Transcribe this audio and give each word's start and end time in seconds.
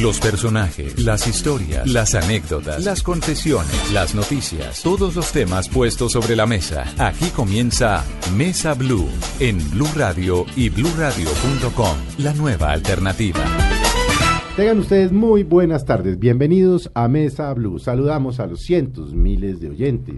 Los 0.00 0.20
personajes, 0.20 0.98
las 1.04 1.26
historias, 1.26 1.86
las 1.86 2.14
anécdotas, 2.14 2.82
las 2.82 3.02
confesiones, 3.02 3.92
las 3.92 4.14
noticias, 4.14 4.82
todos 4.82 5.14
los 5.14 5.32
temas 5.32 5.68
puestos 5.68 6.12
sobre 6.12 6.34
la 6.34 6.46
mesa. 6.46 6.86
Aquí 6.98 7.26
comienza 7.26 8.02
Mesa 8.34 8.72
Blue 8.72 9.06
en 9.38 9.58
Blue 9.70 9.90
Radio 9.94 10.46
y 10.56 10.70
bluradio.com, 10.70 11.96
la 12.18 12.32
nueva 12.32 12.70
alternativa. 12.72 13.40
Tengan 14.56 14.78
ustedes 14.78 15.12
muy 15.12 15.42
buenas 15.42 15.84
tardes. 15.84 16.18
Bienvenidos 16.18 16.90
a 16.94 17.06
Mesa 17.08 17.52
Blue. 17.52 17.78
Saludamos 17.78 18.40
a 18.40 18.46
los 18.46 18.62
cientos, 18.62 19.12
miles 19.12 19.60
de 19.60 19.68
oyentes 19.68 20.16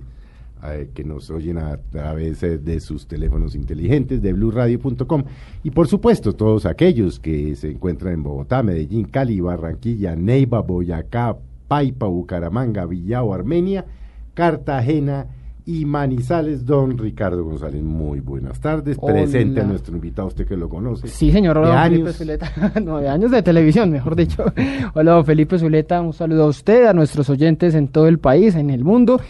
eh, 0.66 0.90
que 0.94 1.04
nos 1.04 1.30
oyen 1.30 1.58
a 1.58 1.76
través 1.90 2.42
eh, 2.42 2.58
de 2.58 2.80
sus 2.80 3.06
teléfonos 3.06 3.54
inteligentes 3.54 4.22
de 4.22 4.32
bluradio.com 4.32 5.24
y 5.62 5.70
por 5.70 5.88
supuesto 5.88 6.32
todos 6.32 6.64
aquellos 6.64 7.20
que 7.20 7.54
se 7.54 7.70
encuentran 7.70 8.14
en 8.14 8.22
Bogotá, 8.22 8.62
Medellín, 8.62 9.04
Cali, 9.04 9.40
Barranquilla, 9.40 10.16
Neiva, 10.16 10.62
Boyacá, 10.62 11.36
Paipa, 11.68 12.06
Bucaramanga, 12.06 12.86
Villao, 12.86 13.34
Armenia, 13.34 13.84
Cartagena 14.32 15.26
y 15.66 15.84
Manizales, 15.84 16.64
don 16.66 16.98
Ricardo 16.98 17.44
González. 17.44 17.82
Muy 17.82 18.20
buenas 18.20 18.60
tardes. 18.60 18.98
Presente 18.98 19.60
a 19.60 19.64
nuestro 19.64 19.94
invitado, 19.94 20.28
usted 20.28 20.46
que 20.46 20.56
lo 20.56 20.68
conoce. 20.68 21.08
Sí, 21.08 21.32
señor. 21.32 21.58
Hola, 21.58 21.84
Felipe 21.84 22.12
Zuleta. 22.12 22.52
Nueve 22.82 23.08
años 23.08 23.30
de 23.30 23.42
televisión, 23.42 23.90
mejor 23.90 24.14
dicho. 24.14 24.44
Hola, 24.94 25.12
don 25.12 25.24
Felipe 25.24 25.58
Zuleta. 25.58 26.00
Un 26.00 26.12
saludo 26.12 26.44
a 26.44 26.48
usted, 26.48 26.86
a 26.86 26.92
nuestros 26.92 27.30
oyentes 27.30 27.74
en 27.74 27.88
todo 27.88 28.08
el 28.08 28.18
país, 28.18 28.54
en 28.54 28.70
el 28.70 28.84
mundo 28.84 29.20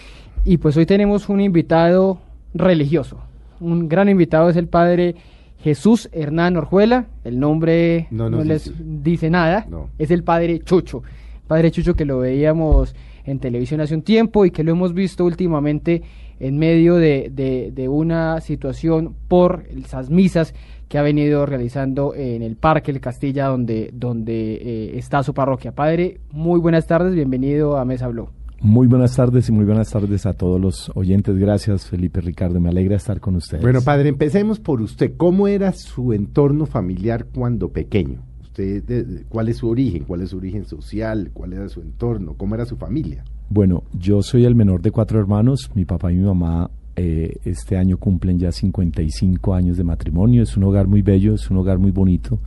y 0.44 0.58
pues 0.58 0.76
hoy 0.76 0.86
tenemos 0.86 1.28
un 1.28 1.40
invitado 1.40 2.18
religioso. 2.52 3.18
Un 3.60 3.88
gran 3.88 4.08
invitado 4.08 4.50
es 4.50 4.56
el 4.56 4.68
padre 4.68 5.14
Jesús 5.60 6.10
Hernán 6.12 6.56
Orjuela. 6.56 7.06
El 7.24 7.40
nombre 7.40 8.08
no, 8.10 8.28
les 8.28 8.72
dice, 9.02 9.30
nada. 9.30 9.66
Es 9.98 10.10
el 10.10 10.22
padre 10.22 10.60
Chucho. 10.60 11.02
Padre 11.46 11.70
Chucho 11.70 11.94
que 11.94 12.04
lo 12.04 12.18
veíamos 12.18 12.94
en 13.24 13.38
televisión 13.38 13.80
hace 13.80 13.94
un 13.94 14.02
tiempo 14.02 14.44
y 14.44 14.50
que 14.50 14.64
lo 14.64 14.72
hemos 14.72 14.92
visto 14.92 15.24
últimamente 15.24 16.02
en 16.41 16.58
medio 16.58 16.97
de, 16.97 17.30
de, 17.72 17.88
una 17.88 18.41
situación 18.41 19.14
por 19.28 19.64
esas 19.70 20.10
misas 20.10 20.54
que 20.88 20.98
ha 20.98 21.02
venido 21.02 21.47
realizando 21.47 22.14
en 22.14 22.42
el 22.42 22.56
Parque 22.56 22.91
El 22.91 23.00
Castilla, 23.00 23.47
donde, 23.47 23.91
donde 23.94 24.54
eh, 24.54 24.98
está 24.98 25.22
su 25.22 25.32
parroquia. 25.32 25.72
Padre, 25.72 26.20
muy 26.32 26.60
buenas 26.60 26.86
tardes, 26.86 27.14
bienvenido 27.14 27.78
a 27.78 27.84
Mesa 27.86 28.08
Blue. 28.08 28.28
Muy 28.64 28.86
buenas 28.86 29.14
tardes 29.14 29.50
y 29.50 29.52
muy 29.52 29.66
buenas 29.66 29.90
tardes 29.90 30.24
a 30.24 30.32
todos 30.32 30.58
los 30.58 30.90
oyentes. 30.94 31.36
Gracias, 31.36 31.84
Felipe 31.84 32.22
Ricardo. 32.22 32.60
Me 32.60 32.70
alegra 32.70 32.96
estar 32.96 33.20
con 33.20 33.36
ustedes. 33.36 33.62
Bueno, 33.62 33.82
padre, 33.82 34.08
empecemos 34.08 34.58
por 34.58 34.80
usted. 34.80 35.18
¿Cómo 35.18 35.48
era 35.48 35.72
su 35.72 36.14
entorno 36.14 36.64
familiar 36.64 37.26
cuando 37.26 37.68
pequeño? 37.68 38.22
Usted, 38.40 39.26
¿Cuál 39.28 39.50
es 39.50 39.58
su 39.58 39.68
origen? 39.68 40.04
¿Cuál 40.04 40.22
es 40.22 40.30
su 40.30 40.38
origen 40.38 40.64
social? 40.64 41.30
¿Cuál 41.34 41.52
era 41.52 41.68
su 41.68 41.82
entorno? 41.82 42.38
¿Cómo 42.38 42.54
era 42.54 42.64
su 42.64 42.78
familia? 42.78 43.22
Bueno, 43.50 43.82
yo 43.92 44.22
soy 44.22 44.46
el 44.46 44.54
menor 44.54 44.80
de 44.80 44.92
cuatro 44.92 45.20
hermanos. 45.20 45.70
Mi 45.74 45.84
papá 45.84 46.10
y 46.10 46.16
mi 46.16 46.24
mamá 46.24 46.70
eh, 46.96 47.36
este 47.44 47.76
año 47.76 47.98
cumplen 47.98 48.38
ya 48.38 48.50
55 48.50 49.52
años 49.52 49.76
de 49.76 49.84
matrimonio. 49.84 50.42
Es 50.42 50.56
un 50.56 50.64
hogar 50.64 50.86
muy 50.86 51.02
bello, 51.02 51.34
es 51.34 51.50
un 51.50 51.58
hogar 51.58 51.78
muy 51.78 51.90
bonito. 51.90 52.38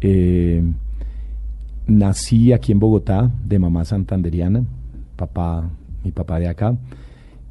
Eh, 0.00 0.62
nací 1.88 2.52
aquí 2.52 2.70
en 2.70 2.78
Bogotá 2.78 3.28
de 3.44 3.58
mamá 3.58 3.84
santanderiana 3.84 4.64
papá, 5.20 5.70
mi 6.02 6.12
papá 6.12 6.38
de 6.38 6.48
acá. 6.48 6.74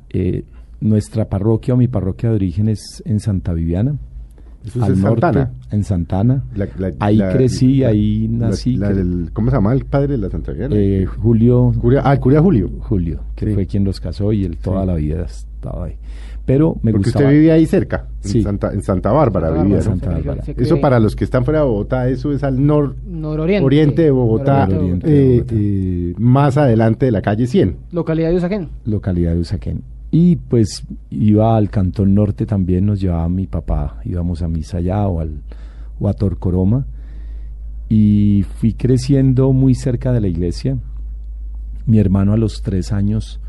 Eh, 0.10 0.44
nuestra 0.82 1.30
parroquia 1.30 1.76
o 1.76 1.78
mi 1.78 1.88
parroquia 1.88 2.30
de 2.30 2.36
origen 2.36 2.68
es 2.68 3.04
en 3.06 3.20
Santa 3.20 3.54
Viviana. 3.54 3.96
Eso 4.66 4.84
es 4.84 4.90
en 4.90 4.96
Santana. 4.98 5.52
En 5.72 5.84
Santana. 5.84 6.44
ahí 7.00 7.20
crecí, 7.32 7.84
ahí 7.84 8.28
nací. 8.28 8.78
¿Cómo 9.34 9.52
se 9.52 9.58
llama 9.58 9.74
el 9.74 9.86
padre 9.86 10.14
de 10.14 10.18
la 10.18 10.30
Santa 10.30 10.52
Viviana? 10.52 10.76
Eh, 10.76 11.06
Julio. 11.06 11.72
ah, 12.04 12.14
el 12.14 12.20
curia 12.20 12.42
Julio. 12.42 12.70
Julio, 12.80 13.22
que 13.36 13.54
fue 13.54 13.68
quien 13.68 13.84
los 13.84 14.00
casó 14.00 14.34
y 14.34 14.46
él 14.46 14.58
toda 14.58 14.86
la 14.86 14.96
vida 14.96 15.26
estaba 15.26 15.86
ahí. 15.86 15.96
Pero 16.50 16.78
me 16.82 16.92
Porque 16.92 17.10
usted 17.10 17.30
vivía 17.30 17.54
ahí 17.54 17.68
cerca, 17.68 18.08
en, 18.24 18.42
Santa, 18.42 18.74
en 18.74 18.82
Santa 18.82 19.12
Bárbara 19.12 19.52
vivía. 19.52 19.78
Eso 20.58 20.82
para 20.82 21.00
los 21.00 21.16
que 21.16 21.24
están 21.24 21.46
fuera 21.46 21.60
de 21.60 21.66
Bogotá, 21.68 22.10
eso 22.10 22.32
es 22.32 22.44
al 22.44 22.66
nor, 22.66 22.96
nororiente 23.06 24.02
de 24.02 24.10
Bogotá, 24.10 24.68
eh, 24.72 25.46
eh, 25.48 26.14
más 26.18 26.58
adelante 26.58 27.06
de 27.06 27.12
la 27.12 27.22
calle 27.22 27.46
100. 27.46 27.76
Localidad 27.92 28.32
de 28.32 28.38
Usaquén. 28.38 28.70
Localidad 28.86 29.34
de 29.34 29.42
Usaquén. 29.42 29.84
Y 30.10 30.38
pues 30.38 30.88
iba 31.12 31.56
al 31.56 31.70
Cantón 31.70 32.16
Norte 32.16 32.48
también, 32.48 32.88
nos 32.88 33.00
llevaba 33.00 33.30
mi 33.30 33.46
papá, 33.46 33.98
íbamos 34.04 34.42
a 34.42 34.48
misa 34.48 34.78
allá 34.78 35.08
o, 35.08 35.20
al, 35.20 35.44
o 36.00 36.08
a 36.08 36.14
Torcoroma. 36.14 36.88
Y 37.90 38.44
fui 38.56 38.74
creciendo 38.74 39.54
muy 39.54 39.76
cerca 39.76 40.12
de 40.12 40.22
la 40.22 40.28
iglesia. 40.28 40.80
Mi 41.86 42.00
hermano 42.00 42.34
a 42.34 42.38
los 42.38 42.64
tres 42.64 42.92
años 42.92 43.40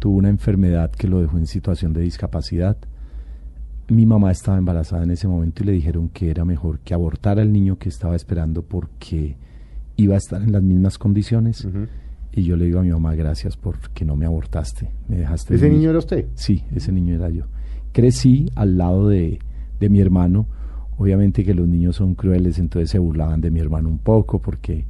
tuvo 0.00 0.16
una 0.16 0.30
enfermedad 0.30 0.90
que 0.90 1.06
lo 1.06 1.20
dejó 1.20 1.38
en 1.38 1.46
situación 1.46 1.92
de 1.92 2.00
discapacidad. 2.00 2.76
Mi 3.88 4.06
mamá 4.06 4.32
estaba 4.32 4.58
embarazada 4.58 5.04
en 5.04 5.10
ese 5.12 5.28
momento 5.28 5.62
y 5.62 5.66
le 5.66 5.72
dijeron 5.72 6.08
que 6.08 6.30
era 6.30 6.44
mejor 6.44 6.80
que 6.80 6.94
abortara 6.94 7.42
al 7.42 7.52
niño 7.52 7.78
que 7.78 7.90
estaba 7.90 8.16
esperando 8.16 8.62
porque 8.62 9.36
iba 9.96 10.14
a 10.14 10.18
estar 10.18 10.42
en 10.42 10.52
las 10.52 10.62
mismas 10.62 10.96
condiciones. 10.96 11.68
Y 12.32 12.44
yo 12.44 12.56
le 12.56 12.64
digo 12.64 12.80
a 12.80 12.82
mi 12.82 12.90
mamá, 12.90 13.14
gracias 13.14 13.56
porque 13.56 14.04
no 14.04 14.16
me 14.16 14.24
abortaste, 14.24 14.90
me 15.08 15.18
dejaste. 15.18 15.54
¿Ese 15.54 15.68
niño 15.68 15.90
era 15.90 15.98
usted? 15.98 16.26
Sí, 16.34 16.64
ese 16.74 16.92
niño 16.92 17.14
era 17.14 17.28
yo. 17.28 17.44
Crecí 17.92 18.50
al 18.54 18.78
lado 18.78 19.08
de, 19.08 19.38
de 19.78 19.88
mi 19.88 20.00
hermano. 20.00 20.46
Obviamente 20.96 21.44
que 21.44 21.54
los 21.54 21.68
niños 21.68 21.96
son 21.96 22.14
crueles, 22.14 22.58
entonces 22.58 22.90
se 22.90 22.98
burlaban 22.98 23.40
de 23.40 23.50
mi 23.50 23.60
hermano 23.60 23.88
un 23.88 23.98
poco 23.98 24.40
porque 24.40 24.84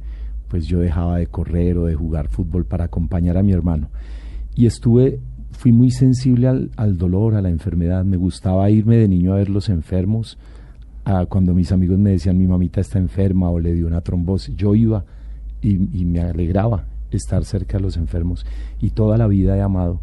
pues 0.47 0.67
yo 0.67 0.79
dejaba 0.79 1.17
de 1.17 1.27
correr 1.27 1.77
o 1.77 1.85
de 1.85 1.95
jugar 1.95 2.27
fútbol 2.27 2.65
para 2.65 2.85
acompañar 2.85 3.37
a 3.37 3.43
mi 3.43 3.51
hermano 3.53 3.89
y 4.55 4.65
estuve, 4.65 5.19
fui 5.51 5.71
muy 5.71 5.91
sensible 5.91 6.47
al, 6.47 6.71
al, 6.75 6.97
dolor, 6.97 7.35
a 7.35 7.41
la 7.41 7.49
enfermedad. 7.49 8.03
Me 8.03 8.17
gustaba 8.17 8.69
irme 8.69 8.97
de 8.97 9.07
niño 9.07 9.33
a 9.33 9.37
ver 9.37 9.49
los 9.49 9.69
enfermos. 9.69 10.37
cuando 11.29 11.53
mis 11.53 11.71
amigos 11.71 11.97
me 11.97 12.11
decían 12.11 12.37
mi 12.37 12.47
mamita 12.47 12.81
está 12.81 12.99
enferma 12.99 13.49
o 13.49 13.59
le 13.59 13.73
dio 13.73 13.87
una 13.87 14.01
trombosis, 14.01 14.55
yo 14.55 14.75
iba 14.75 15.03
y, 15.61 16.05
me 16.05 16.21
alegraba 16.21 16.85
estar 17.11 17.43
cerca 17.45 17.77
de 17.77 17.83
los 17.83 17.97
enfermos. 17.97 18.45
Y 18.79 18.91
toda 18.91 19.17
la 19.17 19.27
vida 19.27 19.57
he 19.57 19.61
amado, 19.61 19.99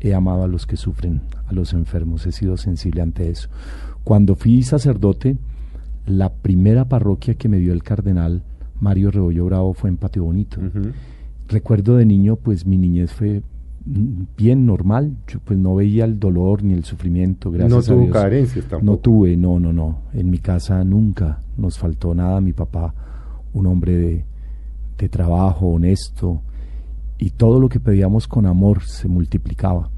he 0.00 0.14
amado 0.14 0.44
a 0.44 0.48
los 0.48 0.66
que 0.66 0.76
sufren, 0.76 1.22
a 1.46 1.52
los 1.52 1.72
enfermos, 1.72 2.26
he 2.26 2.32
sido 2.32 2.56
sensible 2.56 3.02
ante 3.02 3.30
eso. 3.30 3.48
Cuando 4.04 4.34
fui 4.34 4.62
sacerdote, 4.62 5.36
la 6.06 6.30
primera 6.30 6.86
parroquia 6.86 7.34
que 7.34 7.48
me 7.48 7.58
dio 7.58 7.72
el 7.72 7.82
cardenal 7.82 8.42
Mario 8.80 9.10
Rebollo 9.10 9.44
Bravo 9.44 9.74
fue 9.74 9.90
en 9.90 9.96
Patio 9.96 10.24
Bonito. 10.24 10.58
Recuerdo 11.48 11.96
de 11.96 12.06
niño, 12.06 12.36
pues 12.36 12.64
mi 12.64 12.78
niñez 12.78 13.12
fue 13.12 13.42
bien 13.84 14.66
normal, 14.66 15.16
yo 15.26 15.40
pues 15.40 15.58
no 15.58 15.74
veía 15.74 16.04
el 16.04 16.18
dolor 16.18 16.62
ni 16.62 16.74
el 16.74 16.84
sufrimiento, 16.84 17.50
gracias 17.50 17.88
no 17.88 17.94
a 17.94 17.98
Dios. 18.00 18.12
carencias 18.12 18.64
tampoco. 18.66 18.92
No 18.92 18.98
tuve, 18.98 19.36
no, 19.36 19.58
no, 19.58 19.72
no. 19.72 19.98
En 20.12 20.30
mi 20.30 20.38
casa 20.38 20.84
nunca 20.84 21.40
nos 21.56 21.78
faltó 21.78 22.14
nada. 22.14 22.40
Mi 22.40 22.52
papá, 22.52 22.94
un 23.52 23.66
hombre 23.66 23.96
de, 23.96 24.24
de 24.98 25.08
trabajo, 25.08 25.68
honesto, 25.68 26.42
y 27.18 27.30
todo 27.30 27.60
lo 27.60 27.68
que 27.68 27.80
pedíamos 27.80 28.28
con 28.28 28.46
amor 28.46 28.82
se 28.82 29.08
multiplicaba. 29.08 29.90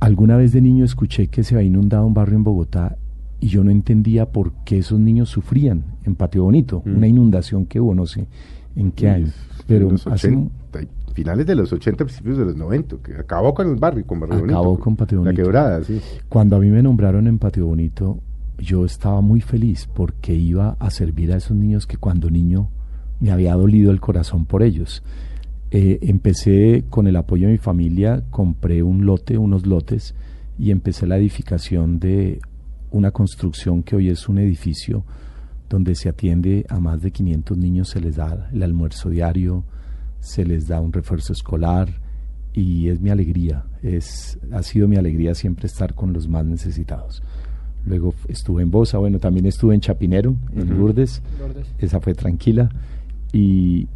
Alguna 0.00 0.36
vez 0.36 0.52
de 0.52 0.60
niño 0.60 0.84
escuché 0.84 1.28
que 1.28 1.42
se 1.42 1.54
había 1.54 1.68
inundado 1.68 2.06
un 2.06 2.14
barrio 2.14 2.36
en 2.36 2.44
Bogotá 2.44 2.96
y 3.40 3.48
yo 3.48 3.64
no 3.64 3.70
entendía 3.70 4.30
por 4.30 4.52
qué 4.64 4.78
esos 4.78 4.98
niños 4.98 5.28
sufrían 5.28 5.84
en 6.04 6.14
Patio 6.14 6.44
Bonito, 6.44 6.82
mm. 6.84 6.96
una 6.96 7.08
inundación 7.08 7.66
que 7.66 7.80
hubo, 7.80 7.94
no 7.94 8.06
sé 8.06 8.26
en 8.76 8.92
qué 8.92 9.08
año, 9.08 9.28
pero 9.66 9.94
hace, 10.10 10.38
finales 11.16 11.46
de 11.46 11.54
los 11.54 11.72
80, 11.72 12.04
principios 12.04 12.36
de 12.36 12.44
los 12.44 12.56
90, 12.56 12.98
que 12.98 13.14
acabó 13.14 13.54
con 13.54 13.70
el 13.70 13.76
barrio, 13.76 14.06
con 14.06 14.20
Barrio 14.20 14.44
acabó 14.44 14.78
con 14.78 14.96
Patio 14.96 15.20
Bonito. 15.20 15.32
La 15.32 15.44
quebrada, 15.44 15.82
sí. 15.82 15.98
Cuando 16.28 16.56
a 16.56 16.60
mí 16.60 16.70
me 16.70 16.82
nombraron 16.82 17.26
en 17.26 17.38
Patio 17.38 17.66
Bonito, 17.66 18.20
yo 18.58 18.84
estaba 18.84 19.22
muy 19.22 19.40
feliz 19.40 19.88
porque 19.94 20.34
iba 20.34 20.76
a 20.78 20.90
servir 20.90 21.32
a 21.32 21.38
esos 21.38 21.56
niños 21.56 21.86
que 21.86 21.96
cuando 21.96 22.28
niño 22.28 22.68
me 23.18 23.32
había 23.32 23.54
dolido 23.54 23.92
el 23.92 24.00
corazón 24.00 24.44
por 24.44 24.62
ellos. 24.62 25.02
Eh, 25.70 26.00
empecé 26.02 26.84
con 26.90 27.06
el 27.06 27.16
apoyo 27.16 27.46
de 27.46 27.52
mi 27.52 27.58
familia, 27.58 28.22
compré 28.28 28.82
un 28.82 29.06
lote, 29.06 29.38
unos 29.38 29.64
lotes, 29.64 30.14
y 30.58 30.70
empecé 30.70 31.06
la 31.06 31.16
edificación 31.16 31.98
de 31.98 32.40
una 32.90 33.10
construcción 33.10 33.82
que 33.82 33.96
hoy 33.96 34.10
es 34.10 34.28
un 34.28 34.38
edificio 34.38 35.02
donde 35.70 35.94
se 35.94 36.10
atiende 36.10 36.66
a 36.68 36.78
más 36.78 37.00
de 37.00 37.10
500 37.10 37.56
niños, 37.56 37.88
se 37.88 38.00
les 38.00 38.16
da 38.16 38.50
el 38.52 38.62
almuerzo 38.62 39.08
diario, 39.08 39.64
se 40.26 40.44
les 40.44 40.66
da 40.66 40.80
un 40.80 40.92
refuerzo 40.92 41.32
escolar 41.32 41.88
y 42.52 42.88
es 42.88 43.00
mi 43.00 43.10
alegría, 43.10 43.64
es, 43.82 44.38
ha 44.52 44.62
sido 44.62 44.88
mi 44.88 44.96
alegría 44.96 45.34
siempre 45.34 45.66
estar 45.66 45.94
con 45.94 46.12
los 46.12 46.26
más 46.26 46.44
necesitados. 46.44 47.22
Luego 47.84 48.12
estuve 48.26 48.62
en 48.62 48.70
Bosa, 48.70 48.98
bueno, 48.98 49.20
también 49.20 49.46
estuve 49.46 49.74
en 49.74 49.80
Chapinero, 49.80 50.34
en 50.52 50.76
Lourdes, 50.76 51.22
esa 51.78 52.00
fue 52.00 52.14
tranquila 52.14 52.68
y, 53.32 53.86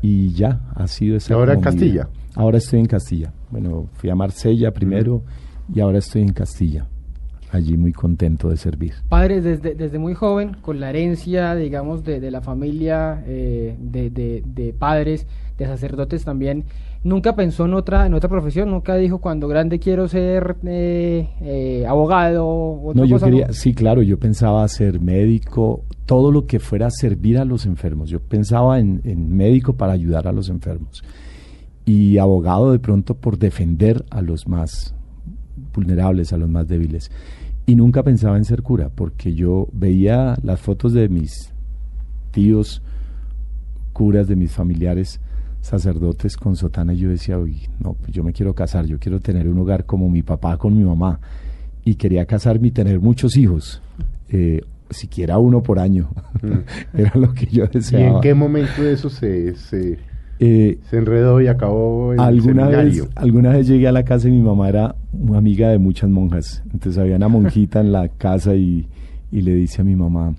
y 0.00 0.32
ya 0.32 0.60
ha 0.76 0.86
sido 0.86 1.16
esa. 1.16 1.32
¿Y 1.32 1.34
ahora 1.34 1.54
en 1.54 1.60
Castilla? 1.60 2.08
Ahora 2.36 2.58
estoy 2.58 2.78
en 2.78 2.86
Castilla. 2.86 3.32
Bueno, 3.50 3.88
fui 3.94 4.10
a 4.10 4.14
Marsella 4.14 4.70
primero 4.70 5.24
y 5.74 5.80
ahora 5.80 5.98
estoy 5.98 6.22
en 6.22 6.32
Castilla. 6.32 6.86
Allí 7.52 7.76
muy 7.76 7.92
contento 7.92 8.48
de 8.48 8.56
servir. 8.56 8.94
Padre, 9.08 9.40
desde, 9.40 9.74
desde 9.74 9.98
muy 9.98 10.14
joven, 10.14 10.56
con 10.60 10.80
la 10.80 10.90
herencia, 10.90 11.54
digamos, 11.54 12.02
de, 12.02 12.18
de 12.18 12.30
la 12.30 12.40
familia, 12.40 13.22
eh, 13.26 13.76
de, 13.78 14.10
de, 14.10 14.42
de 14.44 14.72
padres, 14.72 15.26
de 15.58 15.66
sacerdotes 15.66 16.24
también, 16.24 16.64
nunca 17.04 17.36
pensó 17.36 17.66
en 17.66 17.74
otra 17.74 18.06
en 18.06 18.14
otra 18.14 18.30
profesión, 18.30 18.70
nunca 18.70 18.96
dijo 18.96 19.18
cuando 19.18 19.48
grande 19.48 19.78
quiero 19.78 20.08
ser 20.08 20.56
eh, 20.64 21.28
eh, 21.42 21.86
abogado. 21.86 22.46
Otra 22.82 23.02
no, 23.02 23.04
yo 23.06 23.16
cosa, 23.16 23.26
quería, 23.26 23.52
sí, 23.52 23.74
claro, 23.74 24.02
yo 24.02 24.18
pensaba 24.18 24.66
ser 24.68 25.00
médico, 25.00 25.84
todo 26.06 26.32
lo 26.32 26.46
que 26.46 26.58
fuera 26.58 26.90
servir 26.90 27.38
a 27.38 27.44
los 27.44 27.66
enfermos. 27.66 28.08
Yo 28.08 28.20
pensaba 28.20 28.80
en, 28.80 29.02
en 29.04 29.36
médico 29.36 29.74
para 29.74 29.92
ayudar 29.92 30.26
a 30.26 30.32
los 30.32 30.48
enfermos 30.48 31.04
y 31.84 32.18
abogado 32.18 32.72
de 32.72 32.78
pronto 32.78 33.14
por 33.14 33.38
defender 33.38 34.04
a 34.10 34.22
los 34.22 34.48
más 34.48 34.94
vulnerables, 35.74 36.32
a 36.32 36.38
los 36.38 36.48
más 36.48 36.66
débiles. 36.68 37.10
Y 37.66 37.76
nunca 37.76 38.02
pensaba 38.02 38.36
en 38.36 38.44
ser 38.44 38.62
cura, 38.62 38.90
porque 38.94 39.34
yo 39.34 39.68
veía 39.72 40.36
las 40.42 40.60
fotos 40.60 40.92
de 40.92 41.08
mis 41.08 41.52
tíos 42.32 42.82
curas, 43.92 44.26
de 44.26 44.36
mis 44.36 44.52
familiares 44.52 45.20
sacerdotes 45.60 46.36
con 46.36 46.56
sotana 46.56 46.92
y 46.92 46.98
yo 46.98 47.08
decía, 47.10 47.38
uy, 47.38 47.68
no, 47.78 47.94
pues 47.94 48.12
yo 48.12 48.24
me 48.24 48.32
quiero 48.32 48.54
casar, 48.54 48.84
yo 48.86 48.98
quiero 48.98 49.20
tener 49.20 49.48
un 49.48 49.58
hogar 49.58 49.86
como 49.86 50.10
mi 50.10 50.22
papá 50.22 50.56
con 50.58 50.76
mi 50.76 50.84
mamá. 50.84 51.20
Y 51.84 51.94
quería 51.94 52.26
casarme 52.26 52.68
y 52.68 52.70
tener 52.70 53.00
muchos 53.00 53.36
hijos, 53.36 53.80
eh, 54.28 54.60
siquiera 54.90 55.38
uno 55.38 55.62
por 55.62 55.78
año. 55.78 56.10
Mm. 56.42 56.58
Era 56.98 57.12
lo 57.14 57.32
que 57.32 57.46
yo 57.46 57.64
¿Y 57.64 57.68
deseaba. 57.68 58.16
en 58.16 58.20
qué 58.20 58.34
momento 58.34 58.84
eso 58.86 59.08
se, 59.08 59.54
se, 59.54 59.98
Eh, 60.44 60.80
se 60.90 60.96
enredó 60.98 61.40
y 61.40 61.46
acabó 61.46 62.12
en 62.12 62.18
el 62.18 62.26
alguna 62.26 62.66
vez, 62.66 63.08
alguna 63.14 63.50
vez 63.50 63.68
llegué 63.68 63.86
a 63.86 63.92
la 63.92 64.02
casa 64.02 64.26
y 64.26 64.32
mi 64.32 64.42
mamá 64.42 64.68
era 64.68 64.96
muy 65.12 65.36
amiga 65.36 65.68
de 65.68 65.78
muchas 65.78 66.10
monjas. 66.10 66.64
Entonces 66.72 66.98
había 66.98 67.14
una 67.14 67.28
monjita 67.28 67.78
en 67.78 67.92
la 67.92 68.08
casa 68.08 68.56
y, 68.56 68.88
y 69.30 69.40
le 69.42 69.54
dice 69.54 69.82
a 69.82 69.84
mi 69.84 69.94
mamá, 69.94 70.34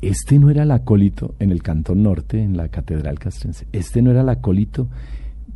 este 0.00 0.38
no 0.38 0.50
era 0.50 0.62
el 0.62 0.70
acólito 0.70 1.34
en 1.40 1.50
el 1.50 1.64
Cantón 1.64 2.04
Norte, 2.04 2.40
en 2.40 2.56
la 2.56 2.68
Catedral 2.68 3.18
Castrense, 3.18 3.66
este 3.72 4.02
no 4.02 4.12
era 4.12 4.20
el 4.20 4.28
acólito 4.28 4.86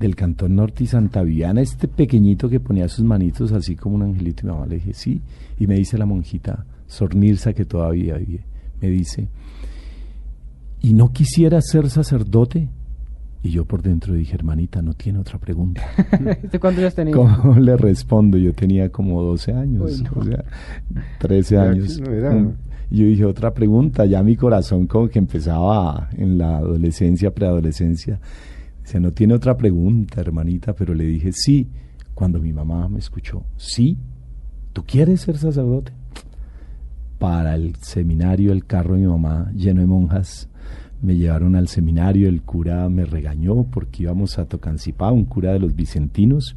del 0.00 0.16
Cantón 0.16 0.56
Norte 0.56 0.82
y 0.82 0.88
Santa 0.88 1.22
Viviana, 1.22 1.60
este 1.60 1.86
pequeñito 1.86 2.48
que 2.48 2.58
ponía 2.58 2.88
sus 2.88 3.04
manitos 3.04 3.52
así 3.52 3.76
como 3.76 3.94
un 3.94 4.02
angelito. 4.02 4.42
Y 4.42 4.46
mi 4.46 4.52
mamá 4.54 4.66
le 4.66 4.74
dije, 4.76 4.92
sí. 4.94 5.22
Y 5.60 5.68
me 5.68 5.76
dice 5.76 5.98
la 5.98 6.06
monjita, 6.06 6.66
Sornirsa, 6.88 7.52
que 7.52 7.64
todavía 7.64 8.16
vive, 8.16 8.40
me 8.80 8.88
dice, 8.88 9.28
¿y 10.82 10.94
no 10.94 11.12
quisiera 11.12 11.60
ser 11.60 11.90
sacerdote? 11.90 12.68
Y 13.42 13.50
yo 13.50 13.64
por 13.64 13.82
dentro 13.82 14.14
dije, 14.14 14.34
hermanita, 14.34 14.82
no 14.82 14.94
tiene 14.94 15.20
otra 15.20 15.38
pregunta. 15.38 15.82
¿Este 16.42 16.58
cuántos 16.58 16.82
ya 16.82 16.90
tenía? 16.90 17.14
¿Cómo 17.14 17.54
le 17.60 17.76
respondo? 17.76 18.36
Yo 18.36 18.52
tenía 18.52 18.90
como 18.90 19.22
12 19.22 19.52
años, 19.52 19.82
Uy, 20.00 20.02
no. 20.04 20.10
o 20.20 20.24
sea, 20.24 20.44
13 21.20 21.54
Ya, 21.54 21.62
años. 21.62 21.94
sí, 21.94 22.00
no 22.02 22.10
era- 22.12 22.32
Mm. 22.32 22.52
Yo 22.90 23.04
dije, 23.04 23.24
otra 23.26 23.52
pregunta, 23.52 24.06
ya 24.06 24.22
mi 24.22 24.34
corazón 24.34 24.86
como 24.86 25.08
que 25.08 25.18
empezaba 25.18 26.08
en 26.16 26.38
la 26.38 26.56
adolescencia, 26.56 27.34
preadolescencia. 27.34 28.18
Dice, 28.82 28.98
no 28.98 29.12
tiene 29.12 29.34
otra 29.34 29.58
pregunta, 29.58 30.22
hermanita, 30.22 30.72
pero 30.74 30.94
le 30.94 31.04
dije, 31.04 31.30
sí, 31.32 31.68
cuando 32.14 32.40
mi 32.40 32.50
mamá 32.54 32.88
me 32.88 32.98
escuchó, 32.98 33.44
sí, 33.58 33.98
¿tú 34.72 34.84
quieres 34.86 35.20
ser 35.20 35.36
sacerdote? 35.36 35.92
Para 37.18 37.56
el 37.56 37.74
seminario, 37.76 38.52
el 38.52 38.64
carro 38.64 38.94
de 38.94 39.00
mi 39.02 39.06
mamá 39.06 39.50
lleno 39.54 39.80
de 39.82 39.86
monjas, 39.86 40.48
me 41.02 41.16
llevaron 41.16 41.56
al 41.56 41.68
seminario, 41.68 42.28
el 42.28 42.42
cura 42.42 42.88
me 42.88 43.04
regañó 43.04 43.64
porque 43.64 44.04
íbamos 44.04 44.38
a 44.38 44.46
Tocancipá, 44.46 45.10
un 45.12 45.24
cura 45.24 45.52
de 45.52 45.58
los 45.58 45.74
vicentinos, 45.74 46.56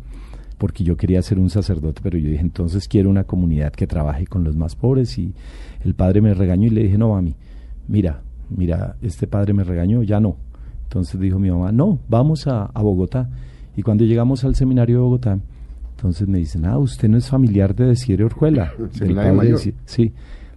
porque 0.58 0.84
yo 0.84 0.98
quería 0.98 1.22
ser 1.22 1.40
un 1.40 1.50
sacerdote, 1.50 2.02
pero 2.04 2.18
yo 2.18 2.30
dije, 2.30 2.42
entonces 2.42 2.88
quiero 2.88 3.10
una 3.10 3.24
comunidad 3.24 3.72
que 3.74 3.88
trabaje 3.88 4.28
con 4.28 4.44
los 4.44 4.56
más 4.56 4.76
pobres 4.76 5.18
y 5.18 5.34
el 5.84 5.94
padre 5.94 6.22
me 6.22 6.34
regañó 6.34 6.68
y 6.68 6.72
le 6.72 6.84
dije, 6.84 6.98
no, 6.98 7.10
mami, 7.10 7.36
mira, 7.88 8.22
mira, 8.50 8.96
este 9.02 9.28
padre 9.28 9.54
me 9.54 9.64
regañó, 9.64 10.04
ya 10.04 10.20
no. 10.20 10.38
Entonces 10.84 11.20
dijo 11.20 11.40
mi 11.40 11.50
mamá, 11.50 11.72
no, 11.72 12.00
vamos 12.10 12.48
a, 12.48 12.66
a 12.66 12.82
Bogotá. 12.82 13.30
Y 13.76 13.82
cuando 13.82 14.04
llegamos 14.04 14.44
al 14.44 14.56
seminario 14.56 14.98
de 14.98 15.02
Bogotá, 15.02 15.40
entonces 16.02 16.28
me 16.28 16.40
dicen, 16.40 16.66
ah, 16.66 16.80
usted 16.80 17.08
no 17.08 17.18
es 17.18 17.30
familiar 17.30 17.76
de 17.76 17.86
Desiderio 17.86 18.26
Orjuela. 18.26 18.74
El 19.00 19.00
del 19.00 19.16
padre 19.16 19.32
mayor. 19.34 19.60
Sí, 19.86 20.14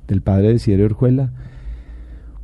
del 0.09 0.23
padre 0.23 0.49
Desiderio 0.49 0.87
Orjuela. 0.87 1.31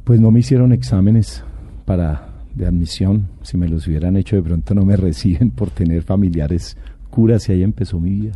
Pues 0.05 0.21
no 0.21 0.31
me 0.31 0.41
hicieron 0.41 0.73
exámenes 0.73 1.45
para 1.85 2.29
de 2.55 2.67
admisión. 2.67 3.29
Si 3.43 3.57
me 3.57 3.69
los 3.69 3.87
hubieran 3.87 4.17
hecho, 4.17 4.37
de 4.37 4.43
pronto 4.43 4.75
no 4.75 4.85
me 4.85 4.97
reciben 4.97 5.51
por 5.51 5.71
tener 5.71 6.03
familiares 6.03 6.77
curas 7.11 7.49
y 7.49 7.53
ahí 7.53 7.63
empezó 7.63 8.01
mi 8.01 8.11
vida. 8.11 8.33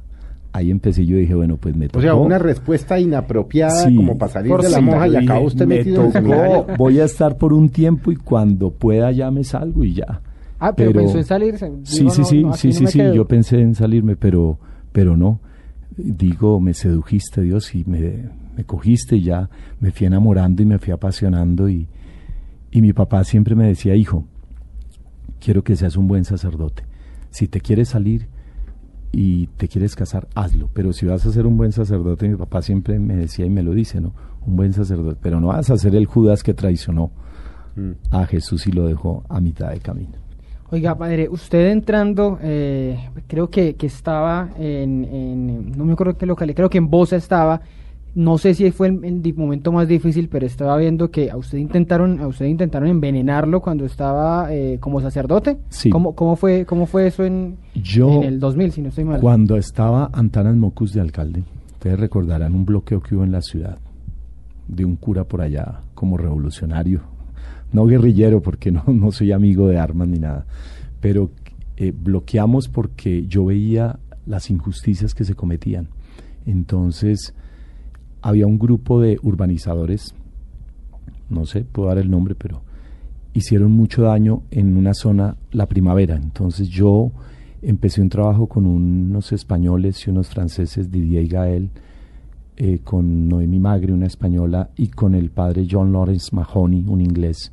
Ahí 0.53 0.71
empecé, 0.71 1.05
yo 1.05 1.17
dije, 1.17 1.35
bueno, 1.35 1.57
pues 1.57 1.75
me 1.75 1.89
tocó. 1.89 1.99
O 1.99 2.03
sea, 2.03 2.15
una 2.15 2.39
respuesta 2.39 3.01
inapropiada 3.01 3.73
Sí. 3.89 3.97
como 3.97 4.17
para 4.17 4.33
salir 4.33 4.53
Por 4.53 4.63
de 4.63 4.71
la 4.71 4.79
sí, 4.79 4.85
monja 4.85 5.09
y 5.09 5.17
acabó 5.17 5.47
usted 5.47 5.67
me 5.67 5.79
metido 5.79 6.05
en 6.05 6.17
el 6.17 6.25
tocó, 6.31 6.67
voy 6.79 7.01
a 7.01 7.05
estar 7.07 7.37
por 7.39 7.53
un 7.53 7.69
tiempo 7.71 8.13
y 8.13 8.17
cuando 8.17 8.71
pueda 8.71 9.11
ya 9.11 9.33
me 9.33 9.43
salgo 9.43 9.83
y 9.83 9.95
ya. 9.95 10.21
Ah, 10.61 10.73
pero, 10.73 10.93
Pero- 10.93 11.01
pensó 11.03 11.19
en 11.19 11.25
salirse. 11.25 11.73
Sí, 11.83 11.99
Digo, 11.99 12.11
sí, 12.13 12.21
no, 12.21 12.25
sí, 12.27 12.43
no, 12.45 12.53
sí, 12.55 12.69
no 12.69 12.75
sí, 12.75 12.87
sí, 12.87 12.99
quedo. 12.99 13.15
yo 13.15 13.27
pensé 13.27 13.61
en 13.61 13.75
salirme, 13.75 14.15
pero, 14.15 14.59
pero 14.93 15.17
no. 15.17 15.41
Digo, 15.97 16.61
me 16.61 16.73
sedujiste 16.73 17.41
Dios 17.43 17.75
y 17.75 17.85
me, 17.85 18.29
me 18.57 18.65
cogiste 18.65 19.17
y 19.17 19.23
ya 19.23 19.49
me 19.81 19.91
fui 19.91 20.07
enamorando 20.07 20.63
y 20.63 20.67
me 20.67 20.79
fui 20.79 20.93
apasionando 20.93 21.69
y, 21.69 21.87
y 22.71 22.81
mi 22.83 22.93
papá 22.93 23.25
siempre 23.25 23.55
me 23.55 23.67
decía, 23.67 23.95
hijo, 23.95 24.25
quiero 25.41 25.63
que 25.63 25.77
seas 25.77 25.97
un 25.97 26.07
buen 26.09 26.25
sacerdote. 26.25 26.85
Si 27.31 27.49
te 27.49 27.61
quieres 27.61 27.89
salir 27.89 28.29
y 29.13 29.47
te 29.57 29.69
quieres 29.69 29.95
casar, 29.97 30.29
hazlo. 30.35 30.69
Pero 30.73 30.93
si 30.93 31.07
vas 31.07 31.25
a 31.27 31.33
ser 31.33 31.47
un 31.47 31.57
buen 31.57 31.73
sacerdote, 31.73 32.29
mi 32.29 32.37
papá 32.37 32.63
siempre 32.63 32.99
me 32.99 33.17
decía 33.17 33.47
y 33.47 33.51
me 33.51 33.63
lo 33.63 33.73
dice, 33.73 34.01
¿no? 34.01 34.13
Un 34.47 34.57
buen 34.57 34.73
sacerdote. 34.73 35.19
Pero 35.23 35.41
no 35.41 35.49
vas 35.49 35.71
a 35.71 35.77
ser 35.77 35.95
el 35.95 36.07
Judas 36.07 36.43
que 36.43 36.55
traicionó 36.55 37.11
Mm. 37.77 37.91
a 38.13 38.25
Jesús 38.27 38.69
y 38.69 38.71
lo 38.71 38.87
dejó 38.87 39.25
a 39.29 39.41
mitad 39.41 39.71
de 39.71 39.81
camino. 39.81 40.13
Oiga, 40.71 40.97
padre, 40.97 41.29
usted 41.29 41.73
entrando, 41.73 42.39
eh, 42.41 42.97
creo 43.27 43.51
que, 43.51 43.75
que 43.75 43.89
estaba 43.89 44.51
en, 44.57 45.05
en- 45.05 45.73
no 45.77 45.85
me 45.85 45.95
acuerdo 45.95 46.17
qué 46.17 46.25
local, 46.25 46.55
creo 46.55 46.71
que 46.71 46.79
en 46.79 46.89
Bosa 46.89 47.17
estaba, 47.17 47.61
no 48.15 48.39
sé 48.39 48.55
si 48.55 48.71
fue 48.71 48.89
el, 48.89 49.35
momento 49.35 49.73
más 49.73 49.89
difícil, 49.89 50.29
pero 50.29 50.47
estaba 50.47 50.77
viendo 50.77 51.11
que 51.11 51.31
a 51.31 51.37
usted 51.37 51.59
intentaron, 51.59 52.21
a 52.21 52.29
usted 52.29 52.47
intentaron 52.47 52.89
envenenarlo 52.89 53.61
cuando 53.61 53.85
estaba 53.85 54.53
eh, 54.55 54.79
como 54.81 55.01
sacerdote. 55.01 55.59
Sí. 55.69 55.91
¿Cómo, 55.91 56.15
cómo 56.15 56.37
fue, 56.37 56.65
cómo 56.65 56.87
fue 56.87 57.09
eso 57.09 57.25
en, 57.25 57.57
Yo, 57.75 58.23
en 58.23 58.25
el 58.25 58.41
2000, 58.41 58.73
si 58.73 58.83
no 58.83 58.89
estoy 58.91 59.05
mal? 59.05 59.21
Cuando 59.21 59.57
estaba 59.57 60.11
Antanas 60.13 60.55
Mocus 60.57 60.93
de 60.93 61.01
alcalde, 61.01 61.43
ustedes 61.73 61.99
recordarán 61.99 62.55
un 62.55 62.65
bloqueo 62.65 63.01
que 63.01 63.17
hubo 63.17 63.25
en 63.25 63.33
la 63.33 63.43
ciudad 63.43 63.79
de 64.69 64.85
un 64.85 64.97
cura 64.97 65.25
por 65.25 65.43
allá 65.43 65.81
como 65.95 66.17
revolucionario, 66.17 67.03
no 67.73 67.87
guerrillero 67.87 68.41
porque 68.41 68.71
no, 68.71 68.85
no 68.87 69.11
soy 69.11 69.33
amigo 69.33 69.67
de 69.67 69.79
armas 69.79 70.07
ni 70.07 70.19
nada, 70.19 70.47
pero 71.01 71.31
eh, 71.77 71.93
bloqueamos 71.93 72.69
porque 72.69 73.27
yo 73.27 73.47
veía 73.47 73.99
las 74.25 74.51
injusticias 74.51 75.15
que 75.15 75.25
se 75.25 75.35
cometían. 75.35 75.89
Entonces 76.47 77.35
había 78.25 78.47
un 78.47 78.59
grupo 78.59 79.03
de 79.03 79.19
urbanizadores, 79.23 80.15
no 81.29 81.45
sé, 81.45 81.61
puedo 81.61 81.89
dar 81.89 81.99
el 81.99 82.11
nombre, 82.11 82.35
pero 82.35 82.63
hicieron 83.35 83.73
mucho 83.73 84.03
daño 84.03 84.45
en 84.51 84.79
una 84.79 84.95
zona 84.95 85.37
la 85.53 85.67
primavera. 85.67 86.17
Entonces 86.17 86.71
yo 86.71 87.13
empecé 87.61 88.01
un 88.01 88.09
trabajo 88.09 88.47
con 88.47 88.65
unos 88.65 89.33
españoles 89.33 90.07
y 90.07 90.11
unos 90.11 90.29
franceses, 90.29 90.91
Didier 90.91 91.25
y 91.25 91.29
Gael, 91.29 91.71
eh, 92.57 92.79
con 92.83 93.29
Noemi 93.29 93.59
Magri, 93.59 93.93
una 93.93 94.07
española, 94.07 94.71
y 94.75 94.89
con 94.89 95.15
el 95.15 95.29
padre 95.31 95.67
John 95.71 95.93
Lawrence 95.93 96.35
Mahoney, 96.35 96.87
un 96.89 97.03
inglés, 97.03 97.53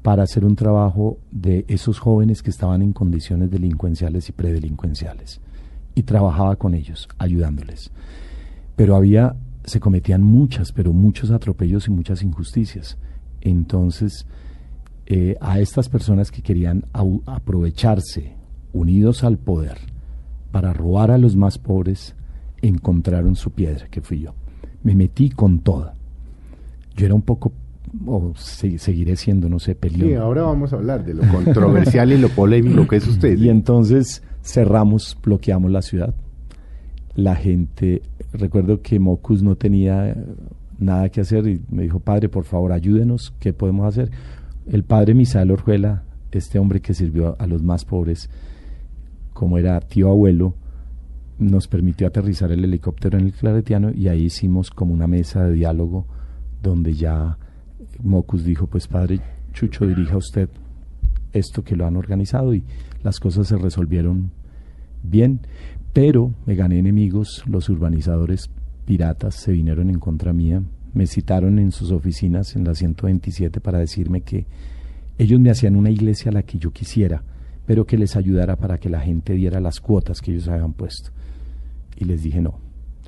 para 0.00 0.22
hacer 0.22 0.46
un 0.46 0.56
trabajo 0.56 1.18
de 1.30 1.66
esos 1.68 1.98
jóvenes 1.98 2.42
que 2.42 2.48
estaban 2.48 2.80
en 2.80 2.94
condiciones 2.94 3.50
delincuenciales 3.50 4.26
y 4.30 4.32
predelincuenciales. 4.32 5.42
Y 5.94 6.04
trabajaba 6.04 6.56
con 6.56 6.72
ellos, 6.72 7.10
ayudándoles. 7.18 7.90
Pero 8.80 8.96
había, 8.96 9.36
se 9.64 9.80
cometían 9.80 10.22
muchas, 10.22 10.72
pero 10.72 10.92
muchos 10.92 11.30
atropellos 11.30 11.86
y 11.88 11.90
muchas 11.90 12.22
injusticias. 12.22 12.98
Entonces, 13.40 14.26
eh, 15.06 15.36
a 15.40 15.58
estas 15.60 15.88
personas 15.88 16.30
que 16.30 16.42
querían 16.42 16.84
aprovecharse, 17.26 18.34
unidos 18.72 19.24
al 19.24 19.38
poder, 19.38 19.78
para 20.52 20.72
robar 20.72 21.10
a 21.10 21.18
los 21.18 21.36
más 21.36 21.58
pobres, 21.58 22.14
encontraron 22.62 23.36
su 23.36 23.50
piedra, 23.52 23.86
que 23.88 24.00
fui 24.00 24.20
yo. 24.20 24.34
Me 24.82 24.94
metí 24.94 25.30
con 25.30 25.60
toda. 25.60 25.94
Yo 26.96 27.06
era 27.06 27.14
un 27.14 27.22
poco, 27.22 27.52
o 28.06 28.32
se- 28.36 28.78
seguiré 28.78 29.16
siendo, 29.16 29.48
no 29.48 29.58
sé, 29.58 29.74
peleón. 29.74 30.08
Sí, 30.10 30.14
ahora 30.14 30.42
vamos 30.42 30.72
a 30.72 30.76
hablar 30.76 31.04
de 31.04 31.14
lo 31.14 31.22
controversial 31.32 32.12
y 32.12 32.18
lo 32.18 32.28
polémico 32.28 32.86
que 32.86 32.96
es 32.96 33.06
usted. 33.06 33.36
Y 33.38 33.48
entonces 33.48 34.22
cerramos, 34.42 35.16
bloqueamos 35.22 35.70
la 35.70 35.82
ciudad. 35.82 36.14
La 37.14 37.34
gente, 37.34 38.02
recuerdo 38.32 38.82
que 38.82 38.98
Mocus 38.98 39.42
no 39.42 39.56
tenía 39.56 40.10
eh, 40.10 40.16
nada 40.78 41.08
que 41.08 41.20
hacer 41.20 41.46
y 41.46 41.62
me 41.70 41.82
dijo, 41.82 42.00
padre, 42.00 42.28
por 42.28 42.44
favor, 42.44 42.72
ayúdenos, 42.72 43.34
¿qué 43.38 43.52
podemos 43.52 43.86
hacer? 43.86 44.10
El 44.66 44.84
padre 44.84 45.14
Misael 45.14 45.50
Orjuela, 45.50 46.04
este 46.32 46.58
hombre 46.58 46.80
que 46.80 46.94
sirvió 46.94 47.36
a 47.38 47.46
los 47.46 47.62
más 47.62 47.84
pobres, 47.84 48.30
como 49.32 49.58
era 49.58 49.80
tío 49.80 50.10
abuelo, 50.10 50.54
nos 51.38 51.68
permitió 51.68 52.06
aterrizar 52.06 52.52
el 52.52 52.64
helicóptero 52.64 53.18
en 53.18 53.26
el 53.26 53.32
Claretiano 53.32 53.90
y 53.92 54.08
ahí 54.08 54.24
hicimos 54.24 54.70
como 54.70 54.92
una 54.92 55.06
mesa 55.06 55.44
de 55.44 55.54
diálogo 55.54 56.06
donde 56.62 56.92
ya 56.92 57.38
Mocus 58.02 58.44
dijo, 58.44 58.66
pues 58.66 58.86
padre 58.86 59.20
Chucho, 59.52 59.86
dirija 59.86 60.16
usted 60.16 60.50
esto 61.32 61.64
que 61.64 61.76
lo 61.76 61.86
han 61.86 61.96
organizado 61.96 62.54
y 62.54 62.64
las 63.02 63.20
cosas 63.20 63.48
se 63.48 63.56
resolvieron 63.56 64.30
bien, 65.02 65.40
pero 65.92 66.32
me 66.46 66.54
gané 66.54 66.78
enemigos, 66.78 67.42
los 67.46 67.68
urbanizadores 67.68 68.50
piratas 68.84 69.34
se 69.34 69.52
vinieron 69.52 69.90
en 69.90 69.98
contra 69.98 70.32
mía, 70.32 70.62
me 70.92 71.06
citaron 71.06 71.58
en 71.58 71.72
sus 71.72 71.90
oficinas 71.90 72.56
en 72.56 72.64
la 72.64 72.74
127 72.74 73.60
para 73.60 73.78
decirme 73.78 74.22
que 74.22 74.46
ellos 75.18 75.38
me 75.40 75.50
hacían 75.50 75.76
una 75.76 75.90
iglesia 75.90 76.30
a 76.30 76.34
la 76.34 76.42
que 76.42 76.58
yo 76.58 76.72
quisiera, 76.72 77.22
pero 77.66 77.84
que 77.86 77.98
les 77.98 78.16
ayudara 78.16 78.56
para 78.56 78.78
que 78.78 78.88
la 78.88 79.00
gente 79.00 79.34
diera 79.34 79.60
las 79.60 79.80
cuotas 79.80 80.20
que 80.20 80.32
ellos 80.32 80.48
habían 80.48 80.72
puesto. 80.72 81.10
Y 81.96 82.04
les 82.04 82.22
dije, 82.22 82.40
no, 82.40 82.58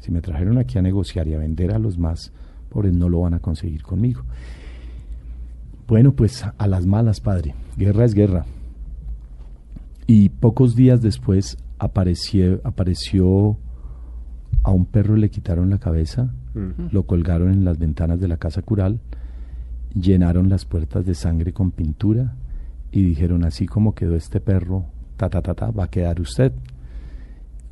si 0.00 0.12
me 0.12 0.20
trajeron 0.20 0.58
aquí 0.58 0.78
a 0.78 0.82
negociar 0.82 1.26
y 1.28 1.34
a 1.34 1.38
vender 1.38 1.72
a 1.72 1.78
los 1.78 1.98
más 1.98 2.32
pobres, 2.68 2.92
no 2.92 3.08
lo 3.08 3.20
van 3.20 3.34
a 3.34 3.40
conseguir 3.40 3.82
conmigo. 3.82 4.22
Bueno, 5.88 6.12
pues 6.12 6.44
a 6.56 6.66
las 6.66 6.86
malas, 6.86 7.20
padre. 7.20 7.54
Guerra 7.76 8.04
es 8.04 8.14
guerra. 8.14 8.44
Y 10.06 10.28
pocos 10.28 10.74
días 10.76 11.02
después 11.02 11.56
apareció, 11.82 12.60
apareció 12.62 13.58
a 14.62 14.70
un 14.70 14.86
perro 14.86 15.16
le 15.16 15.30
quitaron 15.30 15.68
la 15.68 15.78
cabeza, 15.78 16.32
lo 16.92 17.02
colgaron 17.06 17.50
en 17.50 17.64
las 17.64 17.78
ventanas 17.78 18.20
de 18.20 18.28
la 18.28 18.36
casa 18.36 18.62
cural, 18.62 19.00
llenaron 19.92 20.48
las 20.48 20.64
puertas 20.64 21.04
de 21.04 21.16
sangre 21.16 21.52
con 21.52 21.72
pintura 21.72 22.36
y 22.92 23.02
dijeron 23.02 23.44
así 23.44 23.66
como 23.66 23.96
quedó 23.96 24.14
este 24.14 24.38
perro, 24.38 24.84
ta 25.16 25.28
ta 25.28 25.42
ta 25.42 25.54
ta, 25.54 25.70
va 25.72 25.84
a 25.84 25.90
quedar 25.90 26.20
usted. 26.20 26.52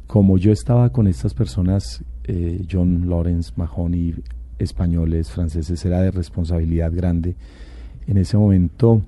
Como 0.09 0.39
yo 0.39 0.51
estaba 0.51 0.91
con 0.91 1.07
estas 1.07 1.33
personas, 1.33 2.03
eh, 2.25 2.67
John 2.69 3.09
Lawrence, 3.09 3.53
Mahoney, 3.55 4.17
españoles, 4.59 5.31
franceses, 5.31 5.85
era 5.85 6.01
de 6.01 6.11
responsabilidad 6.11 6.91
grande. 6.93 7.37
En 8.09 8.19
ese 8.19 8.37
momento 8.37 9.03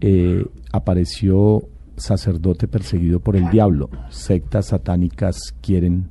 eh, 0.00 0.46
apareció 0.72 1.68
sacerdote 2.00 2.68
perseguido 2.68 3.20
por 3.20 3.36
el 3.36 3.50
diablo. 3.50 3.90
Sectas 4.10 4.66
satánicas 4.66 5.54
quieren 5.60 6.10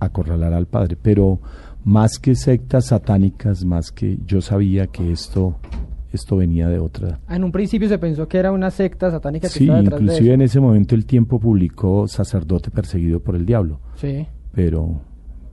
acorralar 0.00 0.52
al 0.52 0.66
padre, 0.66 0.96
pero 1.00 1.40
más 1.84 2.18
que 2.18 2.34
sectas 2.34 2.86
satánicas, 2.86 3.64
más 3.64 3.92
que 3.92 4.18
yo 4.26 4.40
sabía 4.40 4.86
que 4.86 5.12
esto 5.12 5.56
esto 6.12 6.36
venía 6.36 6.68
de 6.68 6.78
otra. 6.78 7.20
En 7.28 7.44
un 7.44 7.52
principio 7.52 7.88
se 7.88 7.98
pensó 7.98 8.26
que 8.28 8.38
era 8.38 8.50
una 8.50 8.70
secta 8.70 9.10
satánica 9.10 9.48
que 9.48 9.58
sí, 9.58 9.66
inclusive 9.66 10.32
en 10.32 10.40
ese 10.40 10.58
momento 10.58 10.94
el 10.94 11.04
tiempo 11.04 11.38
publicó 11.38 12.08
sacerdote 12.08 12.70
perseguido 12.70 13.20
por 13.20 13.36
el 13.36 13.44
diablo. 13.44 13.80
Sí. 13.96 14.26
Pero 14.52 15.02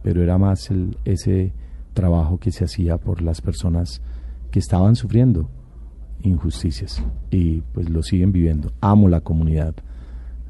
pero 0.01 0.21
era 0.21 0.37
más 0.37 0.69
el, 0.69 0.97
ese 1.03 1.51
trabajo 1.93 2.37
que 2.37 2.51
se 2.51 2.63
hacía 2.63 2.97
por 2.97 3.21
las 3.21 3.41
personas 3.41 4.01
que 4.51 4.59
estaban 4.59 4.95
sufriendo 4.95 5.49
injusticias 6.25 7.03
y 7.31 7.61
pues 7.73 7.89
lo 7.89 8.03
siguen 8.03 8.31
viviendo. 8.31 8.71
Amo 8.81 9.09
la 9.09 9.21
comunidad 9.21 9.75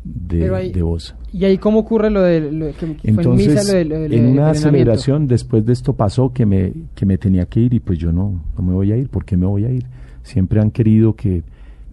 de, 0.03 0.72
de 0.72 0.82
voz. 0.82 1.15
¿Y 1.34 1.46
ahí 1.46 1.58
cómo 1.58 1.79
ocurre 1.79 2.10
lo 2.10 2.22
de, 2.22 2.74
que, 2.79 3.10
Entonces, 3.10 3.70
en, 3.74 4.25
una 4.27 4.53
celebración 4.53 5.27
después 5.27 5.65
de 5.65 5.74
esto 5.74 5.94
pasó 5.94 6.32
que 6.32 6.46
me, 6.46 6.74
que 6.94 7.05
me 7.05 7.17
tenía 7.17 7.46
que 7.48 7.60
ir 7.60 7.74
y 7.74 7.79
pues 7.79 7.98
yo 7.98 8.12
no, 8.12 8.44
no 8.55 8.63
me 8.63 8.74
voy 8.74 8.91
a 8.91 8.98
ir. 8.98 9.10
¿Por 9.10 9.25
qué 9.25 9.36
me 9.36 9.46
voy 9.46 9.65
a 9.65 9.72
ir? 9.72 9.86
Siempre 10.24 10.62
han 10.62 10.72
querido 10.72 11.15
que 11.15 11.44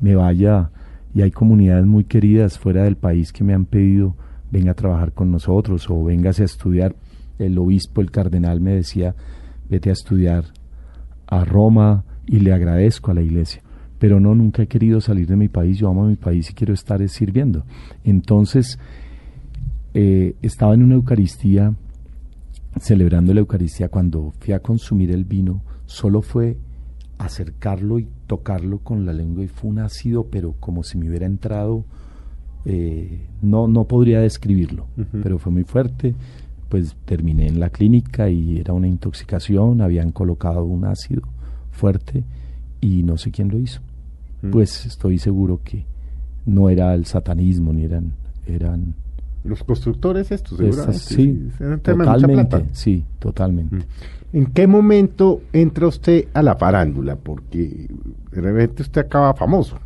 me 0.01 0.15
vaya 0.15 0.71
y 1.15 1.23
hay 1.23 1.31
comunidades 1.31 1.87
muy 1.87 2.05
queridas 2.05 2.59
fuera 2.59 2.85
del 2.85 2.97
país 2.97 3.33
que 3.33 3.45
me 3.45 3.55
han 3.55 3.65
pedido 3.65 4.15
venga 4.53 4.73
a 4.73 4.75
trabajar 4.75 5.13
con 5.13 5.33
nosotros 5.33 5.89
o 5.89 6.05
véngase 6.05 6.43
a 6.43 6.45
estudiar. 6.45 6.95
El 7.39 7.59
obispo, 7.59 8.03
el 8.03 8.11
cardenal 8.11 8.61
me 8.61 8.75
decía, 8.75 9.15
vete 9.69 9.89
a 9.89 9.95
estudiar 9.95 10.45
a 11.27 11.45
Roma 11.45 12.05
y 12.27 12.41
le 12.41 12.53
agradezco 12.53 13.11
a 13.11 13.15
la 13.15 13.23
iglesia 13.23 13.63
pero 14.03 14.19
no, 14.19 14.35
nunca 14.35 14.65
he 14.65 14.67
querido 14.67 15.01
salir 15.01 15.29
de 15.29 15.37
mi 15.37 15.47
país, 15.47 15.79
yo 15.79 15.89
amo 15.89 16.09
mi 16.09 16.17
país 16.17 16.51
y 16.51 16.55
quiero 16.55 16.75
estar 16.75 17.09
sirviendo. 17.09 17.63
Entonces, 18.03 18.77
eh, 19.95 20.35
estaba 20.43 20.75
en 20.75 20.83
una 20.83 20.97
Eucaristía, 20.97 21.73
celebrando 22.81 23.33
la 23.33 23.39
Eucaristía, 23.39 23.91
cuando 23.91 24.33
fui 24.41 24.55
a 24.55 24.59
consumir 24.59 25.13
el 25.13 25.25
vino, 25.25 25.63
solo 25.87 26.21
fue 26.21 26.57
acercarlo 27.19 28.01
y 28.01 28.09
tocarlo 28.27 28.79
con 28.79 29.07
la 29.07 29.13
lengua 29.13 29.45
y 29.45 29.47
fue 29.47 29.71
un 29.71 29.79
ácido, 29.79 30.25
pero 30.25 30.57
como 30.59 30.83
si 30.83 30.99
me 30.99 31.09
hubiera 31.09 31.27
entrado, 31.27 31.85
eh, 32.65 33.21
no, 33.41 33.69
no 33.69 33.85
podría 33.85 34.19
describirlo, 34.19 34.89
pero 35.23 35.39
fue 35.39 35.53
muy 35.53 35.63
fuerte. 35.63 36.17
Pues 36.69 36.97
terminé 37.05 37.47
en 37.47 37.61
la 37.61 37.71
clínica 37.71 38.29
y 38.29 38.59
era 38.59 38.73
una 38.73 38.89
intoxicación, 38.89 39.81
habían 39.81 40.11
colocado 40.11 40.65
un 40.65 40.87
ácido 40.87 41.23
fuerte 41.71 42.25
y 42.81 43.05
no 43.05 43.17
sé 43.17 43.31
quién 43.31 43.49
lo 43.49 43.61
hizo. 43.61 43.81
Mm. 44.43 44.51
pues 44.51 44.87
estoy 44.87 45.19
seguro 45.19 45.61
que 45.65 45.85
no 46.47 46.69
era 46.69 46.95
el 46.95 47.07
satanismo 47.07 47.73
ni 47.73 47.85
eran 47.85 48.13
eran 48.47 48.95
los 49.45 49.63
constructores 49.65 50.31
estos 50.31 50.59
seguramente 50.59 50.99
sí, 50.99 51.49
totalmente 51.83 52.65
sí 52.73 53.05
totalmente 53.19 53.77
mm. 53.77 53.83
¿En 54.33 54.47
qué 54.47 54.67
momento 54.67 55.43
entra 55.53 55.87
usted 55.87 56.29
a 56.33 56.43
la 56.43 56.57
farándula? 56.57 57.17
Porque 57.17 57.87
de 58.31 58.41
repente 58.41 58.83
usted 58.83 59.03
acaba 59.03 59.35
famoso. 59.35 59.79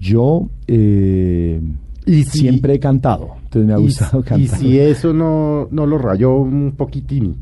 Yo 0.00 0.48
eh, 0.66 1.60
y 2.04 2.24
siempre 2.24 2.74
he 2.74 2.80
cantado, 2.80 3.36
entonces 3.44 3.66
me 3.66 3.72
ha 3.72 3.76
gustado 3.76 4.22
cantar. 4.24 4.40
Y 4.40 4.48
si 4.48 4.78
eso 4.78 5.12
no, 5.12 5.68
no 5.70 5.86
lo 5.86 5.96
rayó 5.96 6.36
un 6.36 6.74
poquitín. 6.76 7.36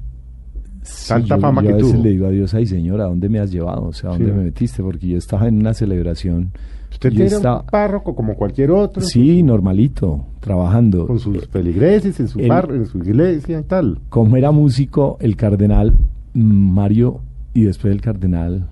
Tanta 1.08 1.38
fama 1.38 1.62
yo 1.62 1.68
que 1.68 1.72
a 1.72 1.76
veces 1.76 1.92
tuvo. 1.92 2.02
le 2.02 2.10
digo 2.10 2.26
a 2.26 2.30
Dios, 2.30 2.54
ay 2.54 2.66
Señor, 2.66 3.00
¿a 3.00 3.04
dónde 3.04 3.28
me 3.28 3.38
has 3.38 3.50
llevado? 3.50 3.86
O 3.86 3.92
sea, 3.92 4.10
¿a 4.10 4.12
dónde 4.14 4.32
me 4.32 4.44
metiste? 4.44 4.82
Porque 4.82 5.08
yo 5.08 5.18
estaba 5.18 5.48
en 5.48 5.58
una 5.58 5.74
celebración. 5.74 6.52
Usted 6.90 7.20
era 7.20 7.56
un 7.56 7.66
párroco 7.66 8.14
como 8.14 8.36
cualquier 8.36 8.70
otro. 8.70 9.02
Sí, 9.02 9.42
normalito, 9.42 10.26
trabajando. 10.40 11.06
Con 11.06 11.18
sus 11.18 11.46
feligreses, 11.48 12.20
en 12.20 12.28
su 12.28 12.38
en 12.40 12.86
su 12.86 12.98
iglesia 12.98 13.60
y 13.60 13.64
tal. 13.64 13.98
Como 14.08 14.36
era 14.36 14.52
músico, 14.52 15.16
el 15.20 15.36
cardenal 15.36 15.96
Mario 16.34 17.20
y 17.52 17.64
después 17.64 17.92
el 17.92 18.00
cardenal 18.00 18.68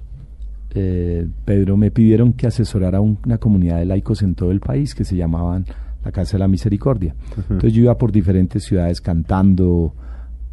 eh, 0.74 1.28
Pedro 1.44 1.76
me 1.76 1.90
pidieron 1.90 2.32
que 2.32 2.46
asesorara 2.46 2.98
a 2.98 3.00
una 3.00 3.38
comunidad 3.38 3.78
de 3.78 3.84
laicos 3.84 4.22
en 4.22 4.34
todo 4.34 4.50
el 4.50 4.60
país 4.60 4.94
que 4.94 5.04
se 5.04 5.16
llamaban 5.16 5.66
la 6.04 6.12
Casa 6.12 6.32
de 6.32 6.40
la 6.40 6.48
Misericordia. 6.48 7.14
Entonces 7.36 7.72
yo 7.72 7.82
iba 7.82 7.96
por 7.96 8.10
diferentes 8.10 8.64
ciudades 8.64 9.00
cantando, 9.00 9.94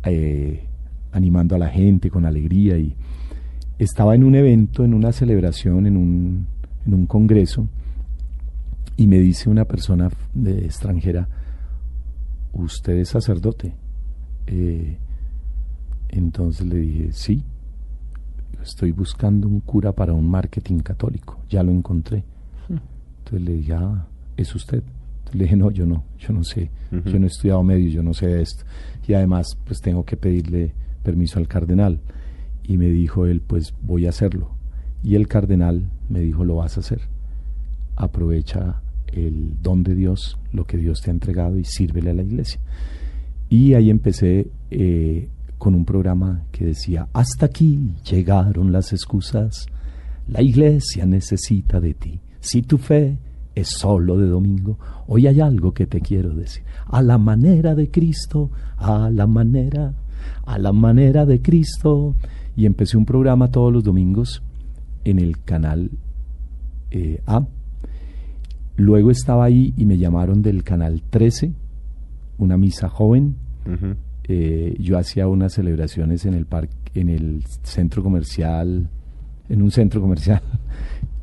eh, 0.03 0.67
animando 1.11 1.55
a 1.55 1.59
la 1.59 1.69
gente 1.69 2.09
con 2.09 2.25
alegría 2.25 2.77
y 2.77 2.95
estaba 3.77 4.15
en 4.15 4.23
un 4.23 4.35
evento, 4.35 4.83
en 4.83 4.93
una 4.93 5.11
celebración, 5.11 5.87
en 5.87 5.97
un, 5.97 6.47
en 6.85 6.93
un 6.93 7.05
congreso 7.05 7.67
y 8.97 9.07
me 9.07 9.19
dice 9.19 9.49
una 9.49 9.65
persona 9.65 10.09
de 10.33 10.65
extranjera, 10.65 11.27
¿usted 12.51 12.97
es 12.97 13.09
sacerdote? 13.09 13.73
Eh, 14.47 14.97
entonces 16.09 16.67
le 16.67 16.77
dije, 16.77 17.13
sí, 17.13 17.43
estoy 18.61 18.91
buscando 18.91 19.47
un 19.47 19.61
cura 19.61 19.93
para 19.93 20.13
un 20.13 20.29
marketing 20.29 20.79
católico, 20.79 21.39
ya 21.49 21.63
lo 21.63 21.71
encontré. 21.71 22.23
Entonces 22.67 23.47
le 23.47 23.53
dije, 23.53 23.73
ah, 23.73 24.05
¿es 24.35 24.53
usted? 24.53 24.83
le 25.33 25.43
dije, 25.43 25.55
no, 25.55 25.71
yo 25.71 25.85
no, 25.85 26.03
yo 26.17 26.33
no 26.33 26.43
sé, 26.43 26.71
yo 26.91 27.19
no 27.19 27.25
he 27.25 27.27
estudiado 27.27 27.63
medios, 27.63 27.93
yo 27.93 28.03
no 28.03 28.13
sé 28.13 28.27
de 28.27 28.41
esto. 28.41 28.63
Y 29.07 29.13
además, 29.13 29.57
pues 29.65 29.79
tengo 29.79 30.03
que 30.03 30.17
pedirle 30.17 30.73
permiso 31.03 31.39
al 31.39 31.47
cardenal. 31.47 31.99
Y 32.63 32.77
me 32.77 32.87
dijo 32.89 33.25
él, 33.25 33.41
pues 33.41 33.73
voy 33.81 34.05
a 34.05 34.09
hacerlo. 34.09 34.51
Y 35.03 35.15
el 35.15 35.27
cardenal 35.27 35.89
me 36.09 36.19
dijo, 36.19 36.43
lo 36.43 36.57
vas 36.57 36.77
a 36.77 36.81
hacer. 36.81 37.01
Aprovecha 37.95 38.81
el 39.07 39.61
don 39.61 39.83
de 39.83 39.95
Dios, 39.95 40.37
lo 40.51 40.65
que 40.65 40.77
Dios 40.77 41.01
te 41.01 41.09
ha 41.09 41.13
entregado 41.13 41.57
y 41.57 41.65
sírvele 41.65 42.11
a 42.11 42.13
la 42.13 42.23
iglesia. 42.23 42.59
Y 43.49 43.73
ahí 43.73 43.89
empecé 43.89 44.49
eh, 44.69 45.29
con 45.57 45.75
un 45.75 45.85
programa 45.85 46.43
que 46.51 46.65
decía, 46.65 47.07
hasta 47.13 47.47
aquí 47.47 47.95
llegaron 48.09 48.71
las 48.71 48.93
excusas, 48.93 49.65
la 50.27 50.41
iglesia 50.41 51.05
necesita 51.05 51.79
de 51.79 51.93
ti. 51.93 52.19
Si 52.39 52.61
tu 52.61 52.77
fe 52.77 53.17
es 53.55 53.69
solo 53.69 54.17
de 54.17 54.27
domingo, 54.27 54.77
hoy 55.07 55.27
hay 55.27 55.41
algo 55.41 55.73
que 55.73 55.87
te 55.87 56.01
quiero 56.01 56.33
decir. 56.33 56.63
A 56.85 57.01
la 57.01 57.17
manera 57.17 57.75
de 57.75 57.89
Cristo, 57.89 58.51
a 58.77 59.09
la 59.09 59.27
manera 59.27 59.93
a 60.45 60.57
la 60.57 60.71
manera 60.71 61.25
de 61.25 61.41
Cristo. 61.41 62.15
Y 62.55 62.65
empecé 62.65 62.97
un 62.97 63.05
programa 63.05 63.51
todos 63.51 63.71
los 63.71 63.83
domingos 63.83 64.43
en 65.03 65.19
el 65.19 65.39
canal 65.43 65.91
eh, 66.91 67.21
A. 67.25 67.45
Luego 68.75 69.11
estaba 69.11 69.45
ahí 69.45 69.73
y 69.77 69.85
me 69.85 69.97
llamaron 69.97 70.41
del 70.41 70.63
canal 70.63 71.01
13, 71.09 71.51
una 72.37 72.57
misa 72.57 72.89
joven. 72.89 73.35
Eh, 74.23 74.75
yo 74.79 74.97
hacía 74.97 75.27
unas 75.27 75.53
celebraciones 75.53 76.25
en 76.25 76.33
el 76.33 76.45
parque, 76.45 76.73
en 76.95 77.09
el 77.09 77.43
centro 77.63 78.01
comercial, 78.01 78.89
en 79.49 79.61
un 79.61 79.71
centro 79.71 80.01
comercial. 80.01 80.41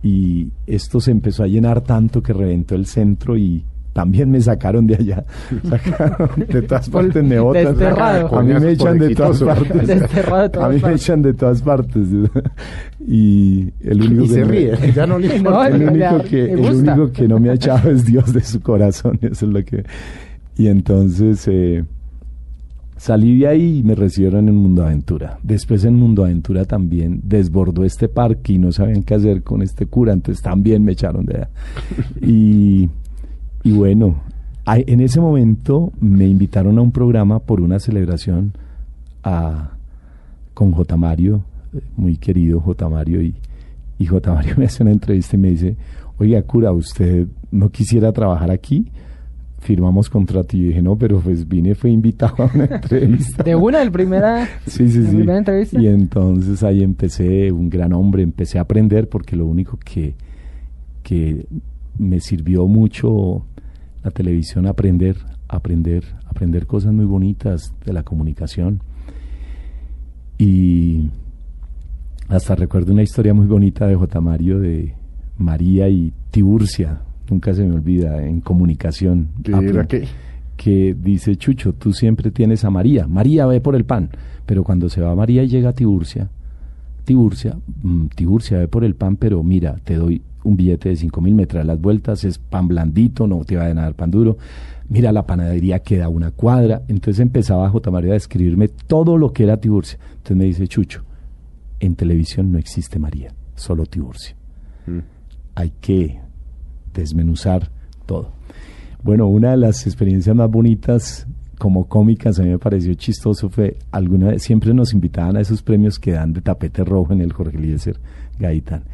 Y 0.02 0.52
esto 0.68 1.00
se 1.00 1.10
empezó 1.10 1.42
a 1.42 1.48
llenar 1.48 1.80
tanto 1.80 2.22
que 2.22 2.32
reventó 2.32 2.76
el 2.76 2.86
centro 2.86 3.36
y 3.36 3.64
también 3.96 4.30
me 4.30 4.38
sacaron 4.42 4.86
de 4.86 4.94
allá. 4.96 5.24
Sacaron 5.70 6.28
de 6.48 6.60
todas 6.60 6.90
partes, 6.90 7.24
me 7.24 7.40
botan. 7.40 7.66
A 7.90 8.42
mí 8.42 8.52
me 8.60 8.72
echan 8.72 8.98
de 8.98 9.14
todas 9.14 9.42
partes. 9.42 9.86
Desterrado 9.86 10.42
de 10.42 10.48
todas 10.50 10.68
A 10.68 10.72
mí 10.74 10.80
me 10.84 10.92
echan 10.92 11.22
de 11.22 11.32
todas 11.32 11.62
partes. 11.62 12.08
Y 13.08 13.70
el 13.80 14.02
único 14.02 14.24
Y 14.24 14.28
que 14.28 14.34
se 14.34 14.44
me- 14.44 14.50
ríe, 14.50 14.92
ya 14.94 15.06
no 15.06 15.18
le 15.18 15.28
No, 15.42 15.66
importa. 15.66 15.68
el 15.68 16.22
que, 16.28 16.56
único 16.56 17.10
que 17.10 17.26
no 17.26 17.40
me 17.40 17.48
ha 17.48 17.54
echado 17.54 17.90
es 17.90 18.04
Dios 18.04 18.34
de 18.34 18.42
su 18.42 18.60
corazón. 18.60 19.18
Eso 19.22 19.46
es 19.46 19.52
lo 19.52 19.64
que. 19.64 19.82
Y 20.58 20.66
entonces 20.66 21.48
eh, 21.48 21.82
salí 22.98 23.38
de 23.38 23.46
ahí 23.46 23.78
y 23.78 23.82
me 23.82 23.94
recibieron 23.94 24.46
en 24.46 24.56
Mundo 24.56 24.84
Aventura. 24.84 25.38
Después 25.42 25.86
en 25.86 25.94
Mundo 25.94 26.22
Aventura 26.22 26.66
también 26.66 27.22
desbordó 27.24 27.82
este 27.82 28.08
parque 28.08 28.52
y 28.52 28.58
no 28.58 28.72
sabían 28.72 29.04
qué 29.04 29.14
hacer 29.14 29.42
con 29.42 29.62
este 29.62 29.86
cura, 29.86 30.12
entonces 30.12 30.42
también 30.42 30.84
me 30.84 30.92
echaron 30.92 31.24
de 31.24 31.34
allá. 31.36 31.48
Y, 32.20 32.90
y 33.66 33.73
bueno, 33.73 34.14
en 34.64 35.00
ese 35.00 35.20
momento 35.20 35.92
me 35.99 36.25
invitaron 36.28 36.78
a 36.78 36.82
un 36.82 36.92
programa 36.92 37.40
por 37.40 37.61
una 37.61 37.80
celebración 37.80 38.52
a, 39.25 39.73
con 40.54 40.70
J. 40.70 40.96
Mario, 40.96 41.42
muy 41.96 42.16
querido 42.16 42.61
J. 42.61 42.88
Mario, 42.88 43.20
y, 43.23 43.35
y 43.99 44.06
J. 44.06 44.32
Mario 44.32 44.54
me 44.58 44.66
hace 44.66 44.85
una 44.85 44.92
entrevista 44.92 45.35
y 45.35 45.40
me 45.40 45.50
dice, 45.50 45.76
oiga, 46.16 46.40
cura, 46.42 46.70
¿usted 46.70 47.26
no 47.50 47.70
quisiera 47.70 48.12
trabajar 48.12 48.52
aquí? 48.52 48.87
Firmamos 49.58 50.08
contrato 50.08 50.56
y 50.56 50.68
dije, 50.68 50.80
no, 50.80 50.94
pero 50.96 51.18
pues 51.18 51.49
vine, 51.49 51.75
fue 51.75 51.90
invitado 51.90 52.44
a 52.44 52.50
una 52.54 52.64
entrevista. 52.70 53.42
De 53.42 53.56
una, 53.56 53.80
de 53.80 53.90
primera, 53.90 54.49
Sí, 54.64 54.88
sí, 54.88 55.02
sí. 55.02 55.08
primera 55.08 55.38
entrevista. 55.38 55.80
Y 55.80 55.88
entonces 55.88 56.62
ahí 56.62 56.85
empecé, 56.85 57.50
un 57.50 57.68
gran 57.68 57.92
hombre, 57.94 58.23
empecé 58.23 58.58
a 58.58 58.61
aprender 58.61 59.08
porque 59.08 59.35
lo 59.35 59.44
único 59.44 59.76
que, 59.85 60.14
que 61.02 61.46
me 61.99 62.20
sirvió 62.20 62.68
mucho 62.68 63.44
la 64.06 64.12
televisión, 64.12 64.66
aprender, 64.68 65.16
aprender, 65.48 66.04
aprender 66.26 66.66
cosas 66.66 66.92
muy 66.92 67.04
bonitas 67.04 67.75
de 67.84 67.92
la 67.92 68.04
comunicación. 68.04 68.80
Y 70.38 71.10
hasta 72.28 72.54
recuerdo 72.54 72.92
una 72.92 73.02
historia 73.02 73.34
muy 73.34 73.46
bonita 73.46 73.88
de 73.88 73.96
J. 73.96 74.20
Mario 74.20 74.60
de 74.60 74.94
María 75.38 75.88
y 75.88 76.12
Tiburcia, 76.30 77.00
nunca 77.28 77.52
se 77.52 77.64
me 77.64 77.75
olvida, 77.75 78.22
en 78.25 78.40
comunicación. 78.40 79.30
¿Qué 79.42 79.50
era 79.50 79.86
qué? 79.86 80.06
que 80.56 80.96
dice 80.98 81.36
Chucho, 81.36 81.75
tú 81.75 81.92
siempre 81.92 82.30
tienes 82.30 82.64
a 82.64 82.70
María, 82.70 83.08
María 83.08 83.44
ve 83.44 83.60
por 83.60 83.75
el 83.75 83.84
pan, 83.84 84.10
pero 84.46 84.62
cuando 84.62 84.88
se 84.88 85.02
va 85.02 85.14
María 85.16 85.42
y 85.42 85.48
llega 85.48 85.70
a 85.70 85.72
Tiburcia, 85.75 86.30
Tiburcia, 87.04 87.58
mm, 87.82 88.06
Tiburcia 88.14 88.58
ve 88.58 88.68
por 88.68 88.84
el 88.84 88.94
pan, 88.94 89.16
pero 89.16 89.42
mira, 89.42 89.76
te 89.84 89.96
doy 89.96 90.22
un 90.46 90.56
billete 90.56 90.88
de 90.88 90.96
cinco 90.96 91.20
mil, 91.20 91.34
me 91.34 91.46
trae 91.46 91.64
las 91.64 91.80
vueltas, 91.80 92.24
es 92.24 92.38
pan 92.38 92.68
blandito, 92.68 93.26
no 93.26 93.44
te 93.44 93.56
va 93.56 93.64
a 93.64 93.74
dar 93.74 93.94
pan 93.94 94.10
duro, 94.10 94.38
mira 94.88 95.12
la 95.12 95.26
panadería 95.26 95.80
queda 95.80 96.08
una 96.08 96.30
cuadra, 96.30 96.82
entonces 96.88 97.20
empezaba 97.20 97.68
J. 97.68 97.90
María 97.90 98.12
a 98.12 98.14
describirme 98.14 98.68
todo 98.68 99.18
lo 99.18 99.32
que 99.32 99.44
era 99.44 99.58
Tiburcia, 99.58 99.98
entonces 100.10 100.36
me 100.36 100.44
dice 100.44 100.68
Chucho, 100.68 101.02
en 101.80 101.94
televisión 101.96 102.52
no 102.52 102.58
existe 102.58 102.98
María, 102.98 103.34
solo 103.54 103.84
Tiburcia 103.86 104.36
Mm. 104.86 105.00
hay 105.54 105.72
que 105.80 106.20
desmenuzar 106.94 107.70
todo. 108.06 108.32
Bueno, 109.02 109.26
una 109.26 109.50
de 109.50 109.56
las 109.56 109.86
experiencias 109.86 110.34
más 110.34 110.50
bonitas 110.50 111.26
como 111.58 111.88
cómicas 111.88 112.38
a 112.38 112.42
mí 112.42 112.50
me 112.50 112.58
pareció 112.58 112.94
chistoso 112.94 113.48
fue 113.48 113.78
alguna 113.90 114.28
vez 114.28 114.42
siempre 114.42 114.74
nos 114.74 114.92
invitaban 114.92 115.36
a 115.36 115.40
esos 115.40 115.62
premios 115.62 115.98
que 115.98 116.12
dan 116.12 116.32
de 116.32 116.42
tapete 116.42 116.84
rojo 116.84 117.12
en 117.12 117.20
el 117.20 117.32
Jorge 117.32 117.56
Eliezer 117.56 117.98
Gaitán. 118.38 118.84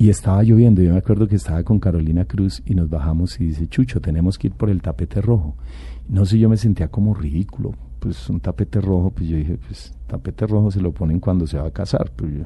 Y 0.00 0.08
estaba 0.08 0.42
lloviendo, 0.42 0.80
yo 0.80 0.92
me 0.92 0.98
acuerdo 0.98 1.28
que 1.28 1.36
estaba 1.36 1.62
con 1.62 1.78
Carolina 1.78 2.24
Cruz 2.24 2.62
y 2.64 2.74
nos 2.74 2.88
bajamos 2.88 3.38
y 3.38 3.44
dice, 3.48 3.66
Chucho, 3.68 4.00
tenemos 4.00 4.38
que 4.38 4.46
ir 4.46 4.54
por 4.54 4.70
el 4.70 4.80
tapete 4.80 5.20
rojo. 5.20 5.56
No 6.08 6.24
sé, 6.24 6.38
yo 6.38 6.48
me 6.48 6.56
sentía 6.56 6.88
como 6.88 7.12
ridículo, 7.12 7.74
pues 7.98 8.30
un 8.30 8.40
tapete 8.40 8.80
rojo, 8.80 9.10
pues 9.10 9.28
yo 9.28 9.36
dije, 9.36 9.58
pues 9.68 9.92
tapete 10.06 10.46
rojo 10.46 10.70
se 10.70 10.80
lo 10.80 10.92
ponen 10.92 11.20
cuando 11.20 11.46
se 11.46 11.58
va 11.58 11.66
a 11.68 11.70
casar, 11.70 12.10
pues 12.16 12.32
yo- 12.32 12.44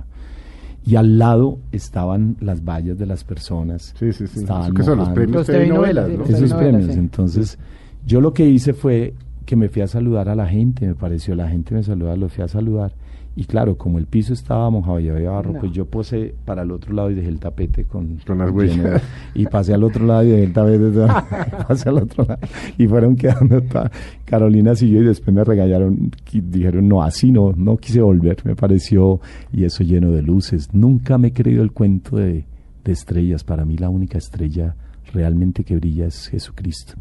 y 0.85 0.97
al 0.97 1.17
lado 1.17 1.61
estaban 1.71 2.37
las 2.41 2.65
vallas 2.65 2.99
de 2.99 3.07
las 3.07 3.23
personas. 3.23 3.95
Sí, 4.01 4.13
sí, 4.13 4.27
sí. 4.27 4.41
Estaban 4.41 4.65
Eso 4.65 4.75
que 4.75 4.83
son 4.83 4.99
los 4.99 5.09
premios 5.11 5.37
Los 5.37 5.47
TV 5.47 5.69
novelas, 5.69 6.11
los 6.11 6.29
Esos 6.31 6.53
premios. 6.55 6.93
sí. 6.93 6.99
Entonces, 6.99 7.59
yo 8.05 8.21
lo 8.21 8.35
que 8.35 8.49
hice 8.51 8.73
fue 8.73 9.15
que 9.47 9.55
me 9.55 9.69
fui 9.69 9.81
a 9.81 9.87
saludar 9.87 10.29
a 10.29 10.35
la 10.35 10.49
gente, 10.49 10.89
me 10.89 10.97
pareció, 10.97 11.37
la 11.37 11.49
gente 11.49 11.73
me 11.73 11.85
saludaba, 11.85 12.17
lo 12.17 12.29
fui 12.29 12.43
a 12.43 12.49
saludar. 12.49 12.93
Y 13.37 13.47
claro, 13.47 13.77
como 13.77 13.99
el 13.99 14.07
piso 14.07 14.33
estaba 14.33 14.71
mojado 14.71 15.01
y 15.01 15.09
había 15.09 15.31
barro, 15.31 15.55
No. 15.55 15.59
pues 15.61 15.73
yo 15.73 15.87
posé 15.87 16.35
para 16.45 16.63
el 16.63 16.71
otro 16.71 16.95
lado 16.95 17.11
y 17.11 17.15
dejé 17.15 17.29
el 17.29 17.41
tapete 17.41 17.85
con, 17.85 18.19
Con 18.25 18.39
las 18.39 18.51
huellas. 18.53 19.03
Y 19.35 19.47
pasé 19.47 19.75
al 19.75 19.83
otro 19.83 20.07
lado 20.07 20.23
y 20.23 20.29
dejé 20.29 20.45
el 20.45 20.53
tapete. 20.53 20.91
pasé 21.69 21.89
al 21.89 21.99
otro 21.99 22.25
lado. 22.25 22.39
Y 22.79 22.87
fueron 22.87 23.17
quedando. 23.17 23.61
toda- 23.63 23.91
Carolina 24.25 24.77
siguió 24.77 25.03
y 25.03 25.07
después 25.07 25.35
me 25.35 25.43
regañaron. 25.43 26.13
Dijeron, 26.33 26.87
no, 26.89 27.03
así 27.03 27.33
no, 27.33 27.53
no 27.57 27.77
quise 27.77 28.01
volver. 28.03 28.37
Me 28.45 28.55
pareció. 28.55 29.21
Y 29.53 29.65
eso 29.65 29.83
lleno 29.83 30.13
de 30.13 30.23
luces. 30.23 30.73
Nunca 30.73 31.19
me 31.19 31.29
he 31.29 31.33
creído 31.33 31.65
el 31.65 31.73
cuento 31.73 32.17
de, 32.19 32.45
de 32.85 32.93
estrellas. 32.93 33.43
Para 33.43 33.65
mí, 33.65 33.77
la 33.77 33.89
única 33.91 34.17
estrella 34.17 34.77
realmente 35.13 35.65
que 35.65 35.75
brilla 35.77 36.07
es 36.07 36.29
Jesucristo. 36.29 36.95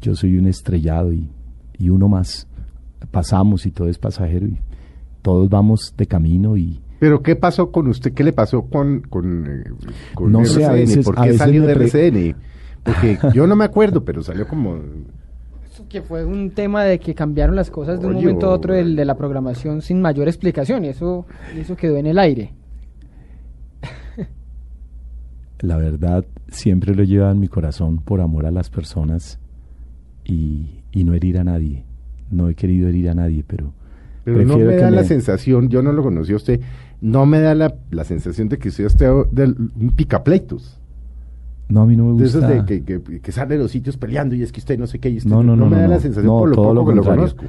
Yo 0.00 0.14
soy 0.14 0.38
un 0.38 0.46
estrellado 0.46 1.12
y, 1.12 1.28
y 1.80 1.88
uno 1.88 2.08
más. 2.08 2.46
Pasamos 3.10 3.66
y 3.66 3.70
todo 3.72 3.88
es 3.88 3.98
pasajero 3.98 4.46
y 4.46 4.56
todos 5.24 5.48
vamos 5.48 5.94
de 5.96 6.04
camino 6.06 6.54
y 6.58 6.82
Pero 7.00 7.22
¿qué 7.22 7.34
pasó 7.34 7.72
con 7.72 7.88
usted? 7.88 8.12
¿Qué 8.12 8.22
le 8.22 8.34
pasó 8.34 8.62
con, 8.66 9.00
con, 9.00 9.46
eh, 9.46 9.64
con 10.14 10.30
No 10.30 10.44
sé, 10.44 10.64
a 10.66 10.68
RCN? 10.74 10.80
veces- 10.80 11.04
¿Por 11.06 11.18
a 11.18 11.22
qué 11.22 11.28
veces 11.28 11.38
salió 11.38 11.66
de 11.66 11.74
pre- 11.74 11.84
RCN? 11.86 12.36
Porque 12.82 13.18
yo 13.32 13.46
no 13.46 13.56
me 13.56 13.64
acuerdo, 13.64 14.04
pero 14.04 14.22
salió 14.22 14.46
como... 14.46 14.78
Que 15.88 16.02
fue 16.02 16.24
un 16.24 16.50
tema 16.50 16.84
de 16.84 16.98
que 16.98 17.14
cambiaron 17.14 17.56
las 17.56 17.70
cosas 17.70 18.00
de 18.00 18.06
un 18.06 18.16
Oye, 18.16 18.26
momento 18.26 18.46
a 18.46 18.50
otro 18.50 18.74
del- 18.74 18.96
de 18.96 19.04
la 19.06 19.16
programación 19.16 19.80
sin 19.80 20.00
mayor 20.02 20.28
explicación 20.28 20.84
y 20.84 20.88
eso, 20.88 21.24
y 21.56 21.60
eso 21.60 21.74
quedó 21.76 21.96
en 21.96 22.06
el 22.06 22.18
aire. 22.18 22.52
la 25.60 25.76
verdad 25.76 26.24
siempre 26.48 26.94
lo 26.94 27.02
he 27.02 27.06
llevado 27.06 27.32
en 27.32 27.40
mi 27.40 27.48
corazón 27.48 27.98
por 27.98 28.20
amor 28.20 28.44
a 28.46 28.50
las 28.50 28.70
personas 28.70 29.38
y, 30.24 30.82
y 30.92 31.04
no 31.04 31.14
herir 31.14 31.38
a 31.38 31.44
nadie. 31.44 31.84
No 32.30 32.48
he 32.48 32.54
querido 32.54 32.88
herir 32.88 33.08
a 33.10 33.14
nadie, 33.14 33.44
pero... 33.46 33.72
Pero 34.24 34.42
no 34.44 34.56
me 34.58 34.76
da 34.76 34.90
la 34.90 35.02
me- 35.02 35.06
sensación, 35.08 35.68
yo 35.68 35.82
no 35.82 35.92
lo 35.92 36.02
conocí 36.02 36.32
a 36.32 36.36
usted, 36.36 36.60
no 37.00 37.26
me 37.26 37.40
da 37.40 37.54
la, 37.54 37.74
la 37.90 38.04
sensación 38.04 38.48
de 38.48 38.58
que 38.58 38.68
usted 38.70 38.84
esté 38.86 39.06
del, 39.32 39.54
un 39.78 39.90
picapleitos. 39.94 40.80
No, 41.68 41.82
a 41.82 41.86
mí 41.86 41.96
no 41.96 42.04
me 42.06 42.16
De 42.18 42.24
gusta... 42.24 42.38
esos 42.38 42.66
de 42.66 42.82
que, 42.84 43.00
que, 43.02 43.20
que 43.20 43.32
sale 43.32 43.56
de 43.56 43.62
los 43.62 43.70
sitios 43.70 43.96
peleando 43.96 44.34
y 44.34 44.42
es 44.42 44.52
que 44.52 44.60
usted 44.60 44.78
no 44.78 44.86
sé 44.86 44.98
qué 44.98 45.08
y 45.10 45.18
usted 45.18 45.30
No, 45.30 45.42
no, 45.42 45.56
no, 45.56 45.66
me 45.66 45.76
no, 45.76 45.82
da 45.82 45.88
la 45.88 46.00
sensación 46.00 46.26
No, 46.32 46.38
por 46.40 46.48
lo 46.50 46.54
poco 46.56 46.74
lo 46.74 46.86
que 46.86 46.94
lo 46.94 47.02
conozco. 47.04 47.44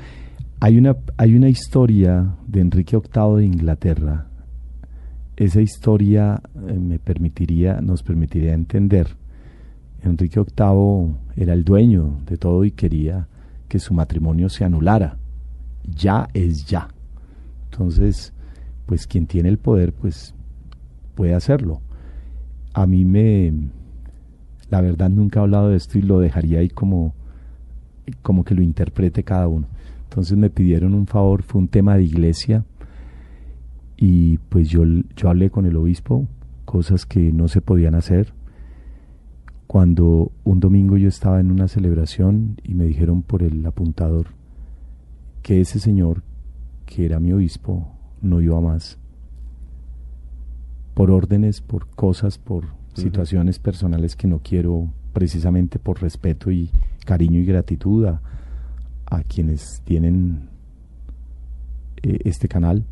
Hay 0.61 0.77
una, 0.77 0.95
hay 1.17 1.35
una 1.35 1.49
historia 1.49 2.33
de 2.47 2.61
Enrique 2.61 2.97
VIII 2.97 3.35
de 3.38 3.45
Inglaterra. 3.45 4.27
Esa 5.35 5.59
historia 5.61 6.41
eh, 6.69 6.73
me 6.79 6.97
permitiría, 6.97 7.81
nos 7.81 8.03
permitiría 8.03 8.53
entender. 8.53 9.07
Enrique 10.03 10.39
VIII 10.39 11.15
era 11.35 11.53
el 11.53 11.63
dueño 11.65 12.19
de 12.25 12.38
todo 12.38 12.63
y 12.63 12.71
quería 12.71 13.27
que 13.67 13.79
su 13.79 13.93
matrimonio 13.93 14.47
se 14.47 14.63
anulara. 14.63 15.17
Ya 15.93 16.27
es 16.33 16.65
ya. 16.65 16.87
Entonces, 17.71 18.33
pues 18.85 19.07
quien 19.07 19.27
tiene 19.27 19.49
el 19.49 19.57
poder, 19.57 19.93
pues 19.93 20.33
puede 21.15 21.33
hacerlo. 21.33 21.81
A 22.73 22.85
mí 22.85 23.05
me, 23.05 23.53
la 24.69 24.81
verdad 24.81 25.09
nunca 25.09 25.39
he 25.39 25.43
hablado 25.43 25.69
de 25.69 25.77
esto 25.77 25.97
y 25.97 26.01
lo 26.01 26.19
dejaría 26.19 26.59
ahí 26.59 26.69
como, 26.69 27.13
como 28.21 28.43
que 28.43 28.55
lo 28.55 28.61
interprete 28.61 29.23
cada 29.23 29.47
uno. 29.47 29.67
Entonces 30.03 30.37
me 30.37 30.49
pidieron 30.49 30.93
un 30.93 31.07
favor, 31.07 31.43
fue 31.43 31.61
un 31.61 31.67
tema 31.67 31.95
de 31.97 32.03
iglesia 32.03 32.63
y 33.97 34.37
pues 34.37 34.69
yo, 34.69 34.83
yo 35.15 35.29
hablé 35.29 35.49
con 35.49 35.65
el 35.65 35.75
obispo, 35.77 36.27
cosas 36.65 37.05
que 37.05 37.31
no 37.31 37.47
se 37.47 37.61
podían 37.61 37.95
hacer. 37.95 38.33
Cuando 39.67 40.31
un 40.43 40.59
domingo 40.59 40.97
yo 40.97 41.09
estaba 41.09 41.39
en 41.39 41.51
una 41.51 41.67
celebración 41.67 42.57
y 42.63 42.75
me 42.75 42.85
dijeron 42.85 43.23
por 43.23 43.43
el 43.43 43.65
apuntador 43.65 44.27
que 45.45 45.62
ese 45.62 45.79
señor, 45.79 46.23
que 46.88 47.05
era 47.05 47.19
mi 47.19 47.31
obispo, 47.31 47.88
no 48.19 48.41
iba 48.41 48.60
más. 48.62 48.97
Por 50.95 51.12
órdenes, 51.12 51.62
por 51.62 51.86
cosas, 51.86 52.39
por 52.39 52.65
situaciones 52.95 53.60
personales 53.60 54.15
que 54.15 54.25
no 54.25 54.39
quiero, 54.39 54.89
precisamente 55.13 55.77
por 55.77 56.01
respeto 56.01 56.49
y 56.49 56.71
cariño 57.05 57.38
y 57.38 57.45
gratitud 57.45 58.08
a, 58.08 58.21
a 59.05 59.21
quienes 59.21 59.84
tienen 59.86 60.49
eh, 62.01 62.21
este 62.25 62.47
canal. 62.47 62.84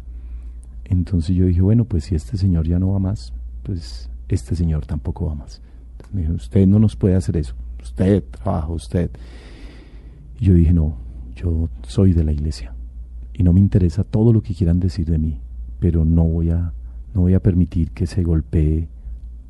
Entonces 0.86 1.36
yo 1.36 1.48
dije, 1.48 1.62
bueno, 1.62 1.86
pues 1.86 2.04
si 2.04 2.13
este 2.13 2.38
señor 2.38 2.68
ya 2.68 2.78
no 2.78 2.92
va 2.92 3.00
más, 3.00 3.34
pues 3.63 4.12
este 4.30 4.56
señor 4.56 4.86
tampoco 4.86 5.26
va 5.26 5.34
más. 5.34 5.60
Entonces 5.94 6.13
me 6.13 6.22
dijo, 6.22 6.34
usted 6.34 6.68
no 6.68 6.78
nos 6.78 6.96
puede 6.96 7.16
hacer 7.16 7.36
eso. 7.36 7.56
Usted 7.82 8.24
trabaja, 8.30 8.68
usted. 8.68 9.10
Y 10.39 10.46
yo 10.46 10.54
dije, 10.54 10.72
no, 10.72 11.02
yo 11.36 11.69
soy 11.84 12.13
de 12.13 12.24
la 12.24 12.32
iglesia 12.32 12.74
y 13.34 13.43
no 13.43 13.54
me 13.54 13.60
interesa 13.60 14.04
todo 14.04 14.32
lo 14.32 14.41
que 14.41 14.54
quieran 14.54 14.80
decir 14.80 15.06
de 15.06 15.17
mí, 15.17 15.39
pero 15.80 16.06
no 16.06 16.24
voy 16.24 16.52
a, 16.52 16.74
no 17.13 17.22
voy 17.22 17.34
a 17.34 17.39
permitir 17.39 17.91
que 17.91 18.08
se 18.08 18.24
golpee 18.24 18.88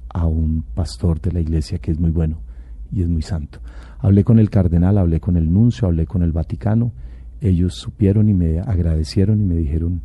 a 0.10 0.26
un 0.26 0.64
pastor 0.74 1.20
de 1.20 1.32
la 1.32 1.42
iglesia 1.42 1.80
que 1.80 1.92
es 1.92 2.00
muy 2.00 2.12
bueno 2.12 2.38
y 2.92 3.02
es 3.02 3.08
muy 3.08 3.22
santo. 3.22 3.60
Hablé 4.00 4.24
con 4.24 4.40
el 4.40 4.50
cardenal, 4.50 4.98
hablé 4.98 5.20
con 5.20 5.38
el 5.38 5.52
nuncio, 5.52 5.88
hablé 5.88 6.06
con 6.06 6.24
el 6.24 6.32
Vaticano. 6.32 6.92
Ellos 7.42 7.76
supieron 7.76 8.30
y 8.30 8.34
me 8.34 8.60
agradecieron 8.60 9.42
y 9.42 9.44
me 9.44 9.56
dijeron, 9.56 10.02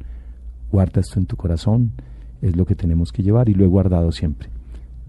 guarda 0.72 1.00
esto 1.00 1.18
en 1.18 1.26
tu 1.26 1.36
corazón, 1.36 1.92
es 2.40 2.56
lo 2.56 2.64
que 2.64 2.74
tenemos 2.74 3.12
que 3.12 3.22
llevar 3.22 3.48
y 3.48 3.54
lo 3.54 3.64
he 3.64 3.68
guardado 3.68 4.12
siempre 4.12 4.48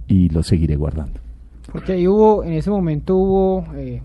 y 0.08 0.30
lo 0.30 0.44
seguiré 0.44 0.76
guardando. 0.76 1.20
Porque 1.72 1.94
ahí 1.94 2.08
hubo, 2.08 2.44
en 2.44 2.54
ese 2.54 2.70
momento 2.70 3.16
hubo 3.16 3.66
eh, 3.76 4.02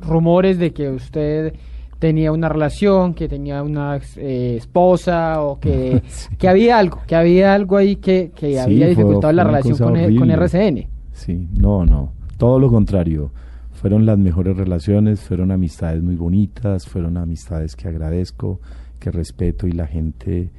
rumores 0.00 0.58
de 0.58 0.72
que 0.72 0.90
usted 0.90 1.54
tenía 1.98 2.32
una 2.32 2.48
relación, 2.48 3.14
que 3.14 3.28
tenía 3.28 3.62
una 3.62 3.98
eh, 4.16 4.56
esposa 4.58 5.42
o 5.42 5.58
que, 5.58 6.02
que 6.38 6.48
había 6.48 6.78
algo, 6.78 7.00
que 7.06 7.16
había 7.16 7.54
algo 7.54 7.76
ahí 7.76 7.96
que, 7.96 8.32
que 8.34 8.60
había 8.60 8.88
dificultado 8.88 9.32
la 9.32 9.44
relación 9.44 9.78
con, 9.78 9.96
e, 9.96 10.14
con 10.16 10.30
RCN. 10.30 10.86
Sí, 11.12 11.48
no, 11.54 11.84
no, 11.84 12.12
todo 12.36 12.58
lo 12.58 12.68
contrario. 12.70 13.30
Fueron 13.72 14.06
las 14.06 14.18
mejores 14.18 14.56
relaciones, 14.56 15.20
fueron 15.20 15.50
amistades 15.50 16.02
muy 16.02 16.16
bonitas, 16.16 16.86
fueron 16.86 17.16
amistades 17.16 17.76
que 17.76 17.88
agradezco, 17.88 18.60
que 18.98 19.10
respeto 19.10 19.66
y 19.66 19.72
la 19.72 19.86
gente 19.86 20.50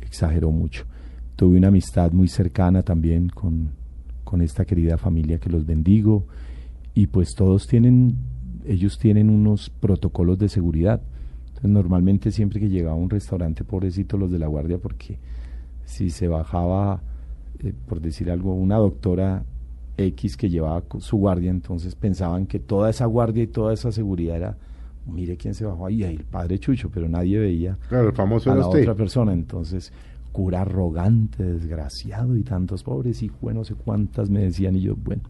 exageró 0.00 0.50
mucho. 0.50 0.84
Tuve 1.36 1.58
una 1.58 1.68
amistad 1.68 2.12
muy 2.12 2.28
cercana 2.28 2.82
también 2.82 3.28
con, 3.28 3.70
con 4.22 4.40
esta 4.40 4.64
querida 4.64 4.96
familia 4.96 5.38
que 5.38 5.50
los 5.50 5.66
bendigo 5.66 6.26
y 6.94 7.08
pues 7.08 7.34
todos 7.36 7.66
tienen, 7.66 8.16
ellos 8.64 8.98
tienen 8.98 9.30
unos 9.30 9.70
protocolos 9.70 10.38
de 10.38 10.48
seguridad. 10.48 11.00
Entonces 11.48 11.70
normalmente 11.70 12.30
siempre 12.30 12.60
que 12.60 12.68
llegaba 12.68 12.94
a 12.94 12.98
un 12.98 13.10
restaurante, 13.10 13.64
pobrecito 13.64 14.16
los 14.16 14.30
de 14.30 14.38
la 14.38 14.46
guardia, 14.46 14.78
porque 14.78 15.18
si 15.84 16.10
se 16.10 16.28
bajaba, 16.28 17.02
eh, 17.60 17.72
por 17.86 18.00
decir 18.00 18.30
algo, 18.30 18.54
una 18.54 18.76
doctora 18.76 19.44
X 19.96 20.36
que 20.36 20.48
llevaba 20.48 20.82
su 20.98 21.16
guardia, 21.16 21.50
entonces 21.50 21.94
pensaban 21.94 22.46
que 22.46 22.58
toda 22.58 22.90
esa 22.90 23.06
guardia 23.06 23.44
y 23.44 23.46
toda 23.46 23.72
esa 23.72 23.92
seguridad 23.92 24.36
era, 24.36 24.56
mire 25.06 25.36
quién 25.36 25.54
se 25.54 25.64
bajó 25.64 25.86
ahí, 25.86 26.02
ahí 26.02 26.16
el 26.16 26.24
padre 26.24 26.58
Chucho, 26.58 26.90
pero 26.90 27.08
nadie 27.08 27.38
veía 27.38 27.78
claro, 27.88 28.08
el 28.08 28.14
famoso 28.14 28.50
a 28.50 28.56
la 28.56 28.66
otra 28.66 28.94
persona. 28.94 29.32
Entonces 29.32 29.92
cura 30.32 30.62
arrogante, 30.62 31.44
desgraciado 31.44 32.36
y 32.36 32.42
tantos 32.42 32.82
pobres 32.82 33.22
y 33.22 33.30
bueno, 33.40 33.60
no 33.60 33.64
sé 33.64 33.76
cuántas 33.76 34.30
me 34.30 34.40
decían 34.40 34.74
y 34.74 34.80
yo, 34.80 34.96
bueno, 34.96 35.22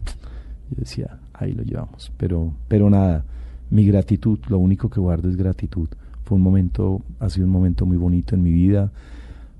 yo 0.71 0.77
decía, 0.77 1.19
ahí 1.37 1.53
lo 1.53 1.63
llevamos, 1.63 2.11
pero, 2.17 2.53
pero 2.67 2.89
nada, 2.89 3.25
mi 3.69 3.85
gratitud, 3.85 4.39
lo 4.47 4.59
único 4.59 4.89
que 4.89 4.99
guardo 4.99 5.29
es 5.29 5.35
gratitud. 5.35 5.89
Fue 6.23 6.37
un 6.37 6.41
momento, 6.41 7.01
ha 7.19 7.29
sido 7.29 7.45
un 7.45 7.51
momento 7.51 7.85
muy 7.85 7.97
bonito 7.97 8.35
en 8.35 8.43
mi 8.43 8.51
vida. 8.51 8.91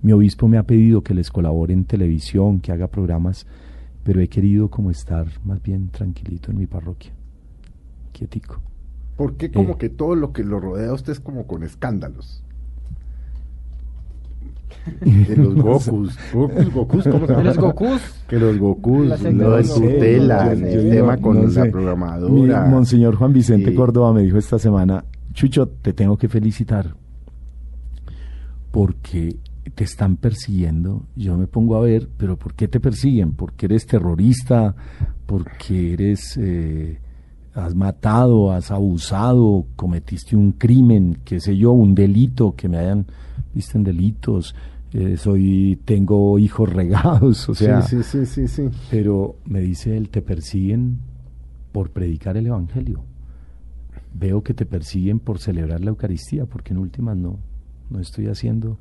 Mi 0.01 0.11
obispo 0.11 0.47
me 0.47 0.57
ha 0.57 0.63
pedido 0.63 1.03
que 1.03 1.13
les 1.13 1.31
colabore 1.31 1.73
en 1.73 1.85
televisión, 1.85 2.59
que 2.59 2.71
haga 2.71 2.87
programas, 2.87 3.45
pero 4.03 4.21
he 4.21 4.27
querido 4.27 4.69
como 4.69 4.91
estar 4.91 5.27
más 5.43 5.61
bien 5.61 5.89
tranquilito 5.89 6.51
en 6.51 6.57
mi 6.57 6.67
parroquia, 6.67 7.11
quietico. 8.11 8.61
¿Por 9.15 9.35
qué 9.37 9.51
como 9.51 9.73
eh. 9.73 9.77
que 9.79 9.89
todo 9.89 10.15
lo 10.15 10.33
que 10.33 10.43
lo 10.43 10.59
rodea 10.59 10.89
a 10.89 10.93
usted 10.93 11.13
es 11.13 11.19
como 11.19 11.47
con 11.47 11.63
escándalos? 11.63 12.43
que 15.03 15.35
los 15.35 15.55
Gokus, 15.55 16.17
Gokus, 16.33 16.73
Gokus, 16.73 17.03
¿cómo 17.05 17.25
se 17.25 17.31
llama? 17.33 17.43
Los 17.43 17.57
Gokus. 17.57 18.01
Que 18.27 18.39
los 18.39 18.57
Gokus 18.57 19.21
lo 19.21 19.63
tutelan, 19.63 20.63
el 20.63 20.89
tema 20.89 21.17
con 21.17 21.53
la 21.53 21.65
programadora. 21.65 22.65
Monseñor 22.65 23.15
Juan 23.15 23.33
Vicente 23.33 23.73
Córdoba 23.73 24.13
me 24.13 24.21
dijo 24.21 24.37
esta 24.37 24.59
semana, 24.59 25.03
Chucho, 25.33 25.67
te 25.67 25.93
tengo 25.93 26.17
que 26.17 26.29
felicitar 26.29 26.95
porque 28.71 29.37
te 29.73 29.83
están 29.83 30.17
persiguiendo. 30.17 31.03
Yo 31.15 31.37
me 31.37 31.47
pongo 31.47 31.75
a 31.75 31.81
ver, 31.81 32.09
pero 32.17 32.37
¿por 32.37 32.53
qué 32.53 32.67
te 32.67 32.79
persiguen? 32.79 33.33
¿Porque 33.33 33.65
eres 33.67 33.85
terrorista? 33.85 34.75
¿Porque 35.25 35.93
eres... 35.93 36.37
Eh, 36.37 36.99
has 37.55 37.73
matado, 37.73 38.51
has 38.51 38.69
abusado, 38.69 39.65
cometiste 39.75 40.35
un 40.35 40.51
crimen, 40.51 41.19
qué 41.23 41.39
sé 41.39 41.57
yo, 41.57 41.71
un 41.71 41.95
delito, 41.95 42.53
que 42.53 42.67
me 42.67 42.77
hayan 42.77 43.05
visto 43.53 43.77
en 43.77 43.85
delitos, 43.85 44.53
eh, 44.91 45.15
soy, 45.17 45.79
tengo 45.85 46.37
hijos 46.37 46.71
regados, 46.71 47.47
o 47.49 47.55
sea. 47.55 47.81
Sí, 47.81 48.03
sí, 48.03 48.25
sí, 48.25 48.47
sí, 48.47 48.69
Pero 48.91 49.37
me 49.45 49.61
dice 49.61 49.95
él, 49.95 50.09
te 50.09 50.21
persiguen 50.21 50.99
por 51.71 51.91
predicar 51.91 52.35
el 52.37 52.47
Evangelio. 52.47 53.03
Veo 54.13 54.43
que 54.43 54.53
te 54.53 54.65
persiguen 54.65 55.19
por 55.19 55.39
celebrar 55.39 55.81
la 55.81 55.89
Eucaristía, 55.89 56.45
porque 56.45 56.73
en 56.73 56.79
últimas 56.79 57.17
no, 57.17 57.39
no 57.89 57.99
estoy 57.99 58.27
haciendo 58.27 58.77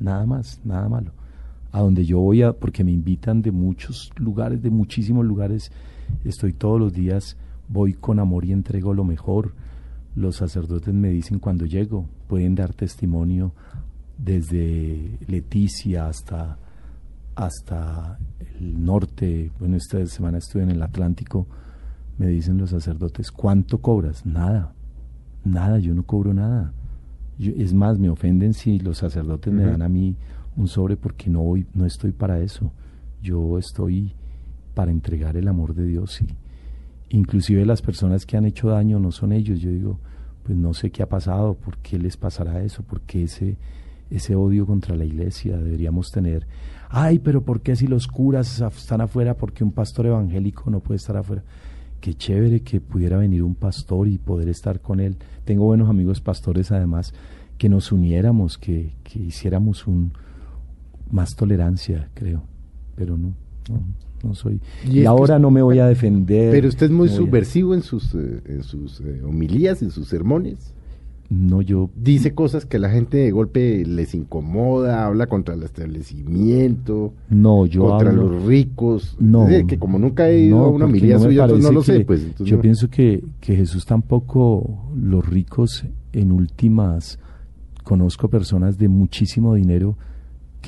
nada 0.00 0.26
más, 0.26 0.60
nada 0.64 0.88
malo. 0.88 1.12
A 1.70 1.80
donde 1.80 2.04
yo 2.04 2.18
voy 2.18 2.42
a, 2.42 2.52
porque 2.52 2.82
me 2.82 2.92
invitan 2.92 3.42
de 3.42 3.52
muchos 3.52 4.10
lugares, 4.16 4.62
de 4.62 4.70
muchísimos 4.70 5.24
lugares, 5.24 5.70
estoy 6.24 6.52
todos 6.52 6.80
los 6.80 6.92
días, 6.92 7.36
voy 7.68 7.94
con 7.94 8.18
amor 8.18 8.44
y 8.44 8.52
entrego 8.52 8.94
lo 8.94 9.04
mejor. 9.04 9.54
Los 10.14 10.36
sacerdotes 10.36 10.92
me 10.94 11.10
dicen 11.10 11.38
cuando 11.38 11.64
llego, 11.64 12.06
pueden 12.26 12.54
dar 12.54 12.74
testimonio 12.74 13.52
desde 14.16 15.18
Leticia 15.26 16.08
hasta, 16.08 16.58
hasta 17.36 18.18
el 18.58 18.84
norte, 18.84 19.52
bueno, 19.58 19.76
esta 19.76 20.04
semana 20.06 20.38
estuve 20.38 20.64
en 20.64 20.70
el 20.70 20.82
Atlántico, 20.82 21.46
me 22.18 22.26
dicen 22.26 22.58
los 22.58 22.70
sacerdotes, 22.70 23.30
¿cuánto 23.30 23.78
cobras? 23.78 24.26
Nada, 24.26 24.74
nada, 25.44 25.78
yo 25.78 25.94
no 25.94 26.02
cobro 26.02 26.34
nada. 26.34 26.72
es 27.38 27.72
más, 27.72 27.98
me 27.98 28.10
ofenden 28.10 28.54
si 28.54 28.80
los 28.80 28.98
sacerdotes 28.98 29.52
me 29.52 29.64
dan 29.64 29.82
a 29.82 29.88
mí 29.88 30.16
un 30.56 30.66
sobre 30.66 30.96
porque 30.96 31.30
no 31.30 31.42
voy, 31.42 31.66
no 31.74 31.86
estoy 31.86 32.10
para 32.10 32.40
eso. 32.40 32.72
Yo 33.22 33.58
estoy 33.58 34.14
para 34.74 34.90
entregar 34.90 35.36
el 35.36 35.46
amor 35.46 35.74
de 35.74 35.86
Dios 35.86 36.20
y 36.20 36.26
inclusive 37.10 37.64
las 37.66 37.82
personas 37.82 38.26
que 38.26 38.36
han 38.36 38.44
hecho 38.44 38.68
daño 38.68 38.98
no 38.98 39.12
son 39.12 39.32
ellos. 39.32 39.60
Yo 39.60 39.70
digo, 39.70 39.98
pues 40.42 40.56
no 40.56 40.74
sé 40.74 40.90
qué 40.90 41.02
ha 41.02 41.08
pasado, 41.08 41.54
por 41.54 41.78
qué 41.78 41.98
les 41.98 42.16
pasará 42.16 42.62
eso, 42.62 42.82
por 42.82 43.00
qué 43.02 43.24
ese 43.24 43.56
ese 44.10 44.34
odio 44.34 44.66
contra 44.66 44.96
la 44.96 45.04
iglesia 45.04 45.56
deberíamos 45.56 46.10
tener. 46.10 46.46
Ay, 46.88 47.18
pero 47.18 47.42
¿por 47.42 47.60
qué 47.60 47.76
si 47.76 47.86
los 47.86 48.06
curas 48.06 48.60
están 48.60 49.00
afuera? 49.00 49.34
porque 49.34 49.64
un 49.64 49.72
pastor 49.72 50.06
evangélico 50.06 50.70
no 50.70 50.80
puede 50.80 50.96
estar 50.96 51.16
afuera? 51.16 51.42
Qué 52.00 52.14
chévere 52.14 52.60
que 52.60 52.80
pudiera 52.80 53.18
venir 53.18 53.42
un 53.42 53.54
pastor 53.54 54.08
y 54.08 54.18
poder 54.18 54.48
estar 54.48 54.80
con 54.80 55.00
él. 55.00 55.16
Tengo 55.44 55.64
buenos 55.64 55.90
amigos 55.90 56.20
pastores 56.20 56.70
además, 56.70 57.12
que 57.58 57.68
nos 57.68 57.92
uniéramos, 57.92 58.56
que, 58.56 58.92
que 59.02 59.18
hiciéramos 59.18 59.86
un 59.86 60.12
más 61.10 61.34
tolerancia, 61.34 62.08
creo. 62.14 62.44
Pero 62.94 63.16
no, 63.16 63.34
no, 63.68 63.80
soy. 64.34 64.60
Y, 64.88 65.04
ahora 65.04 65.38
no 65.38 65.50
me 65.50 65.62
voy 65.62 65.78
a 65.78 65.86
defender. 65.86 66.50
Pero 66.52 66.68
usted 66.68 66.86
es 66.86 66.92
muy 66.92 67.08
subversivo 67.08 67.74
en 67.74 67.82
sus, 67.82 68.14
eh, 68.14 68.40
en 68.46 68.62
sus 68.62 69.00
eh, 69.00 69.22
homilías, 69.24 69.82
en 69.82 69.90
sus 69.90 70.08
sermones. 70.08 70.74
No, 71.30 71.60
yo. 71.60 71.90
Dice 71.94 72.34
cosas 72.34 72.64
que 72.64 72.78
la 72.78 72.88
gente 72.88 73.18
de 73.18 73.30
golpe 73.30 73.84
les 73.84 74.14
incomoda, 74.14 75.04
habla 75.04 75.26
contra 75.26 75.54
el 75.54 75.62
establecimiento. 75.62 77.12
No, 77.28 77.66
yo 77.66 77.82
Contra 77.82 78.10
hablo, 78.10 78.30
los 78.30 78.44
ricos. 78.44 79.16
No. 79.20 79.46
que 79.66 79.78
como 79.78 79.98
nunca 79.98 80.28
he 80.30 80.40
ido 80.40 80.58
a 80.58 80.68
una 80.68 80.86
suya, 80.86 81.46
pues 81.46 81.62
no 81.62 81.72
lo 81.72 81.82
sé. 81.82 82.00
Pues, 82.04 82.34
yo 82.38 82.60
pienso 82.60 82.88
que, 82.88 83.22
que 83.40 83.56
Jesús 83.56 83.84
tampoco, 83.84 84.90
los 84.96 85.26
ricos 85.28 85.84
en 86.14 86.32
últimas, 86.32 87.18
conozco 87.84 88.28
personas 88.28 88.78
de 88.78 88.88
muchísimo 88.88 89.54
dinero 89.54 89.96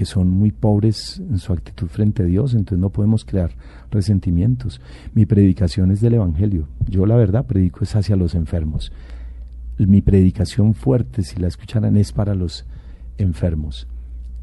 que 0.00 0.06
son 0.06 0.30
muy 0.30 0.50
pobres 0.50 1.20
en 1.28 1.36
su 1.36 1.52
actitud 1.52 1.86
frente 1.86 2.22
a 2.22 2.24
Dios, 2.24 2.54
entonces 2.54 2.78
no 2.78 2.88
podemos 2.88 3.26
crear 3.26 3.50
resentimientos. 3.90 4.80
Mi 5.12 5.26
predicación 5.26 5.90
es 5.90 6.00
del 6.00 6.14
Evangelio. 6.14 6.68
Yo 6.88 7.04
la 7.04 7.16
verdad 7.16 7.44
predico 7.44 7.84
es 7.84 7.94
hacia 7.94 8.16
los 8.16 8.34
enfermos 8.34 8.90
mi 9.86 10.00
predicación 10.00 10.72
fuerte, 10.72 11.22
si 11.22 11.38
la 11.38 11.48
escucharan, 11.48 11.98
es 11.98 12.12
para 12.12 12.34
los 12.34 12.64
enfermos. 13.18 13.86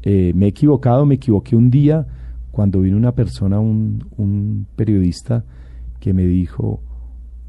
Eh, 0.02 0.32
me 0.32 0.46
he 0.46 0.48
equivocado, 0.50 1.04
me 1.06 1.16
equivoqué 1.16 1.56
un 1.56 1.72
día 1.72 2.06
cuando 2.52 2.82
vino 2.82 2.96
una 2.96 3.16
persona, 3.16 3.58
un, 3.58 4.06
un 4.16 4.68
periodista, 4.76 5.44
que 5.98 6.12
me 6.12 6.24
dijo, 6.24 6.80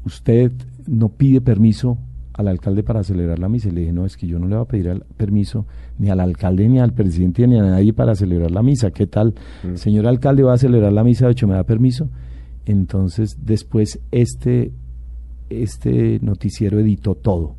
usted 0.04 0.50
no 0.88 1.10
pide 1.10 1.40
permiso 1.40 1.96
al 2.32 2.48
alcalde 2.48 2.82
para 2.82 3.02
celebrar 3.02 3.38
la 3.38 3.48
misa. 3.48 3.68
Y 3.68 3.72
le 3.72 3.80
dije, 3.80 3.92
no, 3.92 4.06
es 4.06 4.16
que 4.16 4.26
yo 4.26 4.38
no 4.38 4.46
le 4.46 4.56
voy 4.56 4.64
a 4.64 4.68
pedir 4.68 5.04
permiso 5.16 5.66
ni 5.98 6.10
al 6.10 6.20
alcalde, 6.20 6.68
ni 6.68 6.80
al 6.80 6.92
presidente, 6.92 7.46
ni 7.46 7.58
a 7.58 7.62
nadie 7.62 7.92
para 7.92 8.14
celebrar 8.14 8.50
la 8.50 8.62
misa. 8.62 8.90
¿Qué 8.90 9.06
tal? 9.06 9.34
Mm. 9.62 9.76
Señor 9.76 10.06
alcalde, 10.06 10.42
va 10.42 10.54
a 10.54 10.58
celebrar 10.58 10.92
la 10.92 11.04
misa, 11.04 11.26
de 11.26 11.32
hecho, 11.32 11.46
¿me 11.46 11.54
da 11.54 11.64
permiso? 11.64 12.08
Entonces, 12.66 13.38
después, 13.44 14.00
este, 14.10 14.72
este 15.48 16.20
noticiero 16.22 16.78
editó 16.78 17.14
todo 17.14 17.56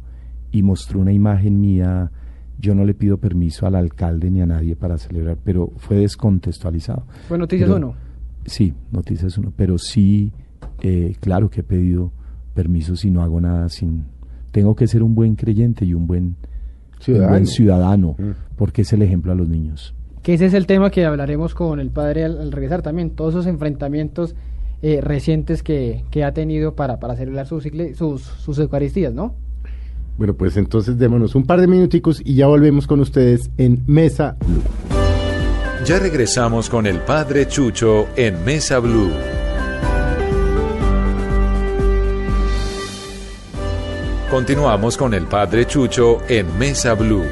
y 0.52 0.64
mostró 0.64 1.00
una 1.00 1.14
imagen 1.14 1.60
mía. 1.60 2.12
Yo 2.60 2.76
no 2.76 2.86
le 2.86 2.94
pido 2.94 3.18
permiso 3.18 3.66
al 3.66 3.76
alcalde 3.76 4.30
ni 4.30 4.42
a 4.42 4.46
nadie 4.46 4.76
para 4.76 4.98
celebrar, 4.98 5.38
pero 5.44 5.72
fue 5.78 5.98
descontextualizado. 5.98 7.06
¿Fue 7.28 7.38
Noticias 7.38 7.70
Uno? 7.70 7.96
Sí, 8.46 8.74
Noticias 8.92 9.38
Uno, 9.38 9.52
pero 9.56 9.78
sí, 9.78 10.32
eh, 10.82 11.16
claro 11.20 11.50
que 11.50 11.62
he 11.62 11.64
pedido 11.64 12.12
permiso 12.54 12.96
si 12.96 13.10
no 13.10 13.22
hago 13.22 13.42
nada 13.42 13.70
sin... 13.70 14.06
Tengo 14.52 14.76
que 14.76 14.88
ser 14.88 15.04
un 15.04 15.16
buen 15.16 15.36
creyente 15.36 15.86
y 15.86 15.94
un 15.94 16.08
buen 16.08 16.36
ciudadano, 17.00 17.46
ciudadano 17.46 18.16
mm. 18.18 18.56
porque 18.58 18.84
es 18.84 18.94
el 18.94 19.02
ejemplo 19.02 19.32
a 19.32 19.36
los 19.36 19.48
niños. 19.48 19.94
Que 20.24 20.36
ese 20.36 20.46
es 20.46 20.54
el 20.54 20.68
tema 20.68 20.92
que 20.92 21.06
hablaremos 21.06 21.56
con 21.56 21.80
el 21.80 21.90
padre 21.90 22.26
al 22.26 22.52
regresar 22.52 22.82
también, 22.82 23.12
todos 23.12 23.34
esos 23.34 23.48
enfrentamientos 23.48 24.36
eh, 24.84 25.00
recientes 25.02 25.64
que, 25.64 26.04
que, 26.12 26.24
ha 26.24 26.34
tenido 26.34 26.76
para, 26.76 27.00
para 27.00 27.16
celebrar 27.16 27.48
sus, 27.48 27.68
sus, 27.96 28.22
sus 28.22 28.60
Eucaristías, 28.60 29.14
¿no? 29.14 29.36
Bueno, 30.18 30.36
pues 30.36 30.58
entonces 30.58 30.98
démonos 30.98 31.36
un 31.36 31.44
par 31.44 31.62
de 31.62 31.68
minuticos 31.68 32.22
y 32.24 32.36
ya 32.36 32.48
volvemos 32.48 32.86
con 32.88 33.00
ustedes 33.00 33.50
en 33.58 33.84
Mesa 33.88 34.38
Blue. 34.46 34.62
Ya 35.86 35.98
regresamos 35.98 36.70
con 36.70 36.86
el 36.86 37.00
Padre 37.00 37.48
Chucho 37.48 38.08
en 38.16 38.46
Mesa 38.46 38.78
Blue. 38.80 39.10
Continuamos 44.32 44.96
con 44.96 45.14
el 45.14 45.28
Padre 45.28 45.66
Chucho 45.66 46.20
en 46.30 46.58
Mesa 46.58 46.94
Blue. 46.94 47.26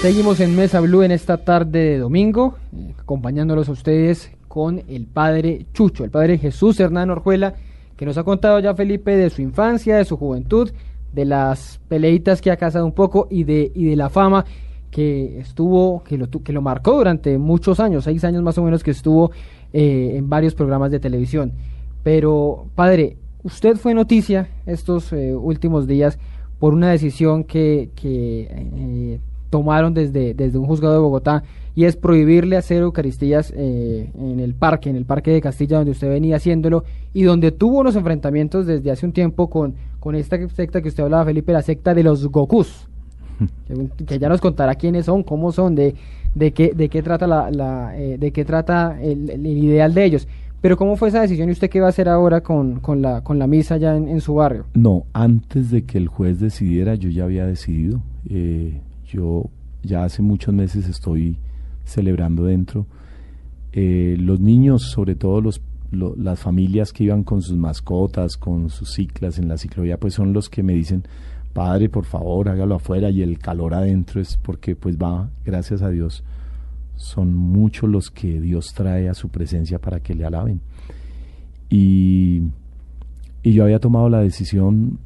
Seguimos 0.00 0.38
en 0.38 0.54
Mesa 0.54 0.78
Blue 0.78 1.02
en 1.02 1.10
esta 1.10 1.38
tarde 1.38 1.80
de 1.80 1.98
domingo, 1.98 2.54
eh, 2.72 2.94
acompañándolos 2.96 3.68
a 3.68 3.72
ustedes 3.72 4.30
con 4.46 4.84
el 4.86 5.06
Padre 5.06 5.66
Chucho, 5.72 6.04
el 6.04 6.12
Padre 6.12 6.38
Jesús 6.38 6.78
Hernán 6.78 7.10
Orjuela, 7.10 7.54
que 7.96 8.06
nos 8.06 8.18
ha 8.18 8.22
contado 8.22 8.60
ya 8.60 8.72
Felipe 8.76 9.16
de 9.16 9.30
su 9.30 9.42
infancia, 9.42 9.96
de 9.96 10.04
su 10.04 10.16
juventud, 10.16 10.70
de 11.12 11.24
las 11.24 11.80
peleitas 11.88 12.40
que 12.40 12.52
ha 12.52 12.56
casado 12.56 12.86
un 12.86 12.92
poco 12.92 13.26
y 13.28 13.42
de, 13.42 13.72
y 13.74 13.86
de 13.86 13.96
la 13.96 14.10
fama 14.10 14.44
que 14.92 15.40
estuvo, 15.40 16.04
que 16.04 16.16
lo, 16.16 16.30
que 16.30 16.52
lo 16.52 16.62
marcó 16.62 16.98
durante 16.98 17.36
muchos 17.36 17.80
años, 17.80 18.04
seis 18.04 18.22
años 18.22 18.44
más 18.44 18.56
o 18.58 18.62
menos 18.62 18.84
que 18.84 18.92
estuvo 18.92 19.32
eh, 19.72 20.12
en 20.14 20.28
varios 20.30 20.54
programas 20.54 20.92
de 20.92 21.00
televisión. 21.00 21.52
Pero, 22.06 22.66
padre, 22.76 23.16
usted 23.42 23.74
fue 23.74 23.92
noticia 23.92 24.48
estos 24.64 25.12
eh, 25.12 25.34
últimos 25.34 25.88
días 25.88 26.20
por 26.60 26.72
una 26.72 26.92
decisión 26.92 27.42
que, 27.42 27.90
que 27.96 28.46
eh, 28.48 29.20
tomaron 29.50 29.92
desde, 29.92 30.32
desde 30.32 30.56
un 30.56 30.66
juzgado 30.66 30.94
de 30.94 31.00
Bogotá 31.00 31.42
y 31.74 31.82
es 31.82 31.96
prohibirle 31.96 32.56
hacer 32.56 32.82
Eucaristías 32.82 33.52
eh, 33.56 34.12
en 34.16 34.38
el 34.38 34.54
parque, 34.54 34.88
en 34.88 34.94
el 34.94 35.04
parque 35.04 35.32
de 35.32 35.40
Castilla, 35.40 35.78
donde 35.78 35.90
usted 35.90 36.08
venía 36.08 36.36
haciéndolo 36.36 36.84
y 37.12 37.24
donde 37.24 37.50
tuvo 37.50 37.80
unos 37.80 37.96
enfrentamientos 37.96 38.66
desde 38.66 38.92
hace 38.92 39.04
un 39.04 39.10
tiempo 39.10 39.50
con, 39.50 39.74
con 39.98 40.14
esta 40.14 40.38
secta 40.50 40.80
que 40.82 40.90
usted 40.90 41.02
hablaba, 41.02 41.24
Felipe, 41.24 41.52
la 41.52 41.62
secta 41.62 41.92
de 41.92 42.04
los 42.04 42.28
Gokus. 42.28 42.86
que, 44.06 44.20
ya 44.20 44.28
nos 44.28 44.40
contará 44.40 44.76
quiénes 44.76 45.06
son, 45.06 45.24
cómo 45.24 45.50
son, 45.50 45.74
de, 45.74 45.96
de, 46.36 46.52
qué, 46.52 46.72
de 46.72 46.88
qué 46.88 47.02
trata, 47.02 47.26
la, 47.26 47.50
la 47.50 47.98
eh, 47.98 48.16
de 48.16 48.30
qué 48.30 48.44
trata 48.44 48.96
el, 49.02 49.28
el, 49.28 49.44
ideal 49.44 49.92
de 49.92 50.04
ellos. 50.04 50.28
Pero 50.66 50.76
¿cómo 50.76 50.96
fue 50.96 51.10
esa 51.10 51.20
decisión 51.20 51.48
y 51.48 51.52
usted 51.52 51.70
qué 51.70 51.78
va 51.78 51.86
a 51.86 51.90
hacer 51.90 52.08
ahora 52.08 52.40
con, 52.40 52.80
con, 52.80 53.00
la, 53.00 53.22
con 53.22 53.38
la 53.38 53.46
misa 53.46 53.76
ya 53.76 53.94
en, 53.94 54.20
su 54.20 54.34
barrio? 54.34 54.66
No, 54.74 55.04
antes 55.12 55.70
de 55.70 55.84
que 55.84 55.96
el 55.96 56.08
juez 56.08 56.40
decidiera, 56.40 56.96
yo 56.96 57.08
ya 57.08 57.22
había 57.22 57.46
decidido. 57.46 58.02
Eh, 58.28 58.80
yo 59.06 59.48
ya 59.84 60.02
hace 60.02 60.22
muchos 60.22 60.52
meses 60.52 60.88
estoy 60.88 61.36
celebrando 61.84 62.46
dentro. 62.46 62.84
Eh, 63.74 64.16
los 64.18 64.40
niños, 64.40 64.90
sobre 64.90 65.14
todo 65.14 65.40
los, 65.40 65.62
las 65.92 66.40
familias 66.40 66.92
que 66.92 67.04
iban 67.04 67.22
con 67.22 67.42
sus 67.42 67.56
mascotas, 67.56 68.36
con 68.36 68.68
sus 68.68 68.92
ciclas 68.92 69.38
en 69.38 69.46
la 69.46 69.58
ciclovía, 69.58 70.00
pues 70.00 70.14
son 70.14 70.32
los 70.32 70.50
que 70.50 70.64
me 70.64 70.72
dicen, 70.72 71.04
padre, 71.52 71.88
por 71.88 72.06
favor, 72.06 72.48
hágalo 72.48 72.74
afuera 72.74 73.08
y 73.10 73.22
el 73.22 73.38
calor 73.38 73.72
adentro 73.72 74.20
es 74.20 74.36
porque 74.36 74.74
pues 74.74 74.98
va, 74.98 75.30
gracias 75.44 75.82
a 75.82 75.90
Dios, 75.90 76.24
son 76.96 77.34
muchos 77.34 77.88
los 77.88 78.10
que 78.10 78.40
Dios 78.40 78.72
trae 78.74 79.08
a 79.08 79.14
su 79.14 79.28
presencia 79.28 79.78
para 79.78 80.00
que 80.00 80.14
le 80.14 80.24
alaben. 80.24 80.60
Y, 81.68 82.42
y 83.42 83.52
yo 83.52 83.64
había 83.64 83.78
tomado 83.78 84.08
la 84.08 84.20
decisión 84.20 84.98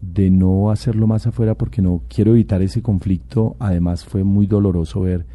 de 0.00 0.30
no 0.30 0.70
hacerlo 0.70 1.06
más 1.06 1.26
afuera 1.26 1.54
porque 1.54 1.82
no 1.82 2.02
quiero 2.08 2.32
evitar 2.32 2.62
ese 2.62 2.82
conflicto. 2.82 3.56
Además 3.58 4.04
fue 4.04 4.24
muy 4.24 4.46
doloroso 4.46 5.02
ver 5.02 5.26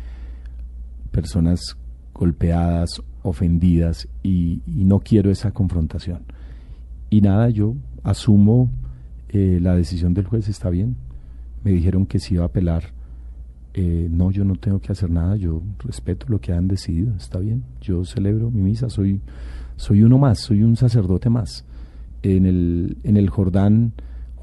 personas 1.11 1.77
golpeadas, 2.13 3.01
ofendidas 3.23 4.07
y, 4.23 4.61
no 4.65 4.99
quiero 4.99 5.31
esa 5.31 5.51
confrontación. 5.51 6.23
Y 7.09 7.21
nada, 7.21 7.49
yo 7.49 7.75
asumo 8.03 8.69
eh, 9.29 9.59
la 9.61 9.75
decisión 9.75 10.13
del 10.13 10.25
juez, 10.25 10.47
está 10.47 10.69
bien. 10.69 10.95
Me 11.63 11.71
dijeron 11.71 12.05
que 12.05 12.19
si 12.19 12.35
iba 12.35 12.43
a 12.43 12.47
apelar. 12.47 12.94
Eh, 13.77 14.07
no, 14.09 14.31
yo 14.31 14.45
no 14.45 14.55
tengo 14.55 14.79
que 14.79 14.93
hacer 14.93 15.09
nada, 15.09 15.35
yo 15.35 15.61
respeto 15.79 16.27
lo 16.29 16.39
que 16.39 16.53
han 16.53 16.67
decidido, 16.67 17.13
está 17.15 17.39
bien. 17.39 17.63
Yo 17.81 18.05
celebro 18.05 18.49
mi 18.49 18.61
misa, 18.61 18.89
soy, 18.89 19.21
soy 19.75 20.01
uno 20.01 20.17
más, 20.17 20.39
soy 20.39 20.63
un 20.63 20.77
sacerdote 20.77 21.29
más. 21.29 21.65
En 22.23 22.45
el, 22.45 22.97
en 23.03 23.17
el 23.17 23.29
Jordán 23.29 23.93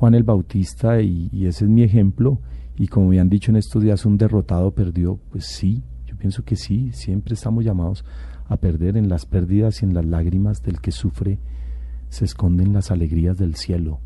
Juan 0.02 0.14
el 0.14 0.24
Bautista 0.24 1.00
y, 1.00 1.46
ese 1.46 1.64
es 1.64 1.70
mi 1.70 1.84
ejemplo. 1.84 2.40
Y 2.76 2.88
como 2.88 3.10
me 3.10 3.20
han 3.20 3.28
dicho 3.28 3.52
en 3.52 3.56
estos 3.56 3.80
días, 3.80 4.04
un 4.04 4.18
derrotado 4.18 4.72
perdió. 4.72 5.20
Pues 5.30 5.46
sí, 5.46 5.84
yo 6.06 6.16
pienso 6.16 6.42
que 6.42 6.56
sí, 6.56 6.90
siempre 6.92 7.34
estamos 7.34 7.64
llamados 7.64 8.04
a 8.48 8.56
perder. 8.56 8.96
En 8.96 9.08
las 9.08 9.26
pérdidas 9.26 9.80
y 9.80 9.84
en 9.84 9.94
las 9.94 10.04
lágrimas 10.04 10.60
del 10.64 10.80
que 10.80 10.90
sufre 10.90 11.38
se 12.08 12.24
esconden 12.24 12.72
las 12.72 12.90
alegrías 12.90 13.38
del 13.38 13.54
cielo. 13.54 14.00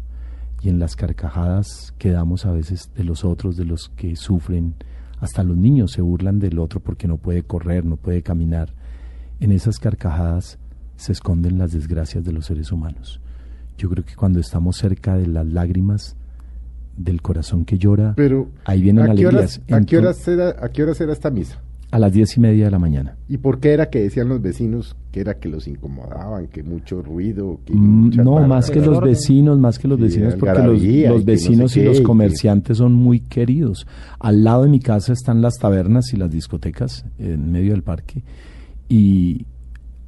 Y 0.61 0.69
en 0.69 0.79
las 0.79 0.97
carcajadas 0.97 1.95
que 1.97 2.11
damos 2.11 2.45
a 2.45 2.53
veces 2.53 2.91
de 2.95 3.05
los 3.05 3.25
otros, 3.25 3.57
de 3.57 3.65
los 3.65 3.89
que 3.89 4.17
sufren. 4.17 4.75
Hasta 5.19 5.43
los 5.43 5.57
niños 5.57 5.93
se 5.93 6.03
burlan 6.03 6.39
del 6.39 6.59
otro 6.59 6.81
porque 6.81 7.09
no 7.09 7.17
puede 7.17 7.43
correr, 7.43 7.85
no 7.85 7.97
puede 7.97 8.23
caminar. 8.23 8.75
En 9.41 9.53
esas 9.53 9.79
carcajadas 9.79 10.59
se 10.97 11.13
esconden 11.13 11.59
las 11.59 11.73
desgracias 11.73 12.25
de 12.25 12.33
los 12.33 12.47
seres 12.47 12.73
humanos. 12.73 13.21
Yo 13.79 13.91
creo 13.91 14.05
que 14.05 14.15
cuando 14.15 14.41
estamos 14.41 14.77
cerca 14.77 15.17
de 15.17 15.27
las 15.27 15.47
lágrimas 15.47 16.17
del 16.97 17.21
corazón 17.21 17.65
que 17.65 17.79
llora, 17.79 18.15
Pero, 18.17 18.49
ahí 18.65 18.81
vienen 18.81 19.05
¿a 19.05 19.07
qué 19.07 19.11
alegrías. 19.13 19.61
Horas, 19.69 19.83
¿a, 19.83 19.87
qué 19.87 19.99
horas 19.99 20.29
era, 20.29 20.57
¿A 20.61 20.69
qué 20.71 20.83
horas 20.83 21.01
era 21.01 21.13
esta 21.13 21.31
misa? 21.31 21.61
A 21.97 21.99
las 21.99 22.13
diez 22.13 22.37
y 22.37 22.41
media 22.41 22.67
de 22.67 22.71
la 22.71 22.79
mañana. 22.79 23.17
¿Y 23.27 23.39
por 23.39 23.59
qué 23.59 23.73
era 23.73 23.89
que 23.89 24.03
decían 24.03 24.29
los 24.29 24.43
vecinos 24.43 24.95
que 25.11 25.21
era 25.21 25.39
que 25.39 25.49
los 25.49 25.67
incomodaban, 25.67 26.49
que 26.49 26.63
mucho 26.63 27.01
ruido? 27.01 27.61
Que 27.65 27.73
mm, 27.73 28.17
no, 28.17 28.47
más 28.47 28.71
que 28.71 28.81
los 28.81 29.01
vecinos, 29.01 29.59
más 29.59 29.79
que 29.79 29.89
los 29.89 29.99
vecinos, 29.99 30.35
porque 30.35 30.63
los, 30.63 30.83
los 30.83 31.25
vecinos 31.25 31.75
y, 31.77 31.83
los 31.83 32.03
comerciantes 32.03 32.77
son 32.77 32.93
muy 32.93 33.21
queridos. 33.21 33.87
Al 34.19 34.45
lado 34.45 34.65
de 34.65 34.69
mi 34.69 34.81
casa 34.81 35.15
están 35.15 35.41
las 35.41 35.55
tabernas 35.55 36.13
y 36.13 36.19
las 36.19 36.31
discotecas, 36.31 37.07
en 37.19 37.51
medio 37.51 37.73
del 37.73 37.83
parque, 37.83 38.23
y, 38.89 39.47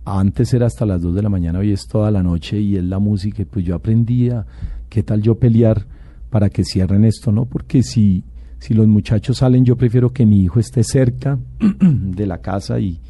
antes 0.05 0.55
era 0.55 0.67
hasta 0.67 0.87
las 0.87 1.03
2 1.03 1.15
de 1.15 1.23
la 1.23 1.29
mañana, 1.29 1.59
hoy 1.59 1.73
es 1.73 1.87
toda 1.87 2.11
la 2.11 2.23
noche 2.23 2.61
y 2.61 2.77
es 2.77 2.85
la 2.85 2.99
música. 2.99 3.45
pues 3.51 3.65
yo 3.65 3.75
aprendía 3.75 4.47
qué 4.89 5.03
tal 5.03 5.23
yo 5.23 5.37
pelear 5.37 5.87
para 6.31 6.51
que 6.51 6.65
cierren 6.65 7.05
esto, 7.05 7.33
¿no? 7.33 7.45
Porque 7.45 7.83
si, 7.83 8.25
si 8.59 8.75
los 8.75 8.87
muchachos 8.87 9.39
salen, 9.39 9.65
yo 9.65 9.77
prefiero 9.77 10.13
que 10.13 10.27
mi 10.27 10.43
hijo 10.43 10.61
esté 10.61 10.83
cerca 10.83 11.39
de 11.81 12.27
la 12.27 12.39
casa 12.39 12.81
y, 12.81 13.01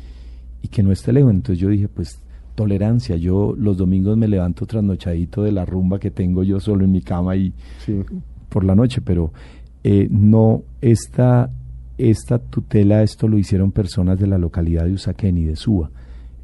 y 0.63 0.69
que 0.69 0.83
no 0.83 0.93
esté 0.93 1.13
lejos. 1.13 1.33
Entonces 1.33 1.59
yo 1.59 1.69
dije, 1.69 1.89
pues 1.89 2.21
tolerancia. 2.55 3.17
Yo 3.17 3.55
los 3.57 3.77
domingos 3.77 4.17
me 4.17 4.27
levanto 4.27 4.67
trasnochadito 4.67 5.45
de 5.45 5.53
la 5.53 5.65
rumba 5.65 6.01
que 6.01 6.11
tengo 6.11 6.43
yo 6.43 6.59
solo 6.59 6.85
en 6.85 6.91
mi 6.91 7.03
cama 7.03 7.37
y 7.37 7.53
por 8.49 8.65
la 8.65 8.75
noche, 8.75 9.01
pero 9.01 9.33
eh, 9.85 10.09
no 10.11 10.65
esta, 10.81 11.51
esta 11.99 12.41
tutela, 12.41 13.05
esto 13.05 13.29
lo 13.29 13.39
hicieron 13.39 13.71
personas 13.71 14.19
de 14.19 14.27
la 14.27 14.39
localidad 14.39 14.87
de 14.87 14.93
Usaquén 14.93 15.39
y 15.39 15.45
de 15.45 15.55
Suba 15.55 15.91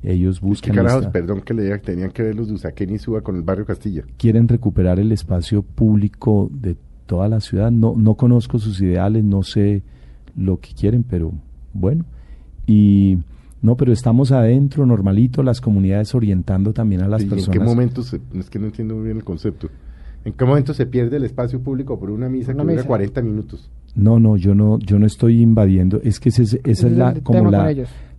ellos 0.04 0.40
buscan. 0.40 0.74
carajos, 0.74 1.06
perdón 1.06 1.40
que 1.40 1.54
le 1.54 1.62
diga 1.62 1.78
que 1.78 1.86
tenían 1.86 2.10
que 2.10 2.22
ver 2.22 2.34
los 2.34 2.48
de 2.48 2.54
Usaquén 2.54 2.90
y 2.90 2.98
Suba 2.98 3.22
con 3.22 3.36
el 3.36 3.42
barrio 3.42 3.64
Castilla. 3.64 4.04
Quieren 4.18 4.48
recuperar 4.48 5.00
el 5.00 5.12
espacio 5.12 5.62
público 5.62 6.50
de 6.52 6.76
toda 7.06 7.28
la 7.28 7.40
ciudad. 7.40 7.70
No, 7.70 7.94
no 7.96 8.14
conozco 8.14 8.58
sus 8.58 8.80
ideales, 8.80 9.24
no 9.24 9.42
sé 9.42 9.82
lo 10.36 10.58
que 10.58 10.74
quieren, 10.74 11.02
pero 11.02 11.32
bueno. 11.72 12.04
Y 12.66 13.18
no, 13.62 13.76
pero 13.76 13.92
estamos 13.92 14.32
adentro, 14.32 14.84
normalito, 14.86 15.42
las 15.42 15.60
comunidades 15.60 16.14
orientando 16.14 16.72
también 16.72 17.02
a 17.02 17.08
las 17.08 17.24
personas. 17.24 17.48
¿En 17.48 17.52
qué 17.52 17.60
momento 17.60 18.02
se, 18.02 18.20
es 18.34 18.50
que 18.50 18.58
no 18.58 18.66
entiendo 18.66 18.94
muy 18.94 19.04
bien 19.04 19.16
el 19.16 19.24
concepto? 19.24 19.68
¿En 20.24 20.32
qué 20.32 20.44
momento 20.44 20.72
se 20.72 20.86
pierde 20.86 21.16
el 21.18 21.24
espacio 21.24 21.60
público 21.60 21.98
por 21.98 22.10
una 22.10 22.28
misa 22.28 22.54
que 22.54 22.62
dura 22.62 22.82
40 22.82 23.22
minutos? 23.22 23.70
No, 23.94 24.18
no, 24.18 24.36
yo 24.36 24.54
no, 24.54 24.78
yo 24.78 24.98
no 24.98 25.06
estoy 25.06 25.40
invadiendo. 25.40 26.00
Es 26.02 26.18
que 26.18 26.30
esa 26.30 26.42
es, 26.42 26.82
la, 26.84 27.14
como 27.22 27.50
la, 27.50 27.74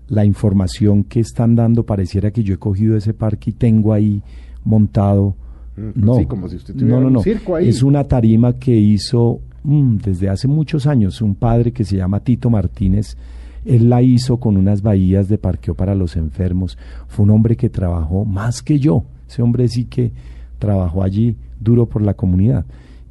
la 0.08 0.26
información 0.26 1.04
que 1.04 1.20
están 1.20 1.56
dando 1.56 1.86
pareciera 1.86 2.32
que 2.32 2.44
yo 2.44 2.54
he 2.54 2.58
cogido 2.58 2.96
ese 2.96 3.14
parque 3.14 3.50
y 3.50 3.54
tengo 3.54 3.94
ahí 3.94 4.22
montado. 4.64 5.36
No, 5.76 6.26
como 6.28 6.48
si 6.48 6.56
usted 6.56 6.76
no, 6.76 7.00
no, 7.02 7.10
no. 7.10 7.22
Es 7.60 7.84
una 7.84 8.06
tarima 8.06 8.54
que 8.54 8.76
hizo 8.76 9.42
mm, 9.64 9.98
desde 9.98 10.30
hace 10.30 10.48
muchos 10.48 10.88
años 10.88 11.22
un 11.22 11.36
padre 11.36 11.72
que 11.72 11.84
se 11.84 11.98
llama 11.98 12.22
Tito 12.22 12.50
Martínez. 12.50 13.18
Él 13.66 13.90
la 13.90 14.02
hizo 14.02 14.38
con 14.38 14.58
unas 14.58 14.82
bahías 14.82 15.28
de 15.28 15.38
parqueo 15.38 15.74
para 15.74 15.96
los 15.96 16.16
enfermos. 16.16 16.78
Fue 17.08 17.24
un 17.24 17.32
hombre 17.32 17.58
que 17.58 17.70
trabajó 17.70 18.24
más 18.24 18.62
que 18.62 18.80
yo. 18.80 19.04
Ese 19.28 19.42
hombre 19.42 19.68
sí 19.68 19.86
que 19.86 20.12
trabajó 20.60 21.04
allí 21.04 21.36
duro 21.60 21.88
por 21.88 22.02
la 22.02 22.14
comunidad. 22.14 22.66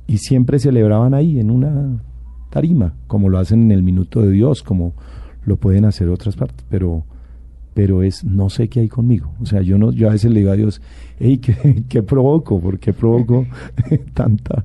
Y 0.06 0.18
siempre 0.18 0.58
celebraban 0.58 1.12
ahí 1.12 1.40
en 1.40 1.50
una 1.50 2.00
tarima, 2.50 2.94
como 3.08 3.28
lo 3.28 3.38
hacen 3.38 3.62
en 3.62 3.72
el 3.72 3.82
Minuto 3.82 4.22
de 4.22 4.30
Dios, 4.30 4.62
como 4.62 4.94
lo 5.44 5.56
pueden 5.56 5.84
hacer 5.84 6.08
otras 6.08 6.36
partes, 6.36 6.64
pero 6.70 7.04
pero 7.74 8.02
es 8.02 8.24
no 8.24 8.48
sé 8.48 8.68
qué 8.68 8.80
hay 8.80 8.88
conmigo. 8.88 9.32
O 9.40 9.46
sea, 9.46 9.60
yo 9.60 9.76
no 9.76 9.92
yo 9.92 10.08
a 10.08 10.12
veces 10.12 10.30
le 10.30 10.40
digo 10.40 10.52
a 10.52 10.56
Dios, 10.56 10.80
hey, 11.18 11.38
¿qué, 11.38 11.84
qué 11.88 12.02
provoco? 12.02 12.60
¿Por 12.60 12.78
qué 12.78 12.92
provoco 12.92 13.46
tanta 14.14 14.64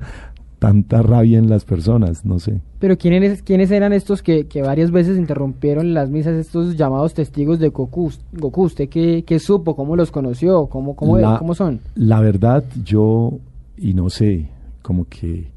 tanta 0.59 1.01
rabia 1.01 1.39
en 1.39 1.49
las 1.49 1.63
personas, 1.63 2.25
no 2.25 2.37
sé. 2.37 2.61
Pero 2.79 2.97
¿quiénes, 2.97 3.41
quiénes 3.41 3.71
eran 3.71 3.93
estos 3.93 4.21
que, 4.21 4.47
que 4.47 4.61
varias 4.61 4.91
veces 4.91 5.17
interrumpieron 5.17 5.93
las 5.93 6.09
misas, 6.09 6.33
estos 6.33 6.75
llamados 6.75 7.13
testigos 7.13 7.59
de 7.59 7.69
Goku? 7.69 8.11
Goku 8.33 8.63
¿Usted 8.63 8.89
qué, 8.89 9.23
qué 9.25 9.39
supo? 9.39 9.75
¿Cómo 9.75 9.95
los 9.95 10.11
conoció? 10.11 10.67
¿Cómo, 10.67 10.95
cómo, 10.95 11.17
¿Cómo 11.39 11.55
son? 11.55 11.79
La 11.95 12.19
verdad, 12.19 12.65
yo, 12.83 13.39
y 13.77 13.93
no 13.93 14.09
sé, 14.09 14.49
como 14.81 15.05
que 15.05 15.49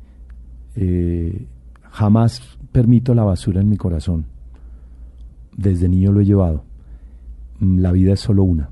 eh, 0.77 1.47
jamás 1.91 2.41
permito 2.71 3.13
la 3.15 3.25
basura 3.25 3.61
en 3.61 3.69
mi 3.69 3.77
corazón. 3.77 4.25
Desde 5.57 5.89
niño 5.89 6.13
lo 6.13 6.21
he 6.21 6.25
llevado. 6.25 6.65
Mm, 7.63 7.79
la 7.79 7.93
vida 7.93 8.13
es 8.13 8.21
solo 8.21 8.45
una. 8.45 8.69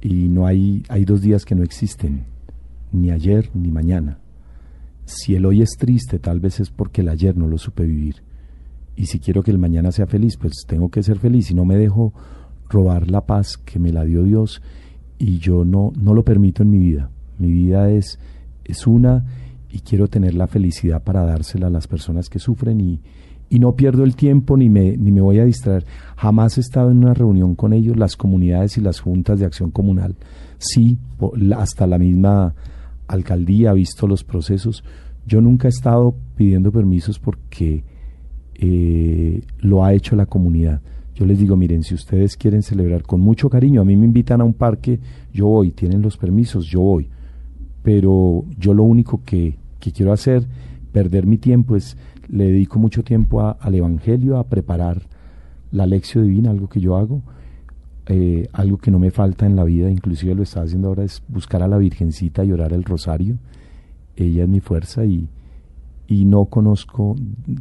Y 0.00 0.28
no 0.28 0.46
hay, 0.46 0.84
hay 0.88 1.04
dos 1.04 1.20
días 1.20 1.44
que 1.44 1.56
no 1.56 1.64
existen, 1.64 2.26
ni 2.92 3.10
ayer 3.10 3.50
ni 3.52 3.72
mañana 3.72 4.18
si 5.08 5.34
el 5.34 5.46
hoy 5.46 5.62
es 5.62 5.70
triste, 5.78 6.18
tal 6.18 6.38
vez 6.38 6.60
es 6.60 6.70
porque 6.70 7.00
el 7.00 7.08
ayer 7.08 7.36
no 7.36 7.46
lo 7.46 7.56
supe 7.56 7.84
vivir. 7.84 8.16
Y 8.94 9.06
si 9.06 9.20
quiero 9.20 9.42
que 9.42 9.50
el 9.50 9.58
mañana 9.58 9.90
sea 9.90 10.06
feliz, 10.06 10.36
pues 10.36 10.64
tengo 10.66 10.90
que 10.90 11.02
ser 11.02 11.18
feliz 11.18 11.50
y 11.50 11.54
no 11.54 11.64
me 11.64 11.76
dejo 11.76 12.12
robar 12.68 13.10
la 13.10 13.24
paz 13.24 13.56
que 13.56 13.78
me 13.78 13.92
la 13.92 14.04
dio 14.04 14.22
Dios 14.22 14.60
y 15.18 15.38
yo 15.38 15.64
no, 15.64 15.92
no 15.98 16.12
lo 16.12 16.24
permito 16.24 16.62
en 16.62 16.70
mi 16.70 16.78
vida. 16.78 17.10
Mi 17.38 17.50
vida 17.50 17.90
es, 17.90 18.18
es 18.64 18.86
una 18.86 19.24
y 19.70 19.80
quiero 19.80 20.08
tener 20.08 20.34
la 20.34 20.46
felicidad 20.46 21.02
para 21.02 21.24
dársela 21.24 21.68
a 21.68 21.70
las 21.70 21.86
personas 21.86 22.28
que 22.28 22.38
sufren 22.38 22.80
y, 22.80 23.00
y 23.50 23.58
no 23.58 23.74
pierdo 23.74 24.04
el 24.04 24.14
tiempo 24.14 24.56
ni 24.56 24.68
me, 24.68 24.96
ni 24.96 25.10
me 25.10 25.20
voy 25.20 25.38
a 25.38 25.44
distraer. 25.44 25.84
Jamás 26.16 26.58
he 26.58 26.60
estado 26.60 26.90
en 26.90 26.98
una 26.98 27.14
reunión 27.14 27.54
con 27.54 27.72
ellos, 27.72 27.96
las 27.96 28.16
comunidades 28.16 28.76
y 28.76 28.80
las 28.80 29.00
juntas 29.00 29.38
de 29.38 29.46
acción 29.46 29.70
comunal. 29.70 30.16
Sí, 30.58 30.98
hasta 31.56 31.86
la 31.86 31.98
misma 31.98 32.54
alcaldía 33.06 33.70
ha 33.70 33.74
visto 33.74 34.06
los 34.06 34.24
procesos. 34.24 34.84
Yo 35.26 35.40
nunca 35.40 35.68
he 35.68 35.70
estado 35.70 36.14
pidiendo 36.36 36.72
permisos 36.72 37.18
porque 37.18 37.84
eh, 38.54 39.42
lo 39.60 39.84
ha 39.84 39.94
hecho 39.94 40.16
la 40.16 40.26
comunidad. 40.26 40.80
Yo 41.14 41.26
les 41.26 41.38
digo, 41.38 41.56
miren, 41.56 41.82
si 41.82 41.94
ustedes 41.94 42.36
quieren 42.36 42.62
celebrar 42.62 43.02
con 43.02 43.20
mucho 43.20 43.50
cariño, 43.50 43.80
a 43.80 43.84
mí 43.84 43.96
me 43.96 44.04
invitan 44.06 44.40
a 44.40 44.44
un 44.44 44.54
parque, 44.54 45.00
yo 45.32 45.46
voy, 45.46 45.72
tienen 45.72 46.00
los 46.00 46.16
permisos, 46.16 46.66
yo 46.66 46.80
voy. 46.80 47.08
Pero 47.82 48.44
yo 48.56 48.72
lo 48.72 48.84
único 48.84 49.22
que, 49.24 49.56
quiero 49.80 50.12
hacer, 50.12 50.46
perder 50.92 51.26
mi 51.26 51.38
tiempo, 51.38 51.74
es, 51.74 51.96
le 52.28 52.44
dedico 52.44 52.78
mucho 52.78 53.02
tiempo 53.02 53.56
al 53.58 53.74
Evangelio, 53.74 54.38
a 54.38 54.44
preparar 54.44 55.02
la 55.70 55.86
lección 55.86 56.24
divina, 56.24 56.50
algo 56.50 56.68
que 56.68 56.80
yo 56.80 56.96
hago, 56.96 57.22
eh, 58.06 58.48
algo 58.52 58.78
que 58.78 58.90
no 58.90 58.98
me 58.98 59.10
falta 59.10 59.46
en 59.46 59.56
la 59.56 59.64
vida, 59.64 59.90
inclusive 59.90 60.34
lo 60.34 60.42
estaba 60.42 60.66
haciendo 60.66 60.88
ahora, 60.88 61.04
es 61.04 61.22
buscar 61.28 61.62
a 61.62 61.68
la 61.68 61.78
Virgencita 61.78 62.44
y 62.44 62.52
orar 62.52 62.72
el 62.72 62.84
rosario. 62.84 63.36
Ella 64.16 64.44
es 64.44 64.48
mi 64.48 64.60
fuerza 64.60 65.04
y, 65.04 65.28
y 66.06 66.24
no 66.24 66.46
conozco, 66.46 67.16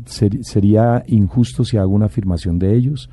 sería 0.05 1.03
injusto 1.07 1.63
si 1.63 1.77
hago 1.77 1.91
una 1.91 2.05
afirmación 2.05 2.59
de 2.59 2.75
ellos, 2.75 3.09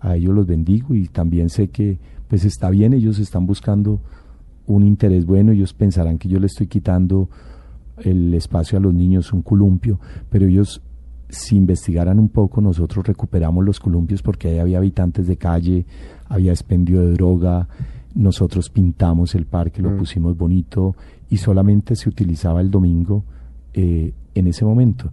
a 0.00 0.16
ellos 0.16 0.34
los 0.34 0.46
bendigo 0.46 0.94
y 0.94 1.08
también 1.08 1.50
sé 1.50 1.68
que 1.68 1.98
pues 2.28 2.44
está 2.44 2.70
bien, 2.70 2.92
ellos 2.92 3.18
están 3.18 3.46
buscando 3.46 4.00
un 4.66 4.84
interés 4.84 5.26
bueno, 5.26 5.52
ellos 5.52 5.72
pensarán 5.72 6.18
que 6.18 6.28
yo 6.28 6.38
le 6.38 6.46
estoy 6.46 6.66
quitando 6.66 7.28
el 7.98 8.34
espacio 8.34 8.78
a 8.78 8.80
los 8.80 8.94
niños, 8.94 9.32
un 9.32 9.42
columpio, 9.42 9.98
pero 10.30 10.46
ellos 10.46 10.82
si 11.28 11.56
investigaran 11.56 12.18
un 12.18 12.28
poco, 12.28 12.60
nosotros 12.60 13.06
recuperamos 13.06 13.64
los 13.64 13.80
columpios 13.80 14.22
porque 14.22 14.48
ahí 14.48 14.58
había 14.58 14.78
habitantes 14.78 15.26
de 15.26 15.36
calle, 15.36 15.86
había 16.28 16.52
expendio 16.52 17.00
de 17.00 17.12
droga, 17.12 17.68
nosotros 18.14 18.70
pintamos 18.70 19.34
el 19.34 19.46
parque, 19.46 19.82
lo 19.82 19.90
mm. 19.90 19.98
pusimos 19.98 20.36
bonito 20.36 20.96
y 21.28 21.36
solamente 21.36 21.96
se 21.96 22.08
utilizaba 22.08 22.60
el 22.60 22.70
domingo 22.70 23.24
eh, 23.74 24.12
en 24.34 24.46
ese 24.46 24.64
momento, 24.64 25.10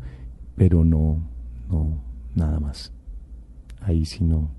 pero 0.55 0.85
no, 0.85 1.17
no, 1.69 1.97
nada 2.35 2.59
más. 2.59 2.91
Ahí 3.81 4.05
sí 4.05 4.23
no. 4.23 4.49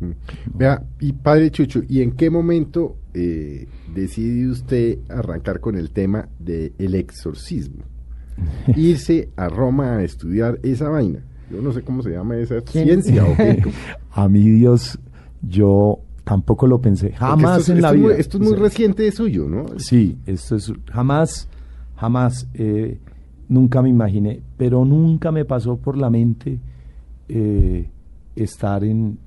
Mm. 0.00 0.10
Vea, 0.54 0.82
y 1.00 1.12
padre 1.12 1.50
Chucho, 1.50 1.82
¿y 1.88 2.00
en 2.02 2.12
qué 2.12 2.30
momento 2.30 2.96
eh, 3.14 3.68
decide 3.94 4.48
usted 4.48 4.98
arrancar 5.08 5.60
con 5.60 5.76
el 5.76 5.90
tema 5.90 6.28
del 6.38 6.72
el 6.78 6.94
exorcismo? 6.94 7.91
Irse 8.76 9.30
a 9.36 9.48
Roma 9.48 9.96
a 9.96 10.02
estudiar 10.02 10.58
esa 10.62 10.88
vaina. 10.88 11.20
Yo 11.50 11.60
no 11.60 11.72
sé 11.72 11.82
cómo 11.82 12.02
se 12.02 12.10
llama 12.10 12.36
esa 12.36 12.60
ciencia. 12.62 13.24
¿o 13.24 13.36
a 14.20 14.28
mí 14.28 14.42
Dios 14.50 14.98
yo 15.42 16.00
tampoco 16.24 16.66
lo 16.66 16.80
pensé, 16.80 17.12
jamás 17.12 17.68
en 17.68 17.82
la 17.82 17.92
vida. 17.92 18.14
esto 18.16 18.38
es 18.38 18.44
muy 18.44 18.56
reciente 18.56 19.02
de 19.02 19.12
suyo, 19.12 19.48
¿no? 19.48 19.78
Sí, 19.78 20.16
esto 20.24 20.56
es 20.56 20.72
jamás, 20.90 21.48
jamás, 21.96 22.48
eh, 22.54 22.98
nunca 23.48 23.82
me 23.82 23.88
imaginé, 23.88 24.40
pero 24.56 24.84
nunca 24.84 25.32
me 25.32 25.44
pasó 25.44 25.76
por 25.76 25.96
la 25.96 26.10
mente 26.10 26.60
eh, 27.28 27.88
estar 28.36 28.84
en, 28.84 29.18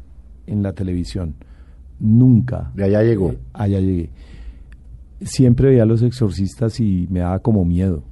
en 0.48 0.64
la 0.64 0.74
televisión. 0.74 1.36
Nunca. 2.00 2.72
De 2.76 2.86
allá 2.86 3.04
llegó. 3.04 3.32
Eh, 3.32 3.40
allá 3.54 3.80
llegué. 3.80 4.10
Siempre 5.22 5.70
veía 5.70 5.84
a 5.84 5.86
los 5.86 6.02
exorcistas 6.02 6.80
y 6.80 7.08
me 7.10 7.22
daba 7.22 7.40
como 7.40 7.66
miedo. 7.66 8.04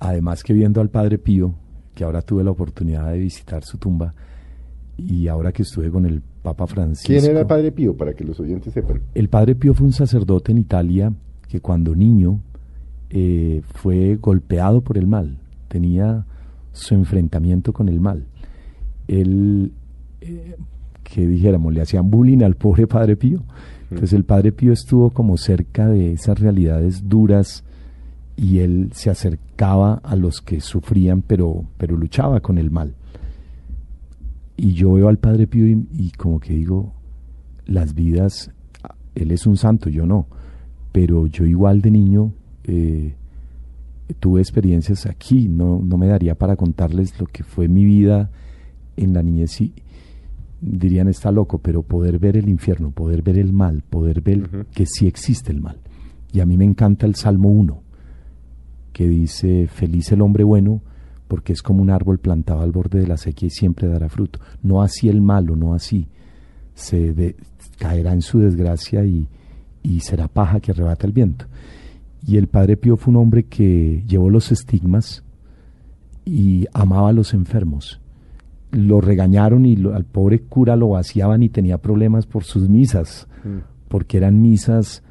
Además 0.00 0.42
que 0.42 0.52
viendo 0.52 0.80
al 0.80 0.90
Padre 0.90 1.18
Pío, 1.18 1.54
que 1.94 2.04
ahora 2.04 2.22
tuve 2.22 2.44
la 2.44 2.50
oportunidad 2.50 3.10
de 3.10 3.18
visitar 3.18 3.64
su 3.64 3.78
tumba, 3.78 4.14
y 4.96 5.28
ahora 5.28 5.52
que 5.52 5.62
estuve 5.62 5.90
con 5.90 6.06
el 6.06 6.20
Papa 6.42 6.66
Francisco. 6.66 7.06
¿Quién 7.06 7.24
era 7.24 7.40
el 7.40 7.46
Padre 7.46 7.72
Pío, 7.72 7.96
para 7.96 8.14
que 8.14 8.24
los 8.24 8.38
oyentes 8.40 8.72
sepan? 8.72 9.00
El 9.14 9.28
Padre 9.28 9.54
Pío 9.54 9.74
fue 9.74 9.86
un 9.86 9.92
sacerdote 9.92 10.52
en 10.52 10.58
Italia 10.58 11.12
que 11.48 11.60
cuando 11.60 11.94
niño 11.94 12.40
eh, 13.10 13.62
fue 13.74 14.16
golpeado 14.16 14.82
por 14.82 14.98
el 14.98 15.06
mal, 15.06 15.38
tenía 15.68 16.26
su 16.72 16.94
enfrentamiento 16.94 17.72
con 17.72 17.88
el 17.88 18.00
mal. 18.00 18.26
Él, 19.06 19.72
eh, 20.20 20.56
que 21.02 21.26
dijéramos, 21.26 21.72
le 21.72 21.80
hacían 21.80 22.10
bullying 22.10 22.42
al 22.42 22.54
pobre 22.56 22.86
Padre 22.86 23.16
Pío. 23.16 23.42
Entonces 23.84 24.12
el 24.12 24.24
Padre 24.24 24.52
Pío 24.52 24.72
estuvo 24.72 25.10
como 25.10 25.36
cerca 25.38 25.88
de 25.88 26.12
esas 26.12 26.38
realidades 26.38 27.08
duras 27.08 27.64
y 28.38 28.60
él 28.60 28.90
se 28.92 29.10
acercaba 29.10 29.94
a 29.94 30.14
los 30.14 30.40
que 30.40 30.60
sufrían, 30.60 31.22
pero, 31.22 31.64
pero 31.76 31.96
luchaba 31.96 32.38
con 32.38 32.56
el 32.56 32.70
mal. 32.70 32.94
Y 34.56 34.74
yo 34.74 34.92
veo 34.92 35.08
al 35.08 35.18
Padre 35.18 35.48
Pío 35.48 35.66
y, 35.66 36.12
como 36.16 36.38
que 36.38 36.54
digo, 36.54 36.92
las 37.66 37.94
vidas, 37.94 38.52
él 39.16 39.32
es 39.32 39.44
un 39.44 39.56
santo, 39.56 39.90
yo 39.90 40.06
no, 40.06 40.28
pero 40.92 41.26
yo 41.26 41.46
igual 41.46 41.80
de 41.80 41.90
niño 41.90 42.32
eh, 42.62 43.16
tuve 44.20 44.40
experiencias 44.40 45.06
aquí, 45.06 45.48
no, 45.48 45.80
no 45.84 45.98
me 45.98 46.06
daría 46.06 46.36
para 46.36 46.54
contarles 46.54 47.18
lo 47.18 47.26
que 47.26 47.42
fue 47.42 47.66
mi 47.66 47.84
vida 47.84 48.30
en 48.96 49.14
la 49.14 49.22
niñez 49.24 49.60
y 49.60 49.72
dirían 50.60 51.08
está 51.08 51.32
loco, 51.32 51.58
pero 51.58 51.82
poder 51.82 52.20
ver 52.20 52.36
el 52.36 52.48
infierno, 52.48 52.92
poder 52.92 53.22
ver 53.22 53.36
el 53.36 53.52
mal, 53.52 53.82
poder 53.82 54.20
ver 54.20 54.66
que 54.72 54.86
sí 54.86 55.08
existe 55.08 55.50
el 55.50 55.60
mal. 55.60 55.78
Y 56.32 56.38
a 56.38 56.46
mí 56.46 56.56
me 56.56 56.64
encanta 56.64 57.04
el 57.06 57.16
Salmo 57.16 57.48
1, 57.48 57.82
que 58.98 59.08
dice, 59.08 59.68
feliz 59.68 60.10
el 60.10 60.22
hombre 60.22 60.42
bueno, 60.42 60.82
porque 61.28 61.52
es 61.52 61.62
como 61.62 61.82
un 61.82 61.88
árbol 61.88 62.18
plantado 62.18 62.62
al 62.62 62.72
borde 62.72 62.98
de 62.98 63.06
la 63.06 63.16
sequía 63.16 63.46
y 63.46 63.50
siempre 63.50 63.86
dará 63.86 64.08
fruto. 64.08 64.40
No 64.60 64.82
así 64.82 65.08
el 65.08 65.20
malo, 65.20 65.54
no 65.54 65.72
así. 65.72 66.08
Se 66.74 67.36
caerá 67.78 68.12
en 68.12 68.22
su 68.22 68.40
desgracia 68.40 69.04
y, 69.04 69.28
y 69.84 70.00
será 70.00 70.26
paja 70.26 70.58
que 70.58 70.72
arrebata 70.72 71.06
el 71.06 71.12
viento. 71.12 71.44
Y 72.26 72.38
el 72.38 72.48
Padre 72.48 72.76
Pío 72.76 72.96
fue 72.96 73.12
un 73.12 73.18
hombre 73.18 73.44
que 73.44 74.02
llevó 74.04 74.30
los 74.30 74.50
estigmas 74.50 75.22
y 76.24 76.66
amaba 76.72 77.10
a 77.10 77.12
los 77.12 77.34
enfermos. 77.34 78.00
Lo 78.72 79.00
regañaron 79.00 79.64
y 79.64 79.76
al 79.76 80.06
pobre 80.06 80.40
cura 80.40 80.74
lo 80.74 80.88
vaciaban 80.88 81.44
y 81.44 81.50
tenía 81.50 81.78
problemas 81.78 82.26
por 82.26 82.42
sus 82.42 82.68
misas, 82.68 83.28
mm. 83.44 83.58
porque 83.86 84.16
eran 84.16 84.42
misas 84.42 85.04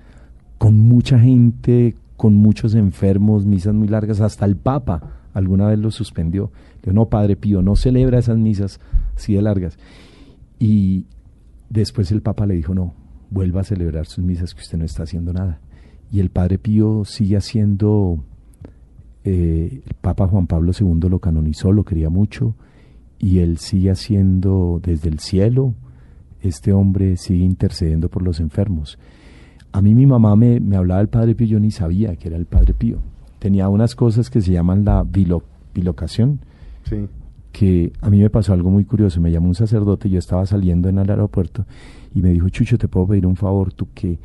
con 0.58 0.78
mucha 0.78 1.17
gente, 1.17 1.95
con 2.18 2.36
muchos 2.36 2.74
enfermos, 2.76 3.46
misas 3.46 3.74
muy 3.74 3.88
largas, 3.88 4.20
hasta 4.20 4.46
el 4.46 4.58
Papa 4.58 5.22
alguna 5.34 5.68
vez 5.68 5.80
lo 5.80 5.92
suspendió. 5.92 6.52
Dijo, 6.82 6.94
no, 6.94 7.10
Padre 7.10 7.36
Pío, 7.36 7.62
no 7.62 7.76
celebra 7.76 8.18
esas 8.18 8.38
misas 8.38 8.80
así 9.16 9.36
de 9.36 9.42
largas. 9.44 9.78
Y 10.60 11.06
después 11.70 12.12
el 12.12 12.24
Papa 12.24 12.48
le 12.48 12.56
dijo, 12.56 12.74
no, 12.74 12.96
vuelva 13.30 13.62
a 13.62 13.64
celebrar 13.64 14.08
sus 14.08 14.24
misas, 14.24 14.56
que 14.56 14.62
usted 14.62 14.80
no 14.80 14.86
está 14.86 15.04
haciendo 15.04 15.32
nada. 15.32 15.60
Y 16.12 16.20
el 16.20 16.32
Padre 16.32 16.58
Pío 16.58 17.06
sigue 17.06 17.38
haciendo, 17.38 18.24
eh, 19.24 19.82
el 19.86 19.94
Papa 20.02 20.28
Juan 20.28 20.48
Pablo 20.48 20.72
II 20.78 21.10
lo 21.10 21.20
canonizó, 21.20 21.72
lo 21.72 21.84
quería 21.84 22.10
mucho, 22.10 22.56
y 23.20 23.40
él 23.40 23.60
sigue 23.60 23.92
haciendo 23.92 24.80
desde 24.84 25.10
el 25.10 25.20
cielo, 25.20 25.76
este 26.42 26.74
hombre 26.74 27.18
sigue 27.18 27.44
intercediendo 27.44 28.10
por 28.10 28.24
los 28.24 28.40
enfermos. 28.40 28.98
A 29.72 29.82
mí 29.82 29.94
mi 29.94 30.06
mamá 30.06 30.36
me, 30.36 30.60
me 30.60 30.76
hablaba 30.76 31.00
del 31.00 31.10
Padre 31.10 31.36
Pío, 31.36 31.48
yo 31.48 31.60
ni 31.60 31.72
sabía 31.72 32.15
que 32.15 32.30
era 32.30 32.38
el 32.38 32.46
Padre 32.46 32.74
Pío 32.74 33.00
tenía 33.40 33.70
unas 33.70 33.96
cosas 33.96 34.30
que 34.30 34.42
se 34.42 34.52
llaman 34.52 34.86
la 34.86 35.04
bilocación. 35.74 36.40
Que 37.52 37.92
a 38.02 38.10
mí 38.10 38.20
me 38.20 38.30
pasó 38.30 38.54
algo 38.54 38.70
muy 38.70 38.86
curioso. 38.86 39.20
Me 39.20 39.32
llamó 39.32 39.48
un 39.48 39.56
sacerdote, 39.56 40.10
yo 40.10 40.20
estaba 40.20 40.46
saliendo 40.46 40.90
en 40.90 41.00
el 41.00 41.10
aeropuerto 41.10 41.65
y 42.13 42.22
me 42.22 42.30
dijo, 42.30 42.50
Chucho, 42.50 42.78
¿te 42.78 42.88
puedo 42.88 43.08
pedir 43.08 43.26
un 43.26 43.36
favor? 43.36 43.74
Tú 43.74 43.88
que 43.94 44.20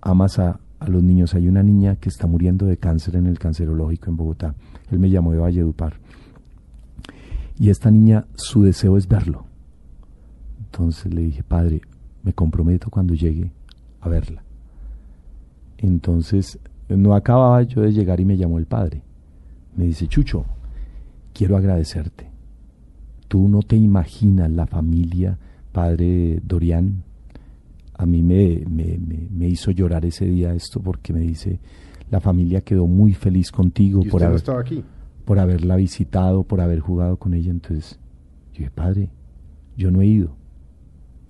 amas 0.00 0.38
a, 0.38 0.60
a 0.78 0.88
los 0.88 1.02
niños. 1.02 1.34
Hay 1.34 1.48
una 1.48 1.62
niña 1.62 1.96
que 1.96 2.08
está 2.08 2.26
muriendo 2.26 2.66
de 2.66 2.76
cáncer 2.76 3.16
en 3.16 3.26
el 3.26 3.38
cancerológico 3.38 4.10
en 4.10 4.16
Bogotá. 4.16 4.54
Él 4.90 4.98
me 4.98 5.10
llamó 5.10 5.32
de 5.32 5.38
Valledupar. 5.38 5.94
Y 7.58 7.70
esta 7.70 7.90
niña, 7.90 8.26
su 8.34 8.62
deseo 8.62 8.96
es 8.96 9.08
verlo. 9.08 9.46
Entonces 10.58 11.12
le 11.12 11.22
dije, 11.22 11.42
padre, 11.42 11.80
me 12.22 12.32
comprometo 12.32 12.90
cuando 12.90 13.14
llegue 13.14 13.50
a 14.00 14.08
verla. 14.08 14.45
Entonces, 15.78 16.58
no 16.88 17.14
acababa 17.14 17.62
yo 17.62 17.82
de 17.82 17.92
llegar 17.92 18.20
y 18.20 18.24
me 18.24 18.36
llamó 18.36 18.58
el 18.58 18.66
padre. 18.66 19.02
Me 19.76 19.84
dice, 19.84 20.06
Chucho, 20.06 20.44
quiero 21.32 21.56
agradecerte. 21.56 22.26
Tú 23.28 23.48
no 23.48 23.62
te 23.62 23.76
imaginas 23.76 24.50
la 24.50 24.66
familia, 24.66 25.38
padre 25.72 26.40
Dorian. 26.44 27.02
A 27.94 28.06
mí 28.06 28.22
me, 28.22 28.62
me, 28.66 29.48
hizo 29.48 29.70
llorar 29.70 30.04
ese 30.04 30.26
día 30.26 30.54
esto 30.54 30.80
porque 30.80 31.12
me 31.12 31.20
dice, 31.20 31.58
la 32.10 32.20
familia 32.20 32.60
quedó 32.60 32.86
muy 32.86 33.14
feliz 33.14 33.50
contigo 33.50 34.02
por, 34.10 34.22
haber, 34.22 34.42
aquí? 34.58 34.84
por 35.24 35.38
haberla 35.38 35.76
visitado, 35.76 36.44
por 36.44 36.60
haber 36.60 36.80
jugado 36.80 37.16
con 37.16 37.34
ella. 37.34 37.50
Entonces, 37.50 37.98
yo 38.52 38.58
dije, 38.58 38.70
padre, 38.70 39.10
yo 39.76 39.90
no 39.90 40.02
he 40.02 40.06
ido. 40.06 40.36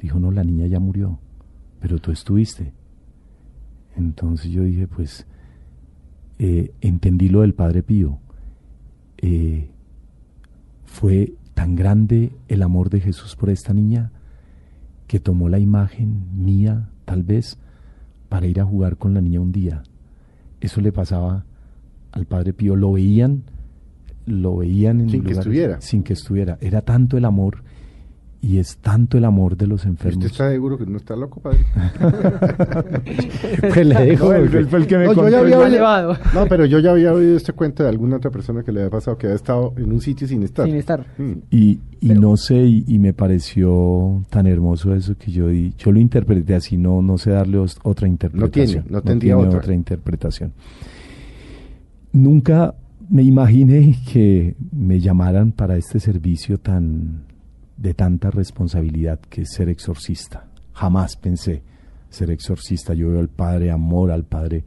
Dijo, 0.00 0.18
no, 0.18 0.30
la 0.30 0.44
niña 0.44 0.66
ya 0.66 0.80
murió, 0.80 1.18
pero 1.80 1.98
tú 1.98 2.12
estuviste. 2.12 2.72
Entonces 3.96 4.50
yo 4.50 4.62
dije, 4.62 4.86
pues, 4.86 5.26
eh, 6.38 6.72
entendí 6.80 7.28
lo 7.28 7.40
del 7.40 7.54
Padre 7.54 7.82
Pío. 7.82 8.18
Eh, 9.18 9.70
fue 10.84 11.34
tan 11.54 11.74
grande 11.74 12.32
el 12.48 12.62
amor 12.62 12.90
de 12.90 13.00
Jesús 13.00 13.34
por 13.36 13.50
esta 13.50 13.72
niña 13.72 14.12
que 15.06 15.20
tomó 15.20 15.48
la 15.48 15.58
imagen 15.58 16.26
mía, 16.34 16.90
tal 17.04 17.22
vez, 17.22 17.58
para 18.28 18.46
ir 18.46 18.60
a 18.60 18.64
jugar 18.64 18.98
con 18.98 19.14
la 19.14 19.20
niña 19.20 19.40
un 19.40 19.52
día. 19.52 19.82
Eso 20.60 20.80
le 20.80 20.92
pasaba 20.92 21.44
al 22.12 22.26
Padre 22.26 22.52
Pío. 22.52 22.76
Lo 22.76 22.92
veían, 22.92 23.44
lo 24.26 24.58
veían 24.58 25.00
en 25.00 25.10
sin 25.10 25.24
que 25.24 25.32
estuviera. 25.32 25.80
Sin 25.80 26.02
que 26.02 26.12
estuviera. 26.12 26.58
Era 26.60 26.82
tanto 26.82 27.16
el 27.16 27.24
amor 27.24 27.62
y 28.46 28.58
es 28.58 28.76
tanto 28.76 29.18
el 29.18 29.24
amor 29.24 29.56
de 29.56 29.66
los 29.66 29.84
enfermos. 29.86 30.18
¿Usted 30.24 30.30
está 30.30 30.50
seguro 30.50 30.78
que 30.78 30.86
no 30.86 30.98
está 30.98 31.16
loco, 31.16 31.40
padre? 31.40 31.66
pues 33.60 33.86
le 33.86 33.94
dejo, 34.06 34.26
fue 34.68 34.78
el 34.78 34.86
que 34.86 34.98
me 34.98 35.06
no, 35.06 35.28
yo 35.28 35.38
había 35.38 35.58
oído, 35.58 36.16
No, 36.34 36.46
pero 36.48 36.64
yo 36.64 36.78
ya 36.78 36.92
había 36.92 37.12
oído 37.12 37.36
este 37.36 37.52
cuento 37.54 37.82
de 37.82 37.88
alguna 37.88 38.18
otra 38.18 38.30
persona 38.30 38.62
que 38.62 38.70
le 38.70 38.80
había 38.80 38.90
pasado 38.90 39.18
que 39.18 39.26
había 39.26 39.34
estado 39.34 39.74
en 39.76 39.90
un 39.90 40.00
sitio 40.00 40.28
sin 40.28 40.44
estar. 40.44 40.64
Sin 40.64 40.76
estar. 40.76 41.04
Mm. 41.18 41.32
Y, 41.50 41.80
y 42.00 42.10
no 42.10 42.36
sé, 42.36 42.56
y, 42.56 42.98
me 43.00 43.12
pareció 43.12 44.22
tan 44.30 44.46
hermoso 44.46 44.94
eso 44.94 45.16
que 45.18 45.32
yo 45.32 45.50
yo 45.50 45.90
lo 45.90 45.98
interpreté 45.98 46.54
así, 46.54 46.76
no, 46.76 47.02
no 47.02 47.18
sé 47.18 47.30
darle 47.30 47.58
otra 47.82 48.06
interpretación. 48.06 48.66
No 48.66 48.82
tiene, 48.82 48.90
no 48.90 49.02
tendría 49.02 49.38
otra. 49.38 49.58
otra 49.58 49.74
interpretación. 49.74 50.52
Nunca 52.12 52.74
me 53.10 53.24
imaginé 53.24 53.96
que 54.12 54.54
me 54.72 55.00
llamaran 55.00 55.50
para 55.50 55.76
este 55.76 55.98
servicio 55.98 56.58
tan 56.58 57.26
de 57.76 57.94
tanta 57.94 58.30
responsabilidad 58.30 59.20
que 59.20 59.42
es 59.42 59.52
ser 59.52 59.68
exorcista. 59.68 60.48
Jamás 60.72 61.16
pensé 61.16 61.62
ser 62.08 62.30
exorcista. 62.30 62.94
Yo 62.94 63.10
veo 63.10 63.20
al 63.20 63.28
padre 63.28 63.70
Amor, 63.70 64.10
al 64.10 64.24
padre 64.24 64.64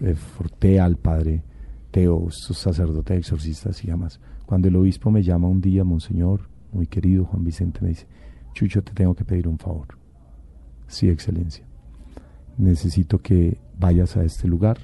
eh, 0.00 0.14
Fortea, 0.14 0.84
al 0.84 0.96
padre 0.96 1.42
Teo, 1.90 2.28
estos 2.28 2.58
sacerdotes 2.58 3.18
exorcistas 3.18 3.82
y 3.84 3.88
jamás. 3.88 4.20
Cuando 4.46 4.68
el 4.68 4.76
obispo 4.76 5.10
me 5.10 5.22
llama 5.22 5.48
un 5.48 5.60
día, 5.60 5.84
Monseñor, 5.84 6.48
muy 6.72 6.86
querido 6.86 7.24
Juan 7.24 7.44
Vicente, 7.44 7.80
me 7.82 7.88
dice, 7.88 8.06
Chucho, 8.54 8.82
te 8.82 8.92
tengo 8.92 9.14
que 9.14 9.24
pedir 9.24 9.48
un 9.48 9.58
favor. 9.58 9.88
Sí, 10.86 11.08
excelencia. 11.08 11.64
Necesito 12.58 13.18
que 13.18 13.58
vayas 13.78 14.16
a 14.16 14.24
este 14.24 14.46
lugar. 14.46 14.78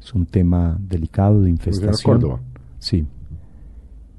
Es 0.00 0.12
un 0.12 0.26
tema 0.26 0.76
delicado 0.80 1.42
de 1.42 1.50
infestación. 1.50 2.20
Córdoba. 2.20 2.40
Sí. 2.78 3.06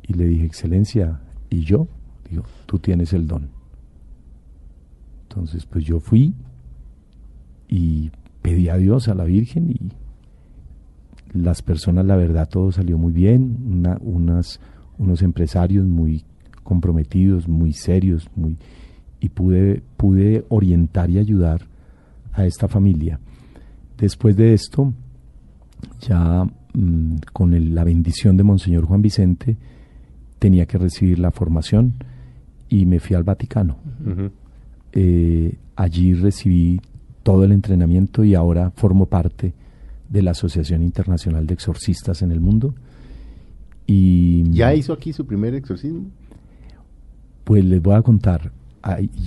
Y 0.02 0.14
le 0.14 0.26
dije, 0.26 0.46
excelencia, 0.46 1.22
¿y 1.50 1.62
yo? 1.62 1.88
Digo, 2.30 2.44
tú 2.66 2.80
tienes 2.80 3.14
el 3.14 3.28
don. 3.28 3.50
Entonces, 5.24 5.66
pues 5.66 5.84
yo 5.84 6.00
fui 6.00 6.34
y 7.68 8.12
pedí 8.42 8.70
a 8.70 8.78
Dios, 8.78 9.08
a 9.08 9.16
la 9.16 9.26
Virgen, 9.26 9.72
y 9.72 11.38
las 11.38 11.62
personas, 11.62 12.06
la 12.06 12.16
verdad, 12.16 12.48
todo 12.48 12.72
salió 12.72 12.98
muy 12.98 13.12
bien. 13.12 13.84
unas, 14.02 14.60
unos 14.98 15.22
empresarios 15.22 15.86
muy 15.86 16.24
comprometidos, 16.64 17.48
muy 17.48 17.74
serios, 17.74 18.30
muy 18.36 18.58
y 19.20 19.30
pude, 19.30 19.82
pude 19.98 20.46
orientar 20.50 21.10
y 21.10 21.18
ayudar 21.18 21.62
a 22.34 22.46
esta 22.46 22.68
familia. 22.68 23.20
Después 23.98 24.36
de 24.36 24.54
esto, 24.54 24.94
ya 26.02 26.44
mm, 26.74 27.16
con 27.34 27.74
la 27.74 27.84
bendición 27.84 28.38
de 28.38 28.44
Monseñor 28.44 28.86
Juan 28.86 29.02
Vicente, 29.02 29.58
tenía 30.38 30.66
que 30.66 30.78
recibir 30.78 31.18
la 31.20 31.32
formación 31.32 31.96
y 32.70 32.86
me 32.86 33.00
fui 33.00 33.16
al 33.16 33.24
Vaticano. 33.24 33.78
Eh, 34.92 35.58
allí 35.76 36.14
recibí 36.14 36.80
todo 37.24 37.44
el 37.44 37.52
entrenamiento 37.52 38.24
y 38.24 38.36
ahora 38.36 38.72
formo 38.72 39.08
parte 39.08 39.54
de 40.10 40.22
la 40.22 40.32
Asociación 40.32 40.84
Internacional 40.84 41.48
de 41.48 41.54
Exorcistas 41.54 42.22
en 42.22 42.32
el 42.32 42.40
mundo. 42.40 42.74
Y 43.88 44.50
¿Ya 44.52 44.74
hizo 44.74 44.94
aquí 44.94 45.14
su 45.14 45.26
primer 45.26 45.54
exorcismo? 45.54 46.06
Pues 47.44 47.64
les 47.64 47.82
voy 47.82 47.96
a 47.96 48.02
contar, 48.02 48.52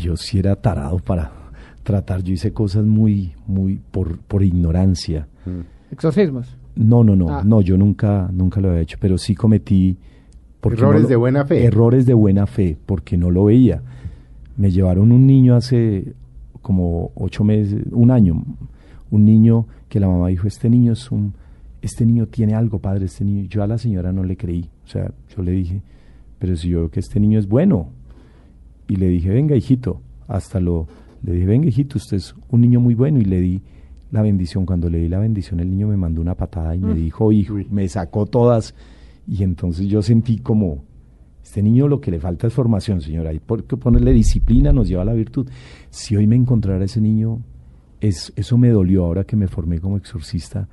yo 0.00 0.16
sí 0.16 0.38
era 0.38 0.56
tarado 0.56 0.98
para 0.98 1.30
tratar, 1.82 2.22
yo 2.22 2.32
hice 2.32 2.52
cosas 2.52 2.84
muy, 2.84 3.34
muy 3.46 3.80
por, 3.90 4.18
por 4.18 4.42
ignorancia. 4.42 5.28
¿Exorcismos? 5.90 6.56
No, 6.74 7.02
no, 7.02 7.16
no, 7.16 7.30
ah. 7.30 7.42
no, 7.44 7.60
yo 7.60 7.76
nunca, 7.76 8.28
nunca 8.32 8.60
lo 8.60 8.70
había 8.70 8.82
hecho, 8.82 8.98
pero 9.00 9.18
sí 9.18 9.34
cometí 9.34 9.96
errores 10.62 11.08
de 11.08 11.16
buena 11.16 11.44
fe. 11.44 11.64
Errores 11.64 12.06
de 12.06 12.14
buena 12.14 12.46
fe, 12.46 12.76
porque 12.86 13.16
no 13.16 13.30
lo 13.30 13.44
veía. 13.44 13.82
Me 14.56 14.70
llevaron 14.70 15.12
un 15.12 15.26
niño 15.26 15.54
hace 15.54 16.14
como 16.62 17.12
ocho 17.14 17.44
meses, 17.44 17.82
un 17.92 18.10
año, 18.10 18.44
un 19.10 19.24
niño 19.24 19.66
que 19.88 20.00
la 20.00 20.08
mamá 20.08 20.28
dijo, 20.28 20.46
este 20.46 20.68
niño 20.68 20.92
es 20.92 21.10
un, 21.10 21.34
este 21.80 22.04
niño 22.04 22.26
tiene 22.26 22.54
algo, 22.54 22.78
padre, 22.78 23.06
este 23.06 23.24
niño. 23.24 23.44
Yo 23.48 23.62
a 23.62 23.66
la 23.66 23.78
señora 23.78 24.12
no 24.12 24.24
le 24.24 24.36
creí, 24.36 24.68
o 24.84 24.88
sea, 24.88 25.12
yo 25.34 25.42
le 25.42 25.52
dije, 25.52 25.82
pero 26.38 26.56
si 26.56 26.68
yo 26.68 26.80
veo 26.80 26.90
que 26.90 27.00
este 27.00 27.20
niño 27.20 27.38
es 27.38 27.48
bueno. 27.48 27.90
Y 28.88 28.96
le 28.96 29.08
dije, 29.08 29.30
venga, 29.30 29.54
hijito, 29.54 30.00
hasta 30.26 30.60
lo, 30.60 30.88
le 31.22 31.32
dije, 31.32 31.46
venga, 31.46 31.68
hijito, 31.68 31.98
usted 31.98 32.16
es 32.16 32.34
un 32.50 32.60
niño 32.60 32.80
muy 32.80 32.94
bueno. 32.94 33.18
Y 33.18 33.24
le 33.24 33.40
di 33.40 33.62
la 34.10 34.22
bendición. 34.22 34.66
Cuando 34.66 34.88
le 34.88 34.98
di 34.98 35.08
la 35.08 35.18
bendición, 35.18 35.60
el 35.60 35.70
niño 35.70 35.88
me 35.88 35.96
mandó 35.96 36.20
una 36.20 36.34
patada 36.34 36.74
y 36.74 36.80
me 36.80 36.94
mm. 36.94 36.96
dijo, 36.96 37.32
hijo, 37.32 37.56
me 37.70 37.88
sacó 37.88 38.26
todas 38.26 38.74
y 39.28 39.42
entonces 39.42 39.86
yo 39.86 40.00
sentí 40.00 40.38
como, 40.38 40.84
este 41.42 41.62
niño 41.62 41.86
lo 41.86 42.00
que 42.00 42.10
le 42.10 42.18
falta 42.18 42.46
es 42.46 42.54
formación, 42.54 43.00
señora, 43.00 43.32
y 43.32 43.40
porque 43.40 43.76
ponerle 43.76 44.12
disciplina 44.12 44.72
nos 44.72 44.88
lleva 44.88 45.02
a 45.02 45.06
la 45.06 45.12
virtud. 45.12 45.48
Si 45.90 46.16
hoy 46.16 46.26
me 46.26 46.36
encontrara 46.36 46.84
ese 46.84 47.00
niño, 47.00 47.40
es, 48.00 48.32
eso 48.36 48.56
me 48.56 48.70
dolió 48.70 49.04
ahora 49.04 49.24
que 49.24 49.36
me 49.36 49.46
formé 49.46 49.80
como 49.80 49.96
exorcista, 49.96 50.68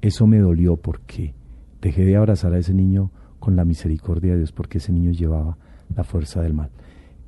eso 0.00 0.26
me 0.26 0.38
dolió 0.38 0.76
porque 0.76 1.34
dejé 1.80 2.04
de 2.04 2.16
abrazar 2.16 2.52
a 2.54 2.58
ese 2.58 2.74
niño 2.74 3.10
con 3.38 3.56
la 3.56 3.64
misericordia 3.64 4.32
de 4.32 4.38
Dios, 4.38 4.52
porque 4.52 4.78
ese 4.78 4.92
niño 4.92 5.12
llevaba 5.12 5.56
la 5.94 6.04
fuerza 6.04 6.42
del 6.42 6.54
mal. 6.54 6.70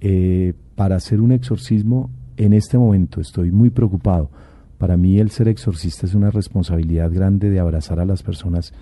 Eh, 0.01 0.55
para 0.75 0.97
hacer 0.97 1.21
un 1.21 1.33
exorcismo, 1.33 2.11
en 2.37 2.53
este 2.53 2.79
momento 2.79 3.21
estoy 3.21 3.53
muy 3.53 3.71
preocupado. 3.71 4.31
Para 4.79 4.97
mí 4.97 5.19
el 5.19 5.31
ser 5.31 5.49
exorcista 5.49 6.07
es 6.07 6.15
una 6.15 6.31
responsabilidad 6.31 7.13
grande 7.13 7.49
de 7.49 7.61
abrazar 7.61 8.01
a 8.01 8.05
las 8.05 8.23
personas 8.23 8.73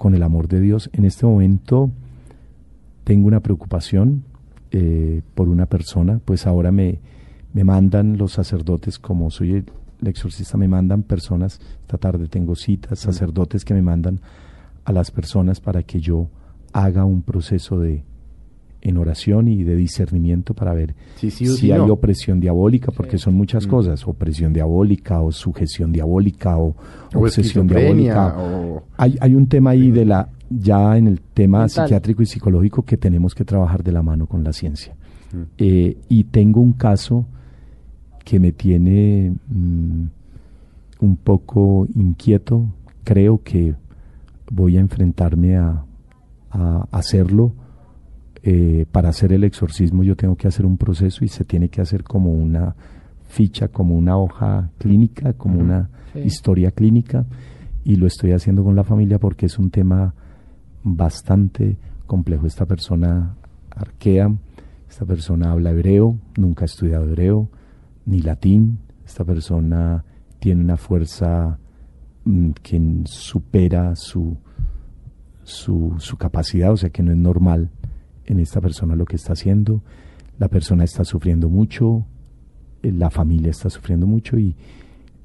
con 0.00 0.14
el 0.14 0.22
amor 0.22 0.48
de 0.48 0.60
Dios. 0.60 0.88
En 0.94 1.04
este 1.04 1.26
momento 1.26 1.90
tengo 3.04 3.28
una 3.28 3.40
preocupación 3.40 4.24
eh, 4.70 5.20
por 5.34 5.50
una 5.50 5.66
persona, 5.66 6.22
pues 6.24 6.46
ahora 6.46 6.72
me, 6.72 7.00
me 7.52 7.64
mandan 7.64 8.16
los 8.16 8.32
sacerdotes, 8.32 8.98
como 8.98 9.30
soy 9.30 9.56
el, 9.56 9.66
exorcista, 10.08 10.56
me 10.56 10.68
mandan 10.68 11.02
personas, 11.02 11.60
esta 11.82 11.98
tarde 11.98 12.28
tengo 12.28 12.56
citas, 12.56 12.98
sacerdotes 12.98 13.62
que 13.66 13.74
me 13.74 13.82
mandan 13.82 14.22
a 14.86 14.92
las 14.92 15.10
personas 15.10 15.60
para 15.60 15.82
que 15.82 16.00
yo 16.00 16.30
haga 16.72 17.04
un 17.04 17.20
proceso 17.20 17.78
de, 17.78 18.02
en 18.82 18.96
oración 18.96 19.48
y 19.48 19.62
de 19.62 19.76
discernimiento 19.76 20.54
para 20.54 20.72
ver 20.72 20.94
si 21.16 21.70
hay 21.70 21.80
opresión 21.80 22.40
diabólica, 22.40 22.92
porque 22.92 23.18
son 23.18 23.34
muchas 23.34 23.66
mm. 23.66 23.70
cosas, 23.70 24.06
opresión 24.06 24.52
diabólica 24.52 25.20
o 25.20 25.32
sujeción 25.32 25.92
diabólica 25.92 26.56
o, 26.56 26.74
obsesión 27.14 27.66
diabólica. 27.66 28.34
Hay, 28.96 29.16
hay 29.20 29.34
un 29.34 29.46
tema 29.46 29.70
ahí 29.70 29.90
de 29.90 30.04
la, 30.04 30.28
ya 30.48 30.96
en 30.96 31.06
el 31.06 31.20
tema 31.20 31.68
psiquiátrico 31.68 32.22
y 32.22 32.26
psicológico 32.26 32.82
que 32.82 32.96
tenemos 32.96 33.34
que 33.34 33.44
trabajar 33.44 33.82
de 33.82 33.92
la 33.92 34.02
mano 34.02 34.26
con 34.26 34.42
la 34.44 34.52
ciencia. 34.52 34.94
Mm. 35.32 35.42
Eh, 35.58 35.96
y 36.08 36.24
tengo 36.24 36.60
un 36.60 36.72
caso 36.72 37.26
que 38.24 38.40
me 38.40 38.52
tiene 38.52 39.34
mm, 39.48 40.04
un 41.00 41.16
poco 41.16 41.86
inquieto, 41.94 42.66
creo 43.04 43.42
que 43.42 43.74
voy 44.50 44.76
a 44.76 44.80
enfrentarme 44.80 45.56
a, 45.56 45.84
a 46.50 46.86
hacerlo 46.90 47.52
eh, 48.42 48.86
para 48.90 49.10
hacer 49.10 49.32
el 49.32 49.44
exorcismo 49.44 50.02
yo 50.02 50.16
tengo 50.16 50.36
que 50.36 50.48
hacer 50.48 50.64
un 50.64 50.78
proceso 50.78 51.24
y 51.24 51.28
se 51.28 51.44
tiene 51.44 51.68
que 51.68 51.82
hacer 51.82 52.02
como 52.02 52.32
una 52.32 52.74
ficha 53.30 53.68
como 53.68 53.94
una 53.94 54.16
hoja 54.16 54.70
clínica, 54.78 55.34
como 55.34 55.60
una 55.60 55.88
historia 56.14 56.72
clínica, 56.72 57.26
y 57.84 57.94
lo 57.94 58.06
estoy 58.06 58.32
haciendo 58.32 58.64
con 58.64 58.74
la 58.74 58.82
familia 58.82 59.18
porque 59.18 59.46
es 59.46 59.58
un 59.58 59.70
tema 59.70 60.14
bastante 60.82 61.76
complejo. 62.06 62.46
Esta 62.46 62.66
persona 62.66 63.36
arquea, 63.70 64.34
esta 64.88 65.04
persona 65.04 65.52
habla 65.52 65.70
hebreo, 65.70 66.18
nunca 66.36 66.64
ha 66.64 66.66
estudiado 66.66 67.04
hebreo, 67.04 67.48
ni 68.04 68.20
latín, 68.20 68.80
esta 69.06 69.24
persona 69.24 70.04
tiene 70.40 70.64
una 70.64 70.76
fuerza 70.76 71.58
mm, 72.24 72.50
que 72.62 73.02
supera 73.04 73.94
su, 73.94 74.36
su, 75.44 75.94
su 75.98 76.16
capacidad, 76.16 76.72
o 76.72 76.76
sea 76.76 76.90
que 76.90 77.04
no 77.04 77.12
es 77.12 77.18
normal 77.18 77.70
en 78.30 78.38
esta 78.38 78.60
persona 78.60 78.94
lo 78.94 79.04
que 79.04 79.16
está 79.16 79.32
haciendo. 79.32 79.82
La 80.38 80.48
persona 80.48 80.84
está 80.84 81.04
sufriendo 81.04 81.48
mucho, 81.48 82.06
eh, 82.82 82.92
la 82.92 83.10
familia 83.10 83.50
está 83.50 83.68
sufriendo 83.68 84.06
mucho 84.06 84.38
y 84.38 84.54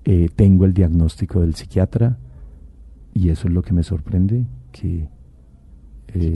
eh, 0.03 0.27
tengo 0.35 0.65
el 0.65 0.73
diagnóstico 0.73 1.41
del 1.41 1.55
psiquiatra 1.55 2.17
y 3.13 3.29
eso 3.29 3.47
es 3.47 3.53
lo 3.53 3.61
que 3.61 3.73
me 3.73 3.83
sorprende, 3.83 4.45
que 4.71 5.07
eh, 6.13 6.33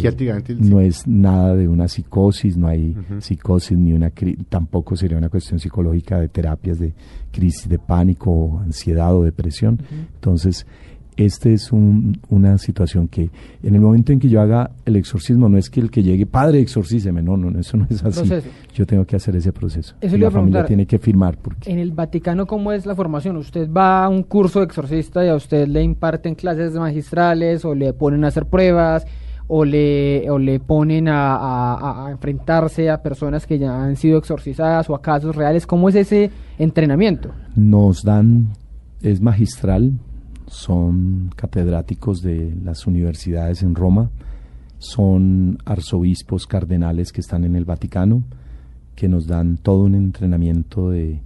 no 0.60 0.80
es 0.80 1.08
nada 1.08 1.56
de 1.56 1.68
una 1.68 1.88
psicosis, 1.88 2.56
no 2.56 2.68
hay 2.68 2.96
psicosis 3.20 3.78
ni 3.78 3.94
una 3.94 4.12
tampoco 4.48 4.96
sería 4.96 5.18
una 5.18 5.30
cuestión 5.30 5.60
psicológica 5.60 6.20
de 6.20 6.28
terapias 6.28 6.80
de 6.80 6.94
crisis 7.32 7.68
de 7.68 7.80
pánico, 7.80 8.60
ansiedad 8.64 9.16
o 9.16 9.24
depresión. 9.24 9.80
Entonces, 10.16 10.66
esta 11.26 11.50
es 11.50 11.72
una 11.72 12.58
situación 12.58 13.08
que 13.08 13.30
en 13.64 13.76
el 13.76 13.82
momento 13.82 14.12
en 14.12 14.20
que 14.20 14.30
yo 14.30 14.42
haga 14.42 14.72
el 14.86 14.96
exorcismo 14.96 15.50
no 15.50 15.58
es 15.58 15.70
que 15.70 15.80
el 15.80 15.92
que 15.92 16.02
llegue, 16.02 16.26
padre, 16.26 16.60
exorcíseme, 16.60 17.22
no, 17.22 17.36
no, 17.36 17.60
eso 17.60 17.78
no 17.78 17.88
es 17.90 18.04
así. 18.04 18.30
Yo 18.74 18.86
tengo 18.86 19.06
que 19.06 19.16
hacer 19.16 19.36
ese 19.36 19.52
proceso. 19.52 19.96
Eso 20.00 20.18
la 20.18 20.32
familia 20.32 20.66
tiene 20.66 20.86
que 20.86 20.98
firmar. 20.98 21.38
Porque... 21.38 21.72
En 21.72 21.80
el 21.80 21.92
Vaticano, 21.92 22.46
¿cómo 22.46 22.72
es 22.72 22.86
la 22.86 22.96
formación? 22.96 23.38
¿Usted 23.38 23.70
va 23.72 24.06
a 24.06 24.10
un 24.10 24.24
curso 24.24 24.60
de 24.60 24.66
exorcista 24.66 25.26
y 25.26 25.30
a 25.30 25.36
usted 25.36 25.68
le 25.68 25.84
imparten 25.84 26.36
clases 26.36 26.74
magistrales 26.74 27.66
o 27.66 27.76
le 27.76 27.94
ponen 27.94 28.24
a 28.24 28.28
hacer 28.28 28.46
pruebas? 28.46 29.06
o 29.52 29.66
le, 29.66 30.30
o 30.30 30.38
le 30.38 30.60
ponen 30.60 31.08
a, 31.10 32.08
enfrentarse 32.12 32.88
a 32.88 33.02
personas 33.02 33.48
que 33.48 33.58
ya 33.58 33.84
han 33.84 33.96
sido 33.96 34.20
exorcizadas 34.20 34.88
o 34.92 34.96
a 34.96 35.02
casos 35.02 35.36
reales. 35.36 35.66
¿Cómo 35.66 35.90
es 35.90 35.96
ese 35.96 36.30
entrenamiento? 36.60 37.32
Nos 37.56 38.04
dan, 38.04 38.50
es 39.02 39.20
magistral, 39.22 39.94
son 40.50 41.32
catedráticos 41.36 42.22
de 42.22 42.56
las 42.64 42.88
universidades 42.88 43.64
en 43.64 43.76
Roma, 43.76 44.10
son 44.78 45.58
arzobispos 45.66 46.48
cardenales 46.48 47.12
que 47.12 47.22
están 47.22 47.44
en 47.44 47.56
el 47.56 47.66
Vaticano, 47.66 48.24
que 48.96 49.08
nos 49.08 49.28
dan 49.28 49.58
todo 49.58 49.84
un 49.84 49.96
entrenamiento 49.96 50.90
de, 50.90 51.22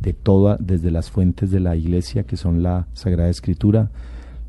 de 0.00 0.12
toda, 0.12 0.56
desde 0.60 0.90
las 0.90 1.10
fuentes 1.10 1.50
de 1.50 1.60
la 1.60 1.76
Iglesia, 1.76 2.24
que 2.24 2.36
son 2.36 2.62
la 2.62 2.86
Sagrada 2.94 3.28
Escritura, 3.28 3.90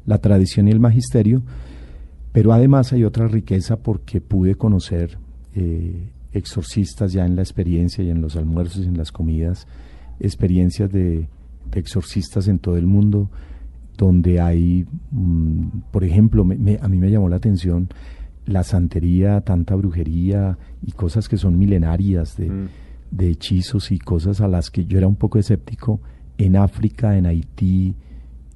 la 0.05 0.19
tradición 0.19 0.67
y 0.67 0.71
el 0.71 0.79
magisterio, 0.79 1.41
pero 2.31 2.53
además 2.53 2.93
hay 2.93 3.03
otra 3.03 3.27
riqueza 3.27 3.77
porque 3.77 4.21
pude 4.21 4.55
conocer 4.55 5.17
eh, 5.55 6.09
exorcistas 6.33 7.11
ya 7.11 7.25
en 7.25 7.35
la 7.35 7.41
experiencia 7.41 8.03
y 8.03 8.09
en 8.09 8.21
los 8.21 8.35
almuerzos 8.35 8.85
y 8.85 8.87
en 8.87 8.97
las 8.97 9.11
comidas, 9.11 9.67
experiencias 10.19 10.91
de, 10.91 11.27
exorcistas 11.73 12.47
en 12.47 12.59
todo 12.59 12.77
el 12.77 12.85
mundo, 12.85 13.29
donde 13.97 14.39
hay, 14.39 14.85
mm, 15.11 15.67
por 15.91 16.03
ejemplo, 16.03 16.43
a 16.43 16.87
mí 16.87 16.97
me 16.97 17.11
llamó 17.11 17.29
la 17.29 17.35
atención 17.37 17.89
la 18.45 18.63
santería, 18.63 19.41
tanta 19.41 19.75
brujería 19.75 20.57
y 20.85 20.91
cosas 20.91 21.29
que 21.29 21.37
son 21.37 21.57
milenarias 21.57 22.35
de, 22.37 22.49
mm. 22.49 22.67
de 23.11 23.29
hechizos 23.29 23.91
y 23.91 23.99
cosas 23.99 24.41
a 24.41 24.47
las 24.47 24.71
que 24.71 24.85
yo 24.85 24.97
era 24.97 25.07
un 25.07 25.15
poco 25.15 25.37
escéptico 25.37 26.01
en 26.37 26.55
África, 26.55 27.17
en 27.17 27.27
Haití, 27.27 27.95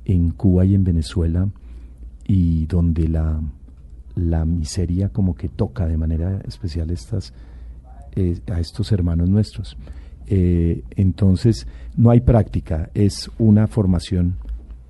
en 0.05 0.31
Cuba 0.31 0.65
y 0.65 0.75
en 0.75 0.83
Venezuela, 0.83 1.47
y 2.27 2.65
donde 2.65 3.07
la, 3.07 3.39
la 4.15 4.45
miseria 4.45 5.09
como 5.09 5.35
que 5.35 5.49
toca 5.49 5.87
de 5.87 5.97
manera 5.97 6.41
especial 6.47 6.89
estas, 6.89 7.33
eh, 8.15 8.39
a 8.51 8.59
estos 8.59 8.91
hermanos 8.91 9.29
nuestros. 9.29 9.77
Eh, 10.27 10.83
entonces, 10.95 11.67
no 11.95 12.09
hay 12.09 12.21
práctica, 12.21 12.89
es 12.95 13.29
una 13.37 13.67
formación 13.67 14.37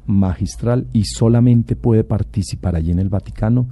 magistral 0.08 0.88
y 0.94 1.06
solamente 1.06 1.76
puede 1.76 2.04
participar 2.04 2.76
allí 2.76 2.92
en 2.92 3.00
el 3.00 3.10
Vaticano. 3.10 3.68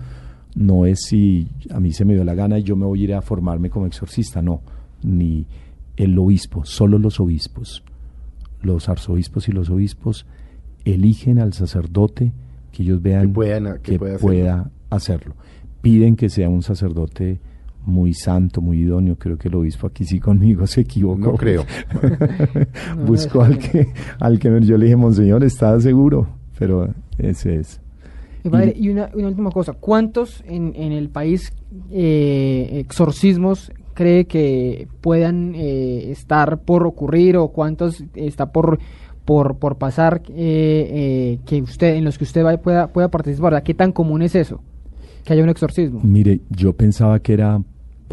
No 0.56 0.86
es 0.86 1.02
si 1.08 1.48
a 1.72 1.80
mí 1.80 1.92
se 1.94 2.06
me 2.06 2.14
dio 2.14 2.24
la 2.24 2.36
gana 2.36 2.60
y 2.60 2.64
yo 2.64 2.76
me 2.76 2.86
voy 2.86 3.02
a 3.02 3.04
ir 3.04 3.14
a 3.14 3.22
formarme 3.22 3.70
como 3.70 3.86
exorcista, 3.86 4.42
no, 4.42 4.62
ni 5.04 5.46
el 5.98 6.18
obispo, 6.18 6.66
solo 6.66 6.98
los 6.98 7.20
obispos, 7.20 7.84
los 8.62 8.90
arzobispos 8.90 9.48
y 9.48 9.52
los 9.52 9.70
obispos 9.70 10.26
eligen 10.86 11.40
al 11.40 11.54
sacerdote 11.54 12.34
que 12.72 12.84
ellos 12.84 13.02
vean 13.02 13.34
que, 13.82 14.00
pueda 14.20 14.72
hacerlo. 14.90 15.36
Piden 15.82 16.16
que 16.16 16.30
sea 16.30 16.50
un 16.50 16.64
sacerdote 16.64 17.40
muy 17.86 18.14
santo, 18.14 18.62
muy 18.62 18.80
idóneo. 18.80 19.18
Creo 19.18 19.38
que 19.38 19.48
el 19.48 19.56
obispo 19.56 19.88
aquí 19.88 20.06
sí 20.06 20.20
conmigo 20.20 20.68
se 20.68 20.82
equivocó. 20.82 21.32
No 21.32 21.34
creo. 21.36 21.66
Buscó 23.06 23.42
al 23.44 23.58
que, 23.58 23.88
al 24.20 24.40
que 24.40 24.50
yo 24.62 24.78
le 24.78 24.86
dije, 24.86 24.96
Monseñor, 24.96 25.44
¿está 25.44 25.80
seguro? 25.80 26.28
Pero 26.58 26.90
ese 27.18 27.58
es. 27.58 27.82
Y, 28.76 28.90
una, 28.90 29.10
última 29.14 29.52
cosa, 29.52 29.74
¿cuántos 29.74 30.44
en, 30.46 30.74
en 30.76 30.92
el 30.92 31.10
país 31.10 31.54
eh, 31.92 32.70
exorcismos 32.74 33.72
cree 33.94 34.26
que 34.26 34.88
puedan 35.00 35.54
eh, 35.56 36.12
estar 36.12 36.62
por 36.62 36.86
ocurrir 36.86 37.38
o 37.38 37.50
cuántos 37.50 38.04
está 38.16 38.52
por 38.52 38.80
por, 39.24 39.56
por 39.56 39.78
pasar 39.78 40.22
eh, 40.28 41.40
que 41.46 41.62
usted 41.62 41.96
en 41.96 42.04
los 42.04 42.18
que 42.18 42.26
usted 42.26 42.44
pueda, 42.60 42.88
pueda 42.88 43.10
participar? 43.10 43.64
¿Qué 43.64 43.74
tan 43.74 43.94
común 43.94 44.22
es 44.22 44.36
eso? 44.36 44.60
que 45.24 45.34
haya 45.34 45.44
un 45.44 45.50
exorcismo. 45.50 46.02
Mire, 46.04 46.42
yo 46.50 46.74
pensaba 46.74 47.20
que 47.20 47.34
era 47.34 47.62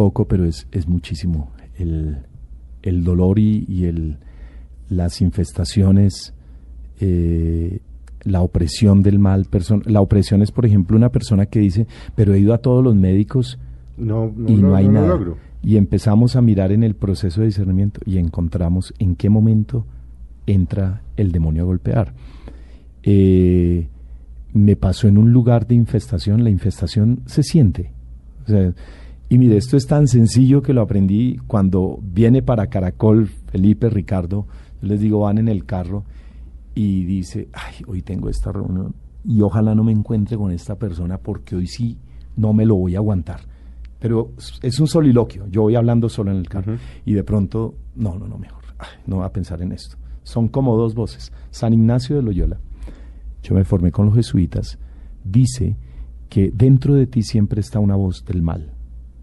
poco, 0.00 0.24
pero 0.24 0.46
es, 0.46 0.66
es 0.72 0.88
muchísimo. 0.88 1.50
El, 1.78 2.16
el 2.80 3.04
dolor 3.04 3.38
y, 3.38 3.66
y, 3.68 3.84
el, 3.84 4.16
las 4.88 5.20
infestaciones, 5.20 6.32
eh, 7.00 7.80
la 8.22 8.40
opresión 8.40 9.02
del 9.02 9.18
mal. 9.18 9.46
La 9.84 10.00
opresión 10.00 10.40
es, 10.40 10.52
por 10.52 10.64
ejemplo, 10.64 10.96
una 10.96 11.10
persona 11.10 11.44
que 11.44 11.60
dice, 11.60 11.86
pero 12.14 12.32
he 12.32 12.38
ido 12.38 12.54
a 12.54 12.58
todos 12.62 12.82
los 12.82 12.96
médicos 12.96 13.58
no, 13.98 14.32
y 14.46 14.54
no, 14.54 14.74
hay 14.74 14.88
nada. 14.88 15.20
Y 15.62 15.76
empezamos 15.76 16.34
a 16.34 16.40
mirar 16.40 16.72
en 16.72 16.82
el 16.82 16.94
proceso 16.94 17.42
de 17.42 17.48
discernimiento 17.48 18.00
y 18.06 18.16
encontramos 18.16 18.94
en 18.98 19.16
qué 19.16 19.28
momento 19.28 19.84
entra 20.46 21.02
el 21.18 21.30
demonio 21.30 21.64
a 21.64 21.66
golpear. 21.66 22.14
Eh, 23.02 23.86
me 24.54 24.76
pasó 24.76 25.08
en 25.08 25.18
un 25.18 25.30
lugar 25.30 25.66
de 25.66 25.74
infestación, 25.74 26.42
la 26.42 26.48
infestación 26.48 27.20
se 27.26 27.42
siente. 27.42 27.92
Y 29.30 29.38
mire, 29.38 29.56
esto 29.56 29.78
es 29.78 29.86
tan 29.86 30.08
sencillo 30.08 30.60
que 30.60 30.74
lo 30.74 30.82
aprendí 30.82 31.38
cuando 31.46 31.98
viene 32.02 32.42
para 32.42 32.66
Caracol 32.66 33.28
Felipe, 33.28 33.88
Ricardo, 33.88 34.46
les 34.82 35.00
digo, 35.00 35.20
van 35.20 35.38
en 35.38 35.48
el 35.48 35.64
carro 35.64 36.04
y 36.74 37.04
dice, 37.04 37.48
ay, 37.54 37.76
hoy 37.86 38.02
tengo 38.02 38.28
esta 38.28 38.52
reunión 38.52 38.94
y 39.24 39.40
ojalá 39.40 39.74
no 39.74 39.84
me 39.84 39.92
encuentre 39.92 40.36
con 40.36 40.50
esta 40.50 40.76
persona 40.76 41.16
porque 41.16 41.56
hoy 41.56 41.66
sí 41.66 41.96
no 42.36 42.52
me 42.52 42.66
lo 42.66 42.76
voy 42.76 42.94
a 42.94 42.98
aguantar. 42.98 43.40
Pero 43.98 44.32
es 44.60 44.78
un 44.80 44.86
soliloquio, 44.86 45.46
yo 45.48 45.62
voy 45.62 45.76
hablando 45.76 46.10
solo 46.10 46.30
en 46.30 46.36
el 46.36 46.48
carro 46.48 46.76
y 47.06 47.14
de 47.14 47.24
pronto, 47.24 47.74
no, 47.96 48.18
no, 48.18 48.28
no, 48.28 48.36
mejor, 48.36 48.64
no 49.06 49.16
voy 49.16 49.24
a 49.24 49.32
pensar 49.32 49.62
en 49.62 49.72
esto. 49.72 49.96
Son 50.22 50.48
como 50.48 50.76
dos 50.76 50.94
voces, 50.94 51.32
San 51.50 51.72
Ignacio 51.72 52.16
de 52.16 52.22
Loyola 52.22 52.58
yo 53.42 53.54
me 53.54 53.64
formé 53.64 53.90
con 53.90 54.06
los 54.06 54.14
jesuitas, 54.14 54.78
dice 55.24 55.76
que 56.28 56.50
dentro 56.52 56.94
de 56.94 57.06
ti 57.06 57.22
siempre 57.22 57.60
está 57.60 57.80
una 57.80 57.96
voz 57.96 58.24
del 58.24 58.42
mal, 58.42 58.72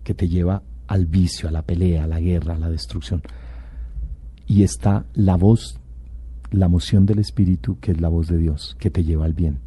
que 0.07 0.13
te 0.13 0.29
lleva 0.29 0.63
al 0.87 1.05
vicio, 1.05 1.49
a 1.49 1.51
la 1.51 1.63
pelea, 1.63 2.05
a 2.05 2.07
la 2.07 2.21
guerra, 2.21 2.55
a 2.55 2.57
la 2.57 2.69
destrucción. 2.69 3.21
Y 4.45 4.63
está 4.63 5.05
la 5.13 5.35
voz, 5.35 5.81
la 6.49 6.69
moción 6.69 7.05
del 7.05 7.19
Espíritu, 7.19 7.77
que 7.81 7.91
es 7.91 7.99
la 7.99 8.07
voz 8.07 8.29
de 8.29 8.37
Dios, 8.37 8.77
que 8.79 8.89
te 8.89 9.03
lleva 9.03 9.25
al 9.25 9.33
bien. 9.33 9.59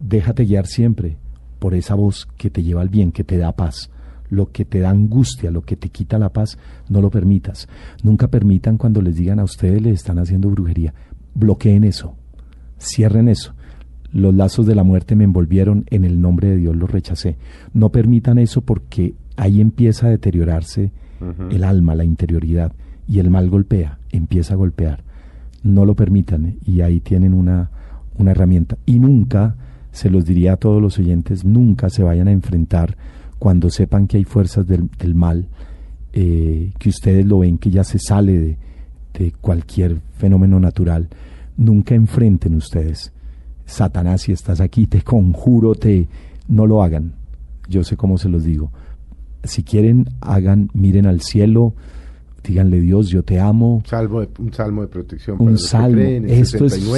Déjate 0.00 0.44
guiar 0.44 0.66
siempre 0.66 1.16
por 1.60 1.74
esa 1.74 1.94
voz 1.94 2.28
que 2.36 2.50
te 2.50 2.62
lleva 2.62 2.82
al 2.82 2.90
bien, 2.90 3.10
que 3.10 3.24
te 3.24 3.38
da 3.38 3.52
paz. 3.52 3.88
Lo 4.28 4.52
que 4.52 4.66
te 4.66 4.80
da 4.80 4.90
angustia, 4.90 5.50
lo 5.50 5.62
que 5.62 5.76
te 5.76 5.88
quita 5.88 6.18
la 6.18 6.28
paz, 6.28 6.58
no 6.90 7.00
lo 7.00 7.08
permitas. 7.08 7.68
Nunca 8.02 8.28
permitan 8.28 8.76
cuando 8.76 9.00
les 9.00 9.16
digan 9.16 9.40
a 9.40 9.44
ustedes 9.44 9.80
les 9.80 9.94
están 9.94 10.18
haciendo 10.18 10.50
brujería. 10.50 10.92
Bloqueen 11.34 11.84
eso, 11.84 12.16
Cierren 12.78 13.28
eso. 13.28 13.54
Los 14.12 14.34
lazos 14.34 14.66
de 14.66 14.74
la 14.74 14.84
muerte 14.84 15.16
me 15.16 15.24
envolvieron, 15.24 15.86
en 15.88 16.04
el 16.04 16.20
nombre 16.20 16.50
de 16.50 16.58
Dios 16.58 16.76
los 16.76 16.90
rechacé. 16.90 17.38
No 17.72 17.88
permitan 17.88 18.38
eso 18.38 18.60
porque 18.60 19.14
ahí 19.38 19.60
empieza 19.60 20.08
a 20.08 20.10
deteriorarse 20.10 20.90
el 21.50 21.64
alma, 21.64 21.94
la 21.94 22.04
interioridad, 22.04 22.72
y 23.08 23.20
el 23.20 23.30
mal 23.30 23.48
golpea, 23.48 23.98
empieza 24.10 24.54
a 24.54 24.56
golpear. 24.56 25.02
No 25.62 25.84
lo 25.84 25.94
permitan 25.94 26.56
y 26.64 26.82
ahí 26.82 27.00
tienen 27.00 27.34
una, 27.34 27.70
una 28.16 28.32
herramienta. 28.32 28.76
Y 28.84 28.98
nunca, 28.98 29.56
se 29.92 30.10
los 30.10 30.24
diría 30.24 30.54
a 30.54 30.56
todos 30.56 30.82
los 30.82 30.98
oyentes, 30.98 31.44
nunca 31.44 31.88
se 31.88 32.02
vayan 32.02 32.28
a 32.28 32.32
enfrentar 32.32 32.96
cuando 33.38 33.70
sepan 33.70 34.06
que 34.06 34.18
hay 34.18 34.24
fuerzas 34.24 34.66
del, 34.66 35.14
mal, 35.14 35.46
eh, 36.12 36.72
que 36.78 36.88
ustedes 36.88 37.24
lo 37.24 37.40
ven, 37.40 37.58
que 37.58 37.70
ya 37.70 37.84
se 37.84 37.98
sale 37.98 38.38
de, 38.38 38.56
de 39.14 39.32
cualquier 39.40 40.00
fenómeno 40.18 40.58
natural, 40.60 41.08
nunca 41.56 41.94
enfrenten 41.94 42.54
ustedes. 42.56 43.12
Satanás, 43.66 44.22
si 44.22 44.32
estás 44.32 44.60
aquí, 44.60 44.86
te 44.86 45.02
conjuro, 45.02 45.74
te 45.74 46.08
no 46.48 46.66
lo 46.66 46.82
hagan. 46.82 47.12
Yo 47.68 47.84
sé 47.84 47.96
cómo 47.96 48.18
se 48.18 48.28
los 48.28 48.44
digo. 48.44 48.72
Si 49.44 49.62
quieren, 49.62 50.06
hagan, 50.20 50.70
miren 50.74 51.06
al 51.06 51.20
cielo, 51.20 51.74
díganle 52.48 52.80
Dios, 52.80 53.08
yo 53.08 53.22
te 53.22 53.38
amo. 53.38 53.82
Salvo 53.86 54.26
un 54.38 54.52
salmo 54.52 54.82
de 54.82 54.88
protección. 54.88 55.36
Un 55.40 55.58
salmo. 55.58 56.00
Esto 56.00 56.64
es, 56.66 56.88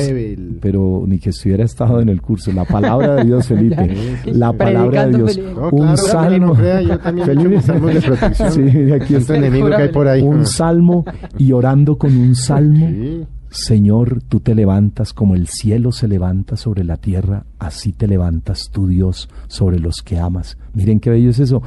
pero 0.61 1.05
ni 1.07 1.19
que 1.19 1.31
estuviera 1.31 1.65
estado 1.65 2.01
en 2.01 2.09
el 2.09 2.23
curso. 2.23 2.53
La 2.53 2.65
palabra 2.65 3.17
de 3.17 3.25
Dios, 3.25 3.47
Felipe. 3.49 4.23
la 4.27 4.53
palabra 4.53 5.07
de 5.07 5.17
Dios. 5.17 5.41
un 5.73 5.97
salmo. 5.97 6.55
Felipe, 6.55 7.61
salmos 7.63 7.95
de 7.95 8.01
protección. 8.01 8.51
Sí, 8.71 8.93
aquí 8.93 9.15
está 9.15 9.37
enemigo 9.37 9.69
que 9.69 9.75
hay 9.77 9.89
por 9.89 10.09
ahí. 10.09 10.23
Un 10.23 10.47
salmo 10.47 11.05
y 11.39 11.53
orando 11.53 11.99
con 11.99 12.17
un 12.17 12.35
salmo. 12.35 12.89
Señor, 13.51 14.23
tú 14.29 14.39
te 14.39 14.55
levantas 14.55 15.13
como 15.13 15.35
el 15.35 15.49
cielo 15.49 15.91
se 15.91 16.07
levanta 16.07 16.57
sobre 16.57 16.85
la 16.85 16.99
tierra, 16.99 17.47
así 17.59 17.91
te 17.93 18.07
levantas 18.07 18.71
tú, 18.71 18.87
Dios, 18.87 19.29
sobre 19.49 19.81
los 19.81 20.03
que 20.03 20.21
amas. 20.21 20.57
Miren 20.73 21.01
qué 21.01 21.11
bello 21.11 21.31
es 21.31 21.41
eso. 21.41 21.61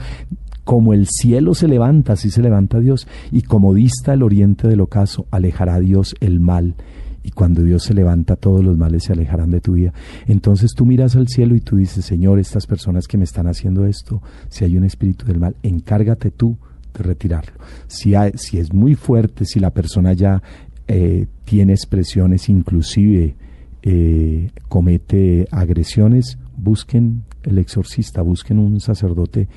Como 0.64 0.94
el 0.94 1.08
cielo 1.08 1.54
se 1.54 1.68
levanta, 1.68 2.14
así 2.14 2.30
se 2.30 2.42
levanta 2.42 2.80
Dios. 2.80 3.08
Y 3.32 3.42
como 3.42 3.74
dista 3.74 4.14
el 4.14 4.24
oriente 4.24 4.68
del 4.68 4.82
ocaso, 4.82 5.26
alejará 5.32 5.80
Dios 5.80 6.16
el 6.20 6.40
mal. 6.40 6.76
Y 7.24 7.32
cuando 7.32 7.64
Dios 7.64 7.84
se 7.84 7.94
levanta, 7.94 8.36
todos 8.36 8.64
los 8.64 8.78
males 8.78 9.04
se 9.04 9.14
alejarán 9.14 9.50
de 9.50 9.62
tu 9.62 9.74
vida. 9.74 9.94
Entonces 10.28 10.72
tú 10.76 10.86
miras 10.86 11.16
al 11.16 11.30
cielo 11.30 11.56
y 11.56 11.62
tú 11.62 11.78
dices, 11.78 12.06
Señor, 12.06 12.40
estas 12.40 12.68
personas 12.68 13.08
que 13.08 13.18
me 13.18 13.24
están 13.24 13.48
haciendo 13.48 13.86
esto, 13.86 14.22
si 14.50 14.66
hay 14.66 14.78
un 14.78 14.84
espíritu 14.84 15.26
del 15.26 15.40
mal, 15.40 15.56
encárgate 15.64 16.32
tú 16.32 16.58
de 16.94 17.04
retirarlo. 17.04 17.54
Si, 17.88 18.14
si 18.36 18.60
es 18.60 18.74
muy 18.74 18.96
fuerte, 18.96 19.46
si 19.46 19.60
la 19.60 19.72
persona 19.72 20.14
ya 20.14 20.44
eh, 20.88 21.28
tiene 21.46 21.74
expresiones, 21.74 22.50
inclusive 22.50 23.36
eh, 23.84 24.50
comete 24.68 25.48
agresiones, 25.52 26.38
busquen 26.58 27.24
el 27.44 27.58
exorcista, 27.58 28.22
busquen 28.22 28.60
un 28.60 28.80
sacerdote 28.80 29.48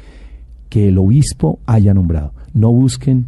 que 0.69 0.89
el 0.89 0.99
obispo 0.99 1.59
haya 1.67 1.95
nombrado. 1.95 2.33
No 2.53 2.73
busquen 2.73 3.27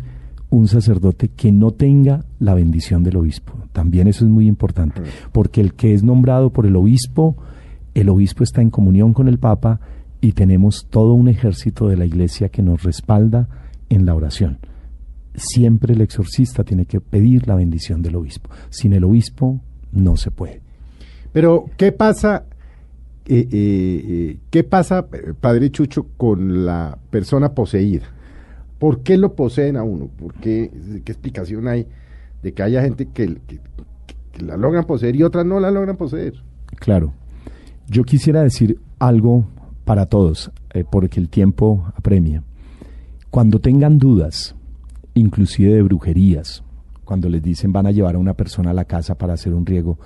un 0.51 0.69
sacerdote 0.69 1.29
que 1.29 1.53
no 1.53 1.73
tenga 1.73 2.25
la 2.39 2.55
bendición 2.55 3.03
del 3.03 3.17
obispo. 3.17 3.53
También 3.73 4.09
eso 4.09 4.25
es 4.25 4.31
muy 4.31 4.47
importante, 4.47 5.03
porque 5.33 5.61
el 5.61 5.75
que 5.75 5.95
es 5.95 6.03
nombrado 6.03 6.51
por 6.51 6.67
el 6.67 6.77
obispo, 6.77 7.37
el 7.95 8.09
obispo 8.09 8.45
está 8.45 8.63
en 8.63 8.71
comunión 8.71 9.13
con 9.13 9.29
el 9.29 9.39
Papa 9.39 9.81
y 10.21 10.33
tenemos 10.33 10.87
todo 10.91 11.13
un 11.15 11.29
ejército 11.29 11.89
de 11.89 11.97
la 11.97 12.07
Iglesia 12.07 12.49
que 12.49 12.63
nos 12.63 12.83
respalda 12.83 13.49
en 13.89 14.07
la 14.07 14.15
oración. 14.15 14.59
Siempre 15.35 15.95
el 15.95 16.01
exorcista 16.01 16.65
tiene 16.65 16.87
que 16.87 17.01
pedir 17.01 17.47
la 17.47 17.55
bendición 17.55 18.03
del 18.03 18.17
obispo. 18.17 18.51
Sin 18.71 18.93
el 18.93 19.05
obispo 19.05 19.61
no 19.93 20.17
se 20.17 20.31
puede. 20.31 20.61
Pero, 21.33 21.67
¿qué 21.77 21.93
pasa 21.93 22.45
eh, 23.31 23.47
eh, 23.53 24.05
eh, 24.09 24.39
¿qué 24.49 24.65
pasa, 24.65 25.07
Padre 25.41 25.71
Chucho, 25.71 26.07
con 26.17 26.65
la 26.65 26.97
persona 27.11 27.53
poseída? 27.55 28.07
¿Por 28.79 29.03
qué 29.03 29.19
lo 29.19 29.35
poseen 29.35 29.77
a 29.77 29.83
uno? 29.83 30.07
¿Por 30.07 30.33
qué, 30.35 30.71
¿Qué 31.05 31.13
explicación 31.13 31.69
hay 31.69 31.87
de 32.43 32.53
que 32.55 32.63
haya 32.63 32.81
gente 32.81 33.09
que, 33.13 33.37
la 34.39 34.57
logran 34.57 34.85
poseer 34.85 35.17
y 35.17 35.25
otras 35.25 35.45
no 35.45 35.61
la 35.61 35.71
logran 35.71 35.99
poseer? 35.99 36.35
Claro. 36.77 37.13
Yo 37.89 38.05
quisiera 38.05 38.43
decir 38.43 38.79
algo 38.99 39.47
para 39.85 40.07
todos, 40.07 40.51
porque 40.91 41.21
el 41.21 41.29
tiempo 41.29 41.91
apremia. 41.97 42.43
Cuando 43.31 43.59
tengan 43.59 43.99
dudas, 43.99 44.55
inclusive 45.15 45.75
de 45.75 45.83
brujerías, 45.83 46.63
cuando 47.05 47.29
les 47.29 47.43
dicen 47.43 47.73
van 47.73 47.87
a 47.87 47.91
llevar 47.91 48.15
a 48.15 48.19
una 48.19 48.35
persona 48.35 48.71
a 48.71 48.75
la 48.75 48.85
casa 48.85 49.17
para 49.17 49.35
hacer 49.35 49.53
un 49.53 49.67
riego, 49.67 49.99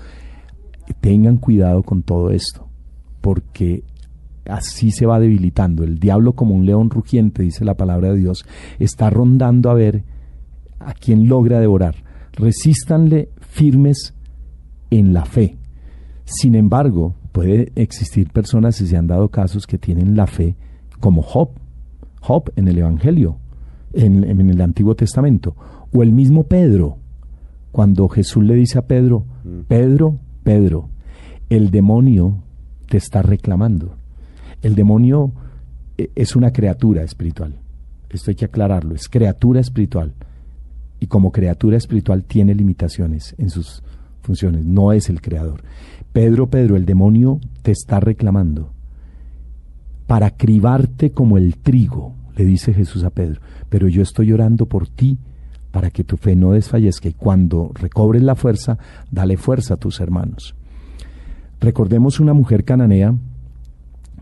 tengan 1.00 1.36
cuidado 1.36 1.82
con 1.82 2.02
todo 2.02 2.30
esto 2.30 2.71
porque 3.22 3.84
así 4.44 4.90
se 4.90 5.06
va 5.06 5.18
debilitando. 5.18 5.84
El 5.84 5.98
diablo 5.98 6.34
como 6.34 6.54
un 6.54 6.66
león 6.66 6.90
rugiente, 6.90 7.42
dice 7.42 7.64
la 7.64 7.74
palabra 7.74 8.12
de 8.12 8.18
Dios, 8.18 8.44
está 8.78 9.08
rondando 9.08 9.70
a 9.70 9.74
ver 9.74 10.04
a 10.80 10.92
quién 10.92 11.28
logra 11.28 11.60
devorar. 11.60 11.94
Resístanle 12.32 13.30
firmes 13.40 14.14
en 14.90 15.14
la 15.14 15.24
fe. 15.24 15.56
Sin 16.24 16.54
embargo, 16.54 17.14
puede 17.32 17.72
existir 17.76 18.30
personas, 18.30 18.80
y 18.80 18.86
se 18.86 18.96
han 18.96 19.06
dado 19.06 19.28
casos, 19.28 19.66
que 19.66 19.78
tienen 19.78 20.16
la 20.16 20.26
fe 20.26 20.56
como 21.00 21.22
Job, 21.22 21.50
Job 22.20 22.52
en 22.56 22.68
el 22.68 22.78
Evangelio, 22.78 23.38
en, 23.92 24.24
en 24.24 24.50
el 24.50 24.60
Antiguo 24.60 24.94
Testamento, 24.94 25.56
o 25.92 26.02
el 26.02 26.12
mismo 26.12 26.44
Pedro, 26.44 26.98
cuando 27.70 28.08
Jesús 28.08 28.44
le 28.44 28.54
dice 28.54 28.78
a 28.78 28.86
Pedro, 28.86 29.24
mm. 29.44 29.60
Pedro, 29.68 30.18
Pedro, 30.42 30.88
el 31.48 31.70
demonio 31.70 32.42
te 32.92 32.98
está 32.98 33.22
reclamando. 33.22 33.94
El 34.60 34.74
demonio 34.74 35.32
eh, 35.96 36.10
es 36.14 36.36
una 36.36 36.52
criatura 36.52 37.02
espiritual. 37.02 37.54
Esto 38.10 38.30
hay 38.30 38.34
que 38.34 38.44
aclararlo. 38.44 38.94
Es 38.94 39.08
criatura 39.08 39.60
espiritual. 39.60 40.12
Y 41.00 41.06
como 41.06 41.32
criatura 41.32 41.78
espiritual 41.78 42.22
tiene 42.24 42.54
limitaciones 42.54 43.34
en 43.38 43.48
sus 43.48 43.82
funciones. 44.20 44.66
No 44.66 44.92
es 44.92 45.08
el 45.08 45.22
creador. 45.22 45.62
Pedro, 46.12 46.50
Pedro, 46.50 46.76
el 46.76 46.84
demonio 46.84 47.40
te 47.62 47.72
está 47.72 47.98
reclamando 47.98 48.74
para 50.06 50.32
cribarte 50.32 51.12
como 51.12 51.38
el 51.38 51.56
trigo, 51.56 52.14
le 52.36 52.44
dice 52.44 52.74
Jesús 52.74 53.04
a 53.04 53.10
Pedro. 53.10 53.40
Pero 53.70 53.88
yo 53.88 54.02
estoy 54.02 54.34
orando 54.34 54.66
por 54.66 54.86
ti 54.86 55.16
para 55.70 55.90
que 55.90 56.04
tu 56.04 56.18
fe 56.18 56.36
no 56.36 56.52
desfallezca 56.52 57.08
y 57.08 57.14
cuando 57.14 57.70
recobres 57.72 58.22
la 58.22 58.34
fuerza, 58.34 58.76
dale 59.10 59.38
fuerza 59.38 59.74
a 59.74 59.78
tus 59.78 59.98
hermanos. 59.98 60.54
Recordemos 61.62 62.18
una 62.18 62.32
mujer 62.34 62.64
cananea 62.64 63.14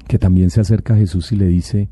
que 0.06 0.18
también 0.18 0.50
se 0.50 0.60
acerca 0.60 0.92
a 0.92 0.98
Jesús 0.98 1.32
y 1.32 1.36
le 1.36 1.46
dice, 1.46 1.88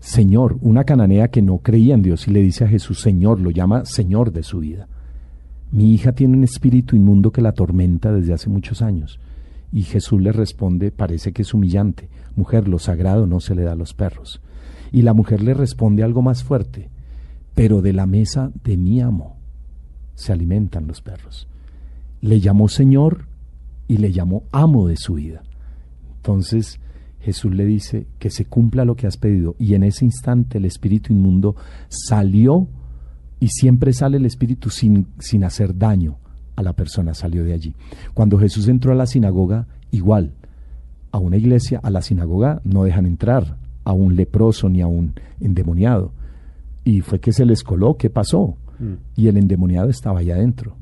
Señor, 0.00 0.58
una 0.62 0.82
cananea 0.82 1.28
que 1.28 1.42
no 1.42 1.58
creía 1.58 1.94
en 1.94 2.02
Dios 2.02 2.26
y 2.26 2.32
le 2.32 2.40
dice 2.40 2.64
a 2.64 2.68
Jesús, 2.68 3.00
Señor, 3.00 3.38
lo 3.38 3.52
llama 3.52 3.84
Señor 3.84 4.32
de 4.32 4.42
su 4.42 4.58
vida. 4.58 4.88
Mi 5.70 5.94
hija 5.94 6.10
tiene 6.10 6.36
un 6.36 6.42
espíritu 6.42 6.96
inmundo 6.96 7.30
que 7.30 7.40
la 7.40 7.50
atormenta 7.50 8.12
desde 8.12 8.32
hace 8.32 8.50
muchos 8.50 8.82
años. 8.82 9.20
Y 9.72 9.82
Jesús 9.82 10.20
le 10.20 10.32
responde, 10.32 10.90
parece 10.90 11.32
que 11.32 11.42
es 11.42 11.54
humillante, 11.54 12.08
mujer, 12.34 12.66
lo 12.66 12.80
sagrado 12.80 13.28
no 13.28 13.38
se 13.38 13.54
le 13.54 13.62
da 13.62 13.72
a 13.72 13.76
los 13.76 13.94
perros. 13.94 14.40
Y 14.90 15.02
la 15.02 15.14
mujer 15.14 15.40
le 15.40 15.54
responde 15.54 16.02
algo 16.02 16.20
más 16.20 16.42
fuerte, 16.42 16.90
pero 17.54 17.80
de 17.80 17.92
la 17.92 18.06
mesa 18.06 18.50
de 18.64 18.76
mi 18.76 19.00
amo 19.00 19.36
se 20.16 20.32
alimentan 20.32 20.88
los 20.88 21.00
perros. 21.00 21.46
Le 22.20 22.40
llamó 22.40 22.66
Señor 22.66 23.26
y 23.88 23.98
le 23.98 24.12
llamó 24.12 24.44
amo 24.52 24.88
de 24.88 24.96
su 24.96 25.14
vida. 25.14 25.42
Entonces 26.16 26.80
Jesús 27.20 27.54
le 27.54 27.64
dice 27.64 28.06
que 28.18 28.30
se 28.30 28.44
cumpla 28.44 28.84
lo 28.84 28.96
que 28.96 29.06
has 29.06 29.16
pedido 29.16 29.56
y 29.58 29.74
en 29.74 29.82
ese 29.82 30.04
instante 30.04 30.58
el 30.58 30.64
espíritu 30.64 31.12
inmundo 31.12 31.56
salió 31.88 32.68
y 33.40 33.48
siempre 33.48 33.92
sale 33.92 34.18
el 34.18 34.26
espíritu 34.26 34.70
sin, 34.70 35.08
sin 35.18 35.44
hacer 35.44 35.76
daño 35.76 36.18
a 36.56 36.62
la 36.62 36.72
persona, 36.72 37.14
salió 37.14 37.44
de 37.44 37.52
allí. 37.52 37.74
Cuando 38.14 38.38
Jesús 38.38 38.68
entró 38.68 38.92
a 38.92 38.94
la 38.94 39.06
sinagoga, 39.06 39.66
igual, 39.90 40.32
a 41.10 41.18
una 41.18 41.36
iglesia, 41.36 41.80
a 41.82 41.90
la 41.90 42.02
sinagoga 42.02 42.60
no 42.64 42.84
dejan 42.84 43.06
entrar 43.06 43.56
a 43.84 43.92
un 43.92 44.16
leproso 44.16 44.68
ni 44.68 44.80
a 44.80 44.86
un 44.86 45.14
endemoniado. 45.40 46.12
Y 46.84 47.00
fue 47.00 47.20
que 47.20 47.32
se 47.32 47.44
les 47.44 47.62
coló, 47.62 47.96
¿qué 47.96 48.10
pasó? 48.10 48.56
Mm. 48.78 48.94
Y 49.16 49.28
el 49.28 49.36
endemoniado 49.36 49.88
estaba 49.88 50.20
allá 50.20 50.34
adentro. 50.34 50.76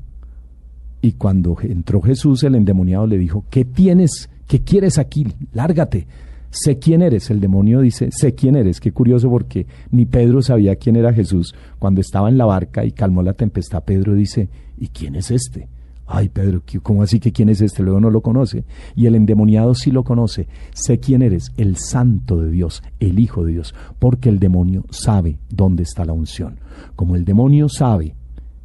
Y 1.03 1.11
cuando 1.11 1.57
entró 1.61 2.01
Jesús, 2.01 2.43
el 2.43 2.55
endemoniado 2.55 3.05
le 3.05 3.17
dijo, 3.17 3.43
¿qué 3.49 3.65
tienes? 3.65 4.29
¿Qué 4.47 4.61
quieres 4.61 4.97
aquí? 4.97 5.27
Lárgate. 5.51 6.07
Sé 6.49 6.79
quién 6.79 7.01
eres. 7.01 7.29
El 7.29 7.41
demonio 7.41 7.81
dice, 7.81 8.07
sé 8.09 8.35
quién 8.35 8.55
eres. 8.55 8.79
Qué 8.79 8.93
curioso 8.93 9.29
porque 9.29 9.67
ni 9.91 10.05
Pedro 10.05 10.41
sabía 10.41 10.77
quién 10.77 10.95
era 10.95 11.11
Jesús. 11.11 11.53
Cuando 11.77 11.99
estaba 11.99 12.29
en 12.29 12.37
la 12.37 12.45
barca 12.45 12.85
y 12.85 12.93
calmó 12.93 13.21
la 13.21 13.33
tempestad, 13.33 13.83
Pedro 13.83 14.15
dice, 14.15 14.47
¿y 14.77 14.87
quién 14.87 15.17
es 15.17 15.29
este? 15.29 15.67
Ay, 16.07 16.29
Pedro, 16.29 16.63
¿cómo 16.81 17.03
así 17.03 17.19
que 17.19 17.33
quién 17.33 17.49
es 17.49 17.59
este? 17.59 17.83
Luego 17.83 17.99
no 17.99 18.09
lo 18.09 18.21
conoce. 18.21 18.63
Y 18.95 19.05
el 19.05 19.15
endemoniado 19.15 19.75
sí 19.75 19.91
lo 19.91 20.05
conoce. 20.05 20.47
Sé 20.73 20.99
quién 20.99 21.21
eres, 21.21 21.51
el 21.57 21.75
santo 21.75 22.37
de 22.37 22.49
Dios, 22.49 22.81
el 23.01 23.19
Hijo 23.19 23.43
de 23.43 23.51
Dios, 23.51 23.75
porque 23.99 24.29
el 24.29 24.39
demonio 24.39 24.85
sabe 24.89 25.37
dónde 25.49 25.83
está 25.83 26.05
la 26.05 26.13
unción. 26.13 26.61
Como 26.95 27.17
el 27.17 27.25
demonio 27.25 27.67
sabe 27.67 28.15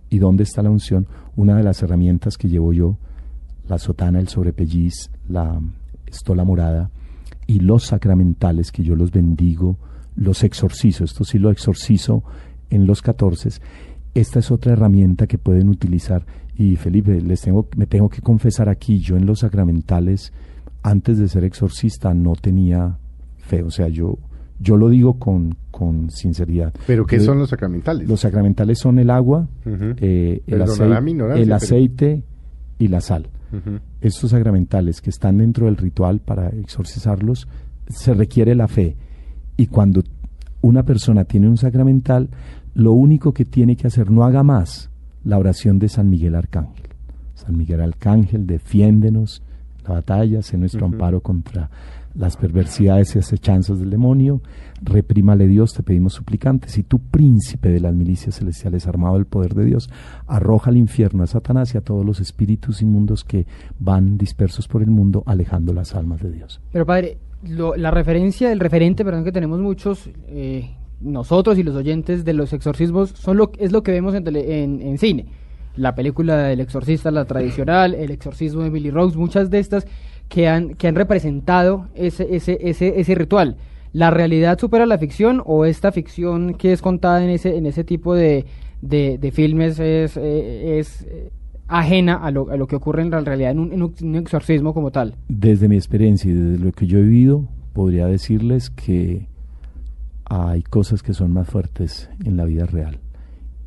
y 0.09 0.18
dónde 0.18 0.45
está 0.45 0.62
la 0.62 0.70
unción, 0.70 1.09
una 1.39 1.55
de 1.55 1.62
las 1.62 1.80
herramientas 1.84 2.36
que 2.36 2.49
llevo 2.49 2.72
yo, 2.72 2.99
la 3.68 3.78
sotana, 3.78 4.18
el 4.18 4.26
sobrepelliz, 4.26 5.09
la 5.28 5.61
estola 6.05 6.43
morada 6.43 6.91
y 7.47 7.61
los 7.61 7.84
sacramentales 7.84 8.72
que 8.72 8.82
yo 8.82 8.97
los 8.97 9.12
bendigo, 9.12 9.76
los 10.16 10.43
exorcizo, 10.43 11.05
esto 11.05 11.22
sí 11.22 11.39
lo 11.39 11.53
exorcizo 11.53 12.24
en 12.70 12.89
los 12.89 13.03
catorce. 13.03 13.51
Esta 14.14 14.41
es 14.41 14.51
otra 14.51 14.72
herramienta 14.72 15.28
que 15.28 15.39
pueden 15.39 15.68
utilizar. 15.68 16.26
Y 16.57 16.74
Felipe, 16.74 17.20
les 17.20 17.43
tengo, 17.43 17.68
me 17.76 17.86
tengo 17.86 18.09
que 18.09 18.20
confesar 18.20 18.68
aquí, 18.68 18.99
yo 18.99 19.16
en 19.16 19.24
los 19.24 19.39
sacramentales, 19.39 20.32
antes 20.82 21.18
de 21.18 21.28
ser 21.28 21.45
exorcista, 21.45 22.14
no 22.14 22.32
tenía 22.32 22.99
fe, 23.36 23.62
o 23.62 23.70
sea, 23.70 23.86
yo, 23.86 24.18
yo 24.61 24.77
lo 24.77 24.89
digo 24.89 25.19
con, 25.19 25.57
con 25.71 26.11
sinceridad. 26.11 26.73
¿Pero 26.87 27.07
qué 27.07 27.19
Yo- 27.19 27.25
son 27.25 27.39
los 27.39 27.51
sacramentales? 27.51 28.09
Los 28.09 28.21
sacramentales 28.21 28.79
son 28.79 28.99
el 28.99 29.11
agua, 29.11 29.49
eh, 29.65 30.43
el, 30.47 30.59
pero- 30.59 31.55
aceite 31.55 32.23
y 32.79 32.89
la 32.89 33.01
sal. 33.01 33.29
Estos 34.01 34.31
sacramentales 34.33 35.01
que 35.01 35.11
están 35.11 35.39
dentro 35.39 35.67
del 35.67 35.77
ritual 35.77 36.21
para 36.21 36.49
exorcizarlos, 36.49 37.49
se 37.89 38.13
requiere 38.15 38.55
la 38.55 38.69
fe. 38.69 38.97
Y 39.57 39.69
cuando 39.69 40.03
una 40.61 40.83
persona 40.83 41.25
tiene 41.25 41.49
un 41.49 41.57
sacramental, 41.57 42.29
lo 42.75 42.93
único 42.93 43.33
que 43.33 43.45
tiene 43.45 43.77
que 43.77 43.87
hacer, 43.87 44.11
no 44.11 44.25
haga 44.25 44.43
más, 44.43 44.91
la 45.25 45.39
oración 45.39 45.79
de 45.79 45.89
San 45.89 46.11
Miguel 46.11 46.35
Arcángel. 46.35 46.87
San 47.35 47.57
Miguel 47.57 47.81
Arcángel, 47.81 48.47
defiéndenos 48.47 49.43
en 49.79 49.85
la 49.85 49.91
batalla, 49.95 50.43
sé 50.43 50.59
nuestro 50.59 50.85
amparo 50.87 51.21
contra 51.23 51.71
las 52.15 52.37
perversidades 52.37 53.15
y 53.15 53.19
acechanzas 53.19 53.79
del 53.79 53.91
demonio. 53.91 54.41
Reprímale 54.83 55.47
Dios, 55.47 55.73
te 55.75 55.83
pedimos 55.83 56.15
suplicantes. 56.15 56.77
Y 56.79 56.83
tú, 56.83 56.99
príncipe 56.99 57.69
de 57.69 57.81
las 57.81 57.95
milicias 57.95 58.37
celestiales, 58.39 58.87
armado 58.87 59.15
del 59.15 59.27
poder 59.27 59.55
de 59.55 59.65
Dios, 59.65 59.91
arroja 60.27 60.71
al 60.71 60.77
infierno 60.77 61.23
a 61.23 61.27
Satanás 61.27 61.75
y 61.75 61.79
a 61.79 61.81
todos 61.81 62.05
los 62.05 62.21
espíritus 62.21 62.83
inmundos 62.83 63.25
que 63.25 63.47
van 63.79 64.19
dispersos 64.19 64.69
por 64.69 64.83
el 64.83 64.91
mundo, 64.91 65.23
alejando 65.27 65.73
las 65.73 65.95
almas 65.95 66.21
de 66.23 66.31
Dios. 66.33 66.61
Pero 66.73 66.87
padre, 66.87 67.19
lo- 67.47 67.77
la 67.77 67.91
referencia, 67.91 68.51
el 68.53 68.61
referente, 68.61 69.05
perdón, 69.05 69.25
que 69.25 69.33
tenemos 69.33 69.61
muchos, 69.61 70.11
eh, 70.29 70.71
nosotros 71.01 71.57
y 71.59 71.63
los 71.63 71.77
oyentes 71.77 72.25
de 72.25 72.33
los 72.33 72.53
exorcismos, 72.53 73.11
son 73.11 73.37
lo, 73.37 73.53
es 73.59 73.71
lo 73.71 73.83
que 73.83 73.93
vemos 73.93 74.15
en, 74.15 74.25
tele- 74.25 74.65
en, 74.65 74.99
cine. 74.99 75.27
La 75.77 75.95
película 75.95 76.37
del 76.39 76.59
exorcista, 76.61 77.13
la 77.13 77.25
tradicional, 77.25 77.95
el 77.95 78.11
exorcismo 78.11 78.63
de 78.63 78.69
Emily 78.69 78.91
Rose, 78.91 79.17
muchas 79.17 79.49
de 79.49 79.61
estas 79.61 79.87
que 80.29 80.49
han, 80.49 80.74
que 80.74 80.89
han 80.89 80.95
representado 80.95 81.89
ese, 81.95 82.35
ese, 82.35 82.59
ese, 82.61 83.01
ese 83.01 83.14
ritual. 83.14 83.57
¿La 83.93 84.11
realidad 84.11 84.59
supera 84.59 84.87
la 84.87 84.99
ficción 84.99 85.43
o 85.45 85.64
esta 85.64 85.93
ficción 85.93 86.55
que 86.55 86.72
es 86.72 86.83
contada 86.83 87.24
en 87.24 87.31
ese, 87.31 87.57
en 87.57 87.66
ese 87.66 87.85
tipo 87.85 88.14
de, 88.14 88.45
de, 88.83 89.18
de 89.18 89.31
filmes 89.33 89.79
es, 89.79 90.16
eh, 90.16 90.79
es 90.79 91.07
eh, 91.09 91.31
ajena 91.66 92.16
a 92.16 92.31
lo, 92.31 92.51
a 92.51 92.57
lo 92.57 92.66
que 92.66 92.76
ocurre 92.76 93.03
en 93.03 93.11
la 93.11 93.20
realidad 93.20 93.53
en 93.53 93.59
un, 93.59 93.72
en 93.72 93.83
un 93.83 94.16
exorcismo 94.16 94.74
como 94.74 94.91
tal? 94.91 95.14
Desde 95.29 95.68
mi 95.68 95.76
experiencia 95.76 96.31
y 96.31 96.35
desde 96.35 96.64
lo 96.64 96.72
que 96.72 96.87
yo 96.87 96.99
he 96.99 97.03
vivido, 97.03 97.45
podría 97.72 98.07
decirles 98.07 98.70
que 98.70 99.26
hay 100.26 100.62
cosas 100.62 101.03
que 101.03 101.14
son 101.14 101.33
más 101.33 101.49
fuertes 101.49 102.11
en 102.24 102.37
la 102.37 102.45
vida 102.45 102.66
real. 102.66 102.99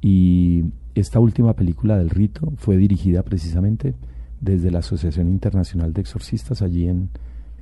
Y 0.02 0.66
esta 0.94 1.20
última 1.20 1.54
película 1.54 1.98
del 1.98 2.10
rito 2.10 2.54
fue 2.58 2.78
dirigida 2.78 3.24
precisamente 3.24 3.96
desde 4.42 4.72
la 4.72 4.80
Asociación 4.80 5.30
Internacional 5.30 5.94
de 5.94 6.02
Exorcistas 6.02 6.62
allí 6.62 6.88
en, 6.88 7.10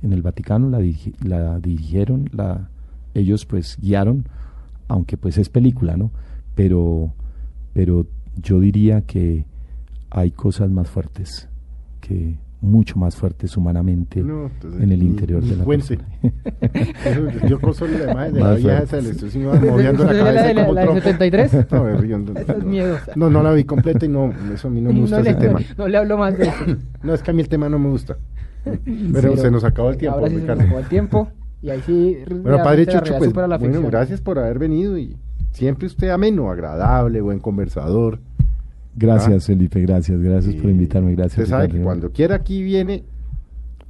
en 0.02 0.12
el 0.12 0.22
Vaticano, 0.22 0.70
la, 0.70 0.80
la 1.22 1.58
dirigieron, 1.60 2.28
la, 2.32 2.70
ellos 3.14 3.46
pues 3.46 3.78
guiaron, 3.80 4.24
aunque 4.88 5.16
pues 5.16 5.38
es 5.38 5.48
película, 5.48 5.96
¿no? 5.96 6.10
Pero, 6.54 7.12
pero 7.72 8.06
yo 8.36 8.58
diría 8.58 9.02
que 9.02 9.44
hay 10.10 10.30
cosas 10.30 10.70
más 10.70 10.88
fuertes, 10.88 11.48
que 12.00 12.36
mucho 12.62 12.98
más 12.98 13.16
fuertes 13.16 13.56
humanamente 13.56 14.20
No, 14.22 14.46
entonces, 14.46 14.82
en 14.82 14.92
el 14.92 15.02
interior 15.02 15.42
ni 15.42 15.50
de 15.50 15.56
la. 15.56 15.64
Eso, 15.74 15.94
yo 17.48 17.60
con 17.60 17.72
la 17.80 18.12
imagen 18.12 18.34
de 18.34 18.40
la 18.40 18.46
Más 18.46 18.56
vieja 18.58 18.76
fuerte. 18.76 18.84
esa 18.84 18.96
del 18.96 19.06
exorcismo 19.06 19.54
moviendo 19.54 20.04
la 20.04 20.12
¿La- 20.12 20.24
cabeza 20.24 20.42
la- 20.46 20.52
la- 20.52 20.62
como 20.62 20.74
la 20.74 20.80
de 20.80 20.86
trompo. 20.86 21.02
73? 21.02 21.66
No, 21.72 21.84
me 21.84 21.96
río, 21.96 22.18
no, 22.18 22.38
es 22.38 22.48
no. 22.48 22.54
miedosa. 22.64 23.12
No, 23.16 23.30
no 23.30 23.42
la 23.42 23.52
vi 23.52 23.64
completa 23.64 24.04
y 24.04 24.08
no, 24.08 24.32
eso 24.52 24.68
a 24.68 24.70
mí 24.70 24.80
no 24.80 24.92
me 24.92 25.00
gusta 25.00 25.20
le, 25.22 25.30
ese 25.30 25.40
tema. 25.40 25.60
no 25.78 25.88
le 25.88 25.96
hablo 25.96 26.18
más 26.18 26.36
de 26.36 26.44
eso. 26.48 26.54
No, 27.02 27.14
es 27.14 27.22
que 27.22 27.30
a 27.30 27.34
mí 27.34 27.40
el 27.40 27.48
tema 27.48 27.68
no 27.68 27.78
me 27.78 27.88
gusta. 27.88 28.18
Pero 28.64 28.78
Pero 29.14 29.36
se 29.38 29.50
nos 29.50 29.64
acabó 29.64 29.88
el 29.90 29.96
tiempo, 29.96 30.18
Ahora 30.18 30.28
sí 30.30 30.36
se 30.36 30.46
nos 30.46 30.60
acabó 30.60 30.78
el 30.80 30.86
tiempo. 30.86 31.28
Y 31.62 31.70
ahí 31.70 31.80
sí. 31.86 32.18
Bueno, 32.28 32.58
padre 32.62 32.84
la 32.84 32.92
Chucho, 32.92 33.16
pues, 33.18 33.34
la 33.34 33.56
bueno, 33.58 33.82
gracias 33.86 34.20
por 34.20 34.38
haber 34.38 34.58
venido 34.58 34.98
y 34.98 35.16
siempre 35.52 35.86
usted 35.86 36.10
ameno, 36.10 36.50
agradable, 36.50 37.20
buen 37.22 37.38
conversador. 37.38 38.18
Gracias, 38.96 39.46
Felipe, 39.46 39.80
gracias, 39.80 40.20
gracias 40.20 40.54
por 40.56 40.70
invitarme, 40.70 41.14
gracias. 41.14 41.38
Usted 41.38 41.50
sabe 41.50 41.68
que 41.68 41.80
cuando 41.80 42.10
quiera 42.10 42.36
aquí 42.36 42.62
viene, 42.62 43.04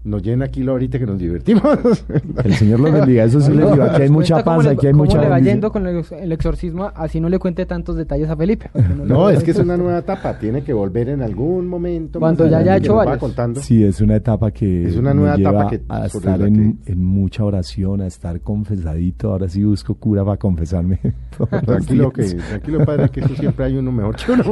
nos 0.02 0.22
llena 0.22 0.46
aquí 0.46 0.62
la 0.62 0.72
horita 0.72 0.98
que 0.98 1.04
nos 1.06 1.18
divertimos. 1.18 1.62
El 2.44 2.54
Señor 2.54 2.80
lo 2.80 2.90
bendiga, 2.90 3.24
eso 3.24 3.40
sí 3.40 3.50
No, 3.52 3.56
le 3.66 3.70
digo, 3.72 3.82
aquí 3.84 4.02
hay 4.02 4.08
mucha 4.08 4.42
paz, 4.42 4.64
le- 4.64 4.70
aquí 4.70 4.86
hay 4.86 4.92
mucha 4.94 5.20
le 5.20 5.28
va 5.28 5.38
yendo 5.40 5.70
con 5.70 5.86
el, 5.86 5.98
ex- 5.98 6.12
el 6.12 6.32
exorcismo, 6.32 6.90
así 6.94 7.20
no 7.20 7.28
le 7.28 7.38
cuente 7.38 7.66
tantos 7.66 7.96
detalles 7.96 8.28
a 8.30 8.36
Felipe. 8.36 8.70
No, 9.04 9.28
es 9.30 9.42
que 9.44 9.50
es 9.50 9.58
una 9.58 9.76
nueva 9.76 9.98
etapa, 9.98 10.38
tiene 10.38 10.62
que 10.62 10.72
volver 10.72 11.08
en 11.10 11.22
algún 11.22 11.66
momento. 11.66 12.18
Cuando 12.20 12.46
ya 12.46 12.58
haya 12.58 12.76
hecho 12.76 12.94
varios. 12.94 13.18
contando. 13.18 13.60
Sí, 13.60 13.84
es 13.84 14.00
una 14.00 14.16
etapa 14.16 14.50
que 14.50 14.86
Es 14.88 14.96
una 14.96 15.10
me 15.14 15.20
nueva 15.20 15.34
etapa 15.36 15.68
que- 15.68 15.82
a 15.88 16.06
estar 16.06 16.40
en, 16.42 16.78
que- 16.78 16.92
en 16.92 17.04
mucha 17.04 17.44
oración, 17.44 18.00
a 18.00 18.06
estar 18.06 18.40
confesadito. 18.40 19.32
Ahora 19.32 19.48
sí 19.48 19.62
busco 19.64 19.94
cura 19.94 20.24
para 20.24 20.36
confesarme. 20.38 20.98
los 21.38 21.48
Tranquilo, 21.64 22.10
que, 22.10 22.24
tranquilo, 22.24 22.84
padre, 22.84 23.08
que 23.10 23.20
eso 23.20 23.34
siempre 23.36 23.64
hay 23.66 23.76
uno 23.76 23.90
mejor 23.92 24.16
que 24.16 24.32
uno. 24.32 24.44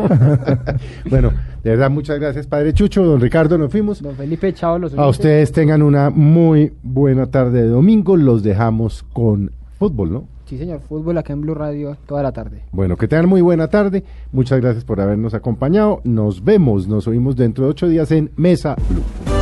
bueno, 1.08 1.32
de 1.62 1.70
verdad, 1.70 1.90
muchas 1.90 2.18
gracias, 2.18 2.46
padre 2.46 2.72
Chucho. 2.72 3.04
Don 3.04 3.20
Ricardo, 3.20 3.56
nos 3.58 3.70
fuimos. 3.70 4.02
Don 4.02 4.14
Felipe, 4.14 4.52
chao 4.54 4.78
los 4.78 4.92
A 4.94 4.96
oyentes. 5.06 5.08
Ustedes 5.42 5.52
tengan 5.52 5.82
una 5.82 6.10
muy 6.10 6.72
buena 6.82 7.26
tarde 7.26 7.62
de 7.62 7.68
domingo. 7.68 8.16
Los 8.16 8.42
dejamos 8.42 9.04
con 9.12 9.52
fútbol, 9.78 10.12
¿no? 10.12 10.24
Sí, 10.46 10.58
señor, 10.58 10.80
fútbol 10.80 11.16
acá 11.18 11.32
en 11.32 11.42
Blue 11.42 11.54
Radio 11.54 11.96
toda 12.06 12.24
la 12.24 12.32
tarde. 12.32 12.62
Bueno, 12.72 12.96
que 12.96 13.06
tengan 13.06 13.28
muy 13.28 13.40
buena 13.40 13.68
tarde. 13.68 14.02
Muchas 14.32 14.60
gracias 14.60 14.84
por 14.84 15.00
habernos 15.00 15.34
acompañado. 15.34 16.00
Nos 16.02 16.42
vemos, 16.42 16.88
nos 16.88 17.06
oímos 17.06 17.36
dentro 17.36 17.66
de 17.66 17.70
ocho 17.70 17.86
días 17.86 18.10
en 18.10 18.32
Mesa 18.36 18.74
Blue. 18.88 19.37